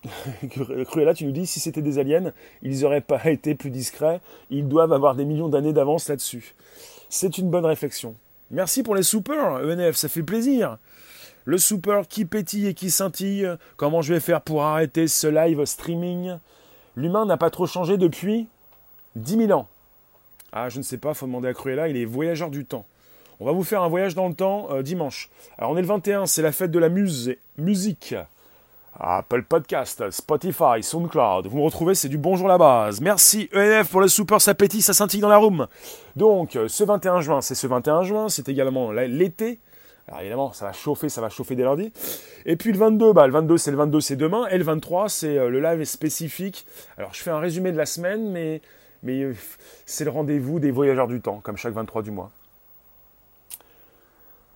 Cruella, 0.87 1.15
tu 1.15 1.25
nous 1.25 1.33
dis, 1.33 1.47
si 1.47 1.59
c'était 1.59 1.83
des 1.83 1.99
aliens, 1.99 2.33
ils 2.63 2.81
n'auraient 2.81 3.01
pas 3.01 3.25
été 3.31 3.55
plus 3.55 3.71
discrets. 3.71 4.21
Ils 4.51 4.69
doivent 4.69 4.93
avoir 4.93 5.15
des 5.15 5.25
millions 5.25 5.49
d'années 5.49 5.73
d'avance 5.73 6.09
là-dessus. 6.09 6.55
C'est 7.09 7.39
une 7.39 7.51
bonne 7.51 7.67
réflexion. 7.67 8.15
Merci 8.51 8.83
pour 8.83 8.95
les 8.95 9.03
soupers, 9.03 9.61
ENF, 9.65 9.97
ça 9.97 10.09
fait 10.09 10.23
plaisir. 10.23 10.79
Le 11.47 11.59
super 11.59 12.09
qui 12.09 12.25
pétille 12.25 12.67
et 12.67 12.75
qui 12.75 12.91
scintille. 12.91 13.49
Comment 13.77 14.03
je 14.03 14.13
vais 14.13 14.21
faire 14.21 14.41
pour 14.41 14.65
arrêter 14.65 15.07
ce 15.07 15.29
live 15.29 15.65
streaming? 15.65 16.35
L'humain 16.97 17.25
n'a 17.25 17.37
pas 17.37 17.51
trop 17.51 17.69
changé 17.69 17.97
depuis 17.97 18.49
10 19.15 19.47
000 19.47 19.53
ans. 19.53 19.69
Ah, 20.53 20.69
je 20.69 20.79
ne 20.79 20.83
sais 20.83 20.99
pas, 20.99 21.15
faut 21.15 21.27
demander 21.27 21.47
à 21.47 21.55
Cruella, 21.55 21.87
il 21.87 21.97
est 21.97 22.05
voyageur 22.05 22.51
du 22.51 22.65
temps. 22.65 22.85
On 23.39 23.47
va 23.47 23.53
vous 23.53 23.63
faire 23.63 23.83
un 23.83 23.89
voyage 23.89 24.17
dans 24.17 24.27
le 24.27 24.35
temps 24.35 24.67
euh, 24.73 24.83
dimanche. 24.83 25.31
Alors 25.57 25.71
on 25.71 25.77
est 25.77 25.83
le 25.83 25.87
21, 25.87 26.27
c'est 26.27 26.43
la 26.43 26.51
fête 26.51 26.73
de 26.73 26.81
la 26.81 26.89
musique. 26.89 28.17
Apple 28.99 29.43
Podcast, 29.43 30.11
Spotify, 30.11 30.83
SoundCloud. 30.83 31.47
Vous 31.47 31.59
me 31.59 31.63
retrouvez, 31.63 31.95
c'est 31.95 32.09
du 32.09 32.19
bonjour 32.19 32.49
la 32.49 32.59
base. 32.59 33.01
Merci 33.01 33.49
ENF 33.55 33.91
pour 33.91 34.01
le 34.01 34.09
super 34.09 34.41
sapétit, 34.41 34.83
ça 34.83 34.95
scintille 34.95 35.21
dans 35.21 35.29
la 35.29 35.37
room. 35.37 35.69
Donc, 36.17 36.57
euh, 36.57 36.67
ce 36.67 36.83
21 36.83 37.21
juin, 37.21 37.41
c'est 37.41 37.55
ce 37.55 37.69
21 37.69 38.03
juin, 38.03 38.29
c'est 38.29 38.49
également 38.49 38.91
l'été. 38.91 39.61
Alors 40.09 40.21
évidemment, 40.21 40.53
ça 40.53 40.67
va 40.67 40.73
chauffer, 40.73 41.09
ça 41.09 41.21
va 41.21 41.29
chauffer 41.29 41.57
dès 41.57 41.65
lundi. 41.65 41.93
Et 42.45 42.57
puis 42.57 42.73
le 42.73 42.79
22, 42.79 43.13
bah, 43.13 43.27
le 43.27 43.33
22, 43.33 43.59
c'est 43.59 43.73
le 43.73 43.77
22, 43.77 44.01
c'est 44.01 44.17
demain. 44.17 44.47
Et 44.49 44.59
le 44.59 44.65
23, 44.65 45.09
c'est 45.09 45.37
euh, 45.37 45.51
le 45.51 45.61
live 45.61 45.85
spécifique. 45.85 46.65
Alors, 46.97 47.13
je 47.13 47.23
fais 47.23 47.31
un 47.31 47.41
résumé 47.41 47.73
de 47.73 47.77
la 47.77 47.87
semaine, 47.87 48.31
mais, 48.31 48.61
euh, 49.05 49.35
c'est 49.85 50.05
le 50.05 50.11
rendez-vous 50.11 50.61
des 50.61 50.71
voyageurs 50.71 51.09
du 51.09 51.21
temps, 51.21 51.41
comme 51.43 51.57
chaque 51.57 51.75
23 51.75 52.03
du 52.03 52.13
mois. 52.13 52.31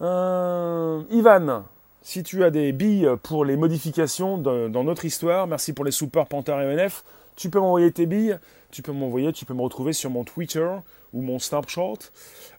Ivan, 0.01 1.64
si 2.03 2.22
tu 2.22 2.42
as 2.44 2.51
des 2.51 2.72
billes 2.72 3.11
pour 3.22 3.44
les 3.44 3.57
modifications 3.57 4.38
dans 4.38 4.84
notre 4.84 5.05
histoire, 5.05 5.46
merci 5.46 5.74
pour 5.74 5.84
les 5.84 5.90
super 5.90 6.26
Panther 6.26 6.53
et 6.53 6.74
ENF, 6.74 7.05
tu 7.36 7.51
peux 7.51 7.61
m'envoyer 7.61 7.92
tes 7.92 8.07
billes, 8.07 8.38
tu 8.70 8.80
peux 8.80 8.92
m'envoyer, 8.92 9.32
tu 9.32 9.44
peux 9.44 9.53
me 9.53 9.61
retrouver 9.61 9.92
sur 9.92 10.09
mon 10.09 10.24
Twitter 10.24 10.66
ou 11.12 11.22
mon 11.22 11.38
Snapchat. 11.38 12.11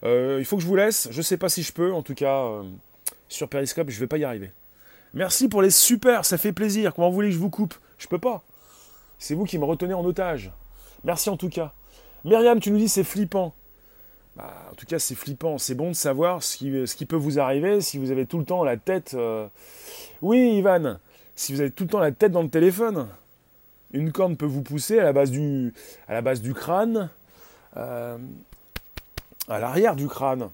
Euh, 0.04 0.36
il 0.38 0.44
faut 0.44 0.56
que 0.56 0.62
je 0.62 0.66
vous 0.66 0.76
laisse, 0.76 1.08
je 1.10 1.16
ne 1.16 1.22
sais 1.22 1.36
pas 1.36 1.48
si 1.48 1.62
je 1.62 1.72
peux, 1.72 1.92
en 1.92 2.02
tout 2.02 2.14
cas 2.14 2.42
euh, 2.42 2.62
sur 3.28 3.48
Periscope, 3.48 3.90
je 3.90 3.96
ne 3.96 4.00
vais 4.00 4.06
pas 4.06 4.18
y 4.18 4.24
arriver. 4.24 4.50
Merci 5.14 5.48
pour 5.48 5.62
les 5.62 5.70
super, 5.70 6.24
ça 6.24 6.38
fait 6.38 6.52
plaisir. 6.52 6.94
Comment 6.94 7.08
vous 7.08 7.14
voulez 7.14 7.28
que 7.28 7.34
je 7.34 7.40
vous 7.40 7.50
coupe? 7.50 7.74
Je 7.98 8.08
peux 8.08 8.18
pas. 8.18 8.42
C'est 9.18 9.34
vous 9.34 9.44
qui 9.44 9.58
me 9.58 9.64
retenez 9.64 9.94
en 9.94 10.04
otage. 10.04 10.50
Merci 11.04 11.30
en 11.30 11.36
tout 11.36 11.50
cas. 11.50 11.72
Myriam, 12.24 12.60
tu 12.60 12.70
nous 12.70 12.78
dis 12.78 12.88
c'est 12.88 13.04
flippant. 13.04 13.54
Bah, 14.36 14.68
en 14.70 14.74
tout 14.74 14.86
cas, 14.86 14.98
c'est 14.98 15.14
flippant. 15.14 15.58
C'est 15.58 15.74
bon 15.74 15.88
de 15.88 15.94
savoir 15.94 16.42
ce 16.42 16.56
qui, 16.56 17.06
peut 17.06 17.16
vous 17.16 17.38
arriver 17.38 17.80
si 17.80 17.98
vous 17.98 18.10
avez 18.10 18.26
tout 18.26 18.38
le 18.38 18.44
temps 18.44 18.64
la 18.64 18.76
tête. 18.76 19.12
Euh, 19.14 19.46
oui, 20.22 20.56
Ivan, 20.56 20.98
si 21.36 21.52
vous 21.52 21.60
avez 21.60 21.70
tout 21.70 21.84
le 21.84 21.90
temps 21.90 21.98
la 21.98 22.12
tête 22.12 22.32
dans 22.32 22.42
le 22.42 22.48
téléphone, 22.48 23.08
une 23.92 24.12
corne 24.12 24.36
peut 24.36 24.46
vous 24.46 24.62
pousser 24.62 24.98
à 24.98 25.04
la 25.04 25.12
base 25.12 25.30
du 26.40 26.54
crâne, 26.54 27.10
euh, 27.76 28.18
à 29.48 29.58
l'arrière 29.58 29.96
du 29.96 30.08
crâne. 30.08 30.50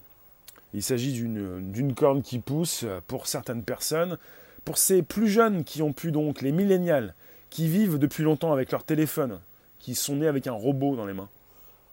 Il 0.74 0.82
s'agit 0.82 1.12
d'une 1.12 1.94
corne 1.94 2.22
qui 2.22 2.38
pousse 2.38 2.84
pour 3.06 3.26
certaines 3.26 3.62
personnes. 3.62 4.18
Pour 4.64 4.76
ces 4.76 5.02
plus 5.02 5.28
jeunes 5.28 5.64
qui 5.64 5.80
ont 5.80 5.94
pu 5.94 6.12
donc, 6.12 6.42
les 6.42 6.52
millénials, 6.52 7.14
qui 7.48 7.68
vivent 7.68 7.98
depuis 7.98 8.22
longtemps 8.22 8.52
avec 8.52 8.70
leur 8.70 8.84
téléphone, 8.84 9.40
qui 9.78 9.94
sont 9.94 10.16
nés 10.16 10.26
avec 10.26 10.46
un 10.46 10.52
robot 10.52 10.94
dans 10.94 11.06
les 11.06 11.14
mains. 11.14 11.30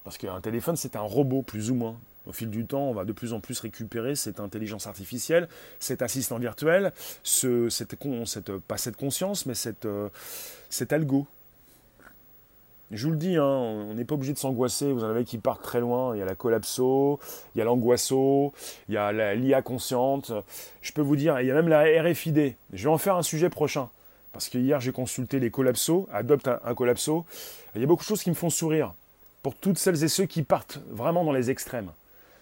Parce 0.03 0.17
qu'un 0.17 0.41
téléphone, 0.41 0.75
c'est 0.75 0.95
un 0.95 1.01
robot, 1.01 1.41
plus 1.41 1.71
ou 1.71 1.75
moins. 1.75 1.97
Au 2.25 2.31
fil 2.31 2.49
du 2.49 2.65
temps, 2.65 2.89
on 2.89 2.93
va 2.93 3.05
de 3.05 3.13
plus 3.13 3.33
en 3.33 3.39
plus 3.39 3.59
récupérer 3.59 4.15
cette 4.15 4.39
intelligence 4.39 4.87
artificielle, 4.87 5.47
cet 5.79 6.01
assistant 6.01 6.39
virtuel, 6.39 6.91
ce, 7.23 7.69
cette, 7.69 7.95
cette, 8.25 8.51
pas 8.57 8.77
cette 8.77 8.97
conscience, 8.97 9.45
mais 9.45 9.53
cette, 9.53 9.85
euh, 9.85 10.09
cet 10.69 10.91
algo. 10.91 11.27
Je 12.95 13.05
vous 13.05 13.11
le 13.11 13.17
dis, 13.17 13.35
hein, 13.35 13.43
on 13.43 13.93
n'est 13.93 14.05
pas 14.05 14.15
obligé 14.15 14.31
de 14.31 14.37
s'angoisser. 14.37 14.91
Vous 14.91 15.03
en 15.03 15.09
avez 15.09 15.25
qui 15.25 15.37
partent 15.37 15.61
très 15.61 15.81
loin. 15.81 16.15
Il 16.15 16.19
y 16.19 16.21
a 16.21 16.25
la 16.25 16.35
collapso, 16.35 17.19
il 17.53 17.59
y 17.59 17.61
a 17.61 17.65
l'angoisseau, 17.65 18.53
il 18.87 18.95
y 18.95 18.97
a 18.97 19.35
l'IA 19.35 19.61
consciente. 19.61 20.31
Je 20.81 20.93
peux 20.93 21.01
vous 21.01 21.17
dire, 21.17 21.39
il 21.41 21.47
y 21.47 21.51
a 21.51 21.55
même 21.55 21.67
la 21.67 21.83
RFID. 22.01 22.55
Je 22.71 22.83
vais 22.83 22.93
en 22.93 22.97
faire 22.97 23.17
un 23.17 23.23
sujet 23.23 23.49
prochain. 23.49 23.89
Parce 24.31 24.47
que 24.47 24.57
hier, 24.57 24.79
j'ai 24.79 24.93
consulté 24.93 25.39
les 25.39 25.51
collapsos, 25.51 26.07
adopte 26.11 26.47
un, 26.47 26.59
un 26.63 26.73
collapso. 26.73 27.25
Il 27.75 27.81
y 27.81 27.83
a 27.83 27.87
beaucoup 27.87 28.03
de 28.03 28.07
choses 28.07 28.23
qui 28.23 28.29
me 28.29 28.35
font 28.35 28.49
sourire 28.49 28.93
pour 29.43 29.55
toutes 29.55 29.77
celles 29.77 30.03
et 30.03 30.07
ceux 30.07 30.25
qui 30.25 30.43
partent 30.43 30.79
vraiment 30.89 31.23
dans 31.23 31.33
les 31.33 31.51
extrêmes. 31.51 31.91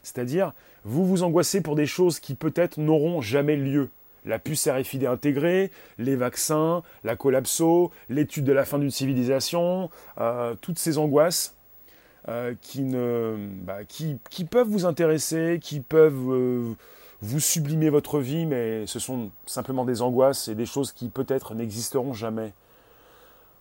C'est-à-dire, 0.03 0.53
vous 0.85 1.05
vous 1.05 1.23
angoissez 1.23 1.61
pour 1.61 1.75
des 1.75 1.85
choses 1.87 2.19
qui 2.19 2.35
peut-être 2.35 2.77
n'auront 2.77 3.21
jamais 3.21 3.55
lieu. 3.55 3.89
La 4.25 4.39
puce 4.39 4.67
RFID 4.67 5.05
intégrée, 5.05 5.71
les 5.97 6.15
vaccins, 6.15 6.83
la 7.03 7.15
collapso, 7.15 7.91
l'étude 8.09 8.45
de 8.45 8.53
la 8.53 8.65
fin 8.65 8.79
d'une 8.79 8.91
civilisation, 8.91 9.89
euh, 10.19 10.55
toutes 10.61 10.79
ces 10.79 10.97
angoisses 10.97 11.55
euh, 12.29 12.53
qui, 12.61 12.83
ne, 12.83 13.35
bah, 13.63 13.83
qui, 13.85 14.17
qui, 14.29 14.45
peuvent 14.45 14.69
vous 14.69 14.85
intéresser, 14.85 15.59
qui 15.61 15.81
peuvent 15.81 16.31
euh, 16.31 16.73
vous 17.21 17.39
sublimer 17.41 17.89
votre 17.89 18.19
vie, 18.19 18.45
mais 18.45 18.87
ce 18.87 18.97
sont 18.99 19.29
simplement 19.45 19.83
des 19.83 20.01
angoisses 20.01 20.47
et 20.47 20.55
des 20.55 20.65
choses 20.65 20.93
qui 20.93 21.09
peut-être 21.09 21.53
n'existeront 21.53 22.13
jamais. 22.13 22.53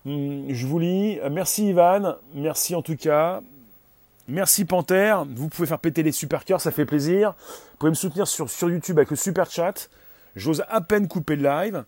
Hmm, 0.05 0.49
je 0.49 0.67
vous 0.67 0.79
lis. 0.79 1.19
Merci 1.31 1.69
Ivan. 1.69 2.17
Merci 2.35 2.75
en 2.75 2.83
tout 2.83 2.97
cas. 2.97 3.41
Merci 4.29 4.65
Panthère. 4.65 5.25
Vous 5.25 5.49
pouvez 5.49 5.67
faire 5.67 5.79
péter 5.79 6.03
les 6.03 6.13
super 6.13 6.45
cœurs, 6.45 6.61
ça 6.61 6.71
fait 6.71 6.87
plaisir. 6.87 7.35
Vous 7.73 7.77
pouvez 7.79 7.91
me 7.91 7.97
soutenir 7.97 8.29
sur, 8.29 8.49
sur 8.49 8.71
YouTube 8.71 8.99
avec 8.99 9.11
le 9.11 9.17
super 9.17 9.51
chat. 9.51 9.89
J'ose 10.37 10.65
à 10.69 10.81
peine 10.81 11.09
couper 11.09 11.37
le 11.37 11.45
live. 11.45 11.85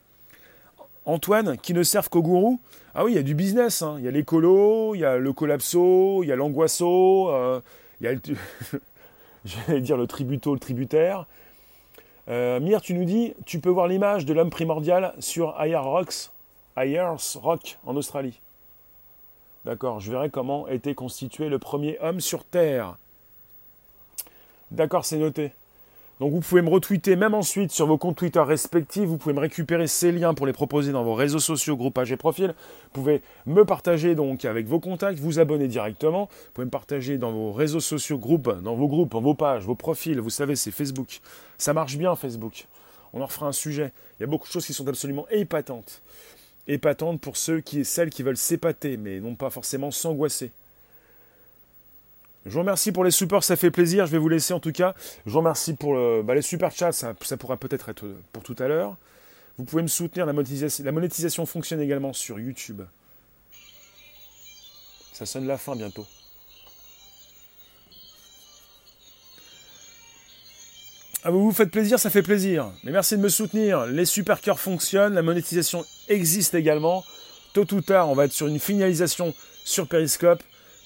Antoine, 1.07 1.59
qui 1.59 1.74
ne 1.74 1.82
servent 1.82 2.09
qu'au 2.09 2.22
gourou. 2.22 2.61
Ah 2.95 3.05
oui, 3.05 3.12
il 3.12 3.14
y 3.16 3.18
a 3.18 3.22
du 3.22 3.34
business. 3.34 3.82
Hein. 3.82 3.97
Il 3.99 4.05
y 4.05 4.09
a 4.09 4.11
l'écolo, 4.11 4.95
il 4.95 5.01
y 5.01 5.05
a 5.05 5.16
le 5.18 5.32
collapso, 5.32 6.22
il 6.22 6.28
y 6.28 6.32
a 6.32 6.36
l'angoisseau, 6.36 7.30
il 8.01 8.05
y 8.05 8.07
a 8.07 8.12
le. 8.12 8.20
J'allais 9.45 9.80
dire 9.80 9.97
le 9.97 10.07
tributo, 10.07 10.55
le 10.55 10.61
tributaire. 10.61 11.26
Euh, 12.28 12.61
Mire, 12.61 12.80
tu 12.80 12.95
nous 12.95 13.05
dis, 13.05 13.34
tu 13.45 13.61
peux 13.61 13.68
voir 13.68 13.86
l'image 13.86 14.24
de 14.24 14.32
l'homme 14.32 14.51
primordial 14.51 15.14
sur 15.18 15.55
Rocks 15.57 16.30
Ayers 16.76 17.36
Rock 17.36 17.78
en 17.84 17.97
Australie. 17.97 18.40
D'accord, 19.64 20.01
je 20.01 20.11
verrai 20.11 20.30
comment 20.30 20.66
était 20.68 20.95
constitué 20.95 21.49
le 21.49 21.59
premier 21.59 21.99
homme 22.01 22.20
sur 22.20 22.45
Terre. 22.45 22.97
D'accord, 24.70 25.05
c'est 25.05 25.18
noté. 25.18 25.53
Donc 26.20 26.32
vous 26.32 26.40
pouvez 26.40 26.62
me 26.62 26.68
retweeter 26.68 27.16
même 27.16 27.34
ensuite 27.34 27.72
sur 27.72 27.86
vos 27.86 27.98
comptes 27.98 28.16
Twitter 28.16 28.40
respectifs. 28.40 29.04
Vous 29.04 29.18
pouvez 29.18 29.34
me 29.34 29.40
récupérer 29.40 29.86
ces 29.86 30.12
liens 30.12 30.34
pour 30.34 30.46
les 30.46 30.52
proposer 30.52 30.92
dans 30.92 31.02
vos 31.02 31.14
réseaux 31.14 31.40
sociaux, 31.40 31.76
groupages 31.76 32.12
et 32.12 32.16
profils. 32.16 32.54
Vous 32.84 32.90
pouvez 32.92 33.20
me 33.46 33.64
partager 33.64 34.14
donc 34.14 34.44
avec 34.44 34.66
vos 34.66 34.78
contacts, 34.80 35.18
vous 35.18 35.40
abonner 35.40 35.66
directement. 35.66 36.26
Vous 36.26 36.52
pouvez 36.54 36.66
me 36.66 36.70
partager 36.70 37.18
dans 37.18 37.32
vos 37.32 37.52
réseaux 37.52 37.80
sociaux, 37.80 38.18
groupes, 38.18 38.50
dans 38.62 38.74
vos 38.74 38.88
groupes, 38.88 39.12
dans 39.12 39.20
vos 39.20 39.34
pages, 39.34 39.64
vos 39.64 39.74
profils. 39.74 40.20
Vous 40.20 40.30
savez, 40.30 40.54
c'est 40.56 40.70
Facebook. 40.70 41.20
Ça 41.58 41.72
marche 41.72 41.96
bien 41.96 42.14
Facebook. 42.14 42.66
On 43.12 43.20
en 43.20 43.26
refera 43.26 43.46
un 43.46 43.52
sujet. 43.52 43.92
Il 44.18 44.22
y 44.22 44.24
a 44.24 44.28
beaucoup 44.28 44.46
de 44.46 44.52
choses 44.52 44.66
qui 44.66 44.72
sont 44.72 44.86
absolument 44.88 45.26
épatantes 45.30 46.02
épatante 46.66 47.20
pour 47.20 47.36
ceux 47.36 47.60
qui 47.60 47.84
celles 47.84 48.10
qui 48.10 48.22
veulent 48.22 48.36
s'épater, 48.36 48.96
mais 48.96 49.20
non 49.20 49.34
pas 49.34 49.50
forcément 49.50 49.90
s'angoisser. 49.90 50.50
Je 52.47 52.51
vous 52.51 52.61
remercie 52.61 52.92
pour 52.92 53.05
les 53.05 53.11
supports, 53.11 53.42
ça 53.42 53.57
fait 53.57 53.70
plaisir. 53.70 54.07
Je 54.07 54.12
vais 54.12 54.18
vous 54.18 54.28
laisser 54.28 54.53
en 54.53 54.61
tout 54.61 54.72
cas. 54.72 54.95
Je 55.24 55.30
vous 55.30 55.38
remercie 55.38 55.74
pour 55.74 55.95
bah, 56.22 56.34
les 56.34 56.42
super 56.42 56.70
chats, 56.70 56.92
ça, 56.92 57.14
pourra 57.38 57.57
peut-être 57.57 57.88
être 57.88 58.07
pour 58.32 58.42
tout 58.42 58.57
à 58.59 58.68
l'heure. 58.68 58.97
Vous 59.57 59.64
pouvez 59.64 59.82
me 59.82 59.88
soutenir, 59.88 60.26
la 60.26 60.32
monétisation, 60.32 60.84
la 60.84 60.92
monétisation 60.92 61.47
fonctionne 61.47 61.80
également 61.80 62.12
sur 62.12 62.40
YouTube. 62.40 62.82
Ça 65.12 65.26
sonne 65.26 65.47
la 65.47 65.57
fin 65.57 65.76
bientôt. 65.76 66.07
Ah, 71.22 71.30
vous 71.30 71.42
vous 71.42 71.53
faites 71.53 71.70
plaisir, 71.70 71.99
ça 71.99 72.11
fait 72.11 72.22
plaisir. 72.22 72.70
Mais 72.82 72.90
merci 72.90 73.16
de 73.16 73.22
me 73.22 73.30
soutenir. 73.30 73.86
Les 73.86 74.05
super 74.05 74.42
cœurs 74.42 74.61
fonctionnent, 74.61 75.14
la 75.14 75.22
monétisation 75.22 75.86
existe 76.09 76.55
également. 76.55 77.03
Tôt 77.55 77.72
ou 77.72 77.80
tard, 77.80 78.11
on 78.11 78.14
va 78.14 78.26
être 78.26 78.32
sur 78.32 78.49
une 78.49 78.59
finalisation 78.59 79.32
sur 79.64 79.86
Periscope 79.86 80.42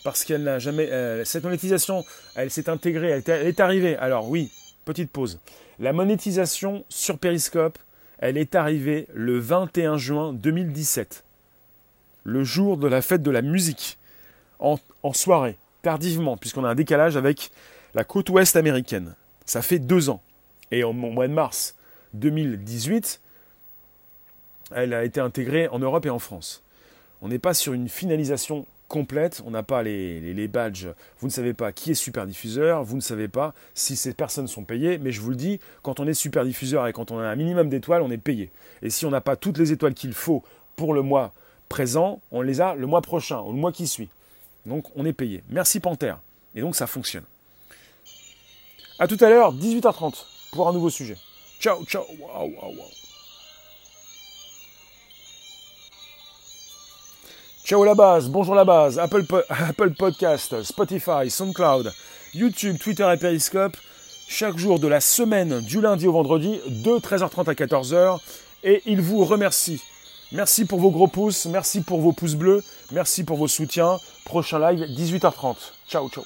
parce 0.09 0.25
qu'elle 0.25 0.45
n'a 0.45 0.59
jamais. 0.59 0.91
Euh, 0.91 1.23
cette 1.27 1.45
monétisation, 1.45 2.03
elle 2.35 2.51
s'est 2.51 2.71
intégrée, 2.71 3.23
elle 3.27 3.47
est 3.47 3.61
arrivée. 3.61 3.95
Alors 3.99 4.31
oui, 4.31 4.51
petite 4.87 5.11
pause. 5.11 5.39
La 5.79 5.93
monétisation 5.93 6.87
sur 6.89 7.19
Periscope, 7.19 7.79
elle 8.17 8.39
est 8.39 8.55
arrivée 8.55 9.07
le 9.13 9.39
21 9.39 9.99
juin 9.99 10.33
2017, 10.33 11.25
le 12.25 12.43
jour 12.43 12.79
de 12.79 12.89
la 12.89 13.03
fête 13.03 13.23
de 13.23 13.31
la 13.31 13.43
musique, 13.43 13.99
en, 14.61 14.79
soirée, 15.13 15.59
tardivement, 15.83 16.39
puisqu'on 16.39 16.65
a 16.65 16.71
un 16.71 16.75
décalage 16.75 17.19
avec 17.19 17.51
la 17.95 18.03
côte 18.03 18.31
ouest 18.31 18.57
américaine. 18.57 19.15
Ça 19.45 19.61
fait 19.61 19.79
deux 19.79 20.09
ans. 20.09 20.23
Et 20.71 20.85
au 20.85 20.95
mois 20.95 21.29
de 21.29 21.35
mars 21.35 21.77
2018, 22.15 23.21
elle 24.75 24.95
a 24.95 25.05
été 25.05 25.21
intégrée 25.21 25.69
en 25.69 25.79
Europe 25.79 26.07
et 26.07 26.11
en 26.11 26.19
France. 26.19 26.63
On 27.21 27.29
n'est 27.29 27.39
pas 27.39 27.53
sur 27.53 27.75
une 27.75 27.91
finalisation 27.91 28.65
complète, 28.89 29.43
on 29.45 29.51
n'a 29.51 29.63
pas 29.63 29.83
les, 29.83 30.49
badges, 30.49 30.89
vous 31.21 31.27
ne 31.27 31.33
savez 31.33 31.55
pas 31.55 31.73
qui 31.73 31.93
est 31.93 31.95
super 31.95 32.27
diffuseur, 32.27 32.83
vous 32.83 32.97
ne 32.97 33.01
savez 33.01 33.29
pas 33.29 33.55
si 33.75 33.97
ces 33.97 34.15
personnes 34.15 34.49
sont 34.49 34.65
payées, 34.65 34.99
mais 34.99 35.13
je 35.13 35.21
vous 35.21 35.31
le 35.31 35.37
dis, 35.37 35.61
quand 35.83 36.01
on 36.01 36.07
est 36.07 36.15
super 36.15 36.45
diffuseur 36.45 36.87
et 36.87 36.93
quand 36.93 37.11
on 37.11 37.19
a 37.19 37.25
un 37.25 37.37
minimum 37.37 37.69
d'étoiles, 37.69 38.03
on 38.03 38.11
est 38.11 38.19
payé. 38.19 38.51
Et 38.83 38.91
si 38.91 39.07
on 39.07 39.11
n'a 39.11 39.21
pas 39.21 39.37
toutes 39.37 39.59
les 39.59 39.73
étoiles 39.73 39.95
qu'il 39.95 40.15
faut 40.15 40.43
pour 40.77 40.95
le 40.95 41.03
mois 41.03 41.33
présent, 41.69 42.21
on 42.33 42.41
les 42.41 42.61
a 42.61 42.75
le 42.75 42.87
mois 42.87 43.03
prochain 43.03 43.41
ou 43.43 43.53
le 43.53 43.59
mois 43.59 43.73
qui 43.73 43.87
suit. 43.87 44.09
Donc 44.67 44.87
on 44.97 45.05
est 45.05 45.13
payé. 45.13 45.43
Merci 45.51 45.81
Panthère. 45.81 46.19
Et 46.55 46.61
donc 46.61 46.75
ça 46.75 46.87
fonctionne. 46.87 47.25
A 48.99 49.07
tout 49.07 49.19
à 49.21 49.29
l'heure, 49.29 49.55
18h30, 49.55 50.25
pour 50.53 50.69
un 50.69 50.73
nouveau 50.73 50.91
sujet. 50.91 51.17
Ciao, 51.61 51.85
ciao. 51.85 52.05
Waouh, 52.21 52.55
waouh. 52.57 53.08
Ciao 57.69 57.85
la 57.85 57.95
base, 57.95 58.31
bonjour 58.31 58.55
la 58.55 58.65
base, 58.65 58.99
Apple, 58.99 59.27
Apple 59.51 59.91
Podcast, 59.91 60.63
Spotify, 60.63 61.29
SoundCloud, 61.29 61.93
YouTube, 62.33 62.79
Twitter 62.79 63.07
et 63.13 63.19
Periscope, 63.19 63.77
chaque 64.27 64.57
jour 64.57 64.81
de 64.81 64.89
la 64.89 65.03
semaine, 65.03 65.61
du 65.61 65.83
lundi 65.83 66.07
au 66.07 66.13
vendredi, 66.13 66.59
de 66.67 66.93
13h30 66.93 67.51
à 67.51 67.53
14h. 67.53 68.21
Et 68.65 68.81
il 68.87 69.03
vous 69.03 69.23
remercie. 69.23 69.83
Merci 70.33 70.65
pour 70.65 70.81
vos 70.81 70.91
gros 70.91 71.09
pouces, 71.09 71.45
merci 71.45 71.83
pour 71.83 72.01
vos 72.01 72.13
pouces 72.13 72.37
bleus, 72.37 72.65
merci 72.91 73.23
pour 73.23 73.37
vos 73.37 73.49
soutiens. 73.49 73.99
Prochain 74.25 74.61
live, 74.61 74.87
18h30. 74.97 75.57
Ciao, 75.87 76.09
ciao. 76.09 76.25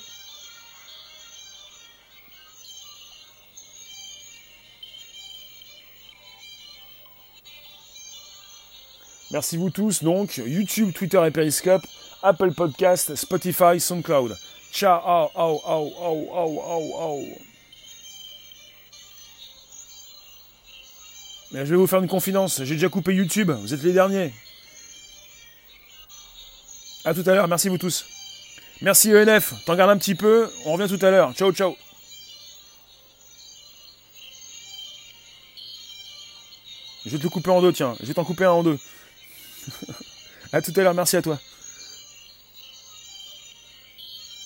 Merci 9.33 9.57
vous 9.57 9.70
tous. 9.70 10.03
Donc, 10.03 10.37
YouTube, 10.37 10.93
Twitter 10.93 11.20
et 11.26 11.30
Periscope, 11.30 11.83
Apple 12.22 12.53
Podcast, 12.53 13.14
Spotify, 13.14 13.80
SoundCloud. 13.80 14.37
Ciao, 14.72 15.30
au, 15.35 15.61
au, 15.64 15.93
au, 16.35 17.03
au. 17.03 17.24
je 21.53 21.59
vais 21.59 21.76
vous 21.76 21.87
faire 21.87 22.01
une 22.01 22.09
confidence. 22.09 22.62
J'ai 22.64 22.74
déjà 22.74 22.89
coupé 22.89 23.14
YouTube. 23.14 23.51
Vous 23.51 23.72
êtes 23.74 23.83
les 23.83 23.93
derniers. 23.93 24.33
A 27.05 27.14
tout 27.14 27.24
à 27.26 27.35
l'heure. 27.35 27.49
Merci 27.49 27.68
vous 27.68 27.78
tous. 27.78 28.05
Merci 28.83 29.14
ENF. 29.14 29.55
T'en 29.64 29.76
gardes 29.76 29.91
un 29.91 29.99
petit 29.99 30.14
peu. 30.14 30.51
On 30.66 30.74
revient 30.74 30.95
tout 30.95 31.05
à 31.05 31.11
l'heure. 31.11 31.33
Ciao, 31.35 31.53
ciao. 31.53 31.76
Je 37.05 37.16
vais 37.16 37.18
te 37.18 37.28
couper 37.28 37.51
en 37.51 37.61
deux, 37.61 37.72
tiens. 37.72 37.97
Je 38.01 38.07
vais 38.07 38.14
t'en 38.14 38.24
couper 38.24 38.45
un 38.45 38.53
en 38.53 38.62
deux. 38.62 38.78
À 40.53 40.63
tout 40.63 40.73
à 40.77 40.83
l'heure, 40.83 40.95
merci 40.95 41.17
à 41.17 41.23
toi. 41.23 41.39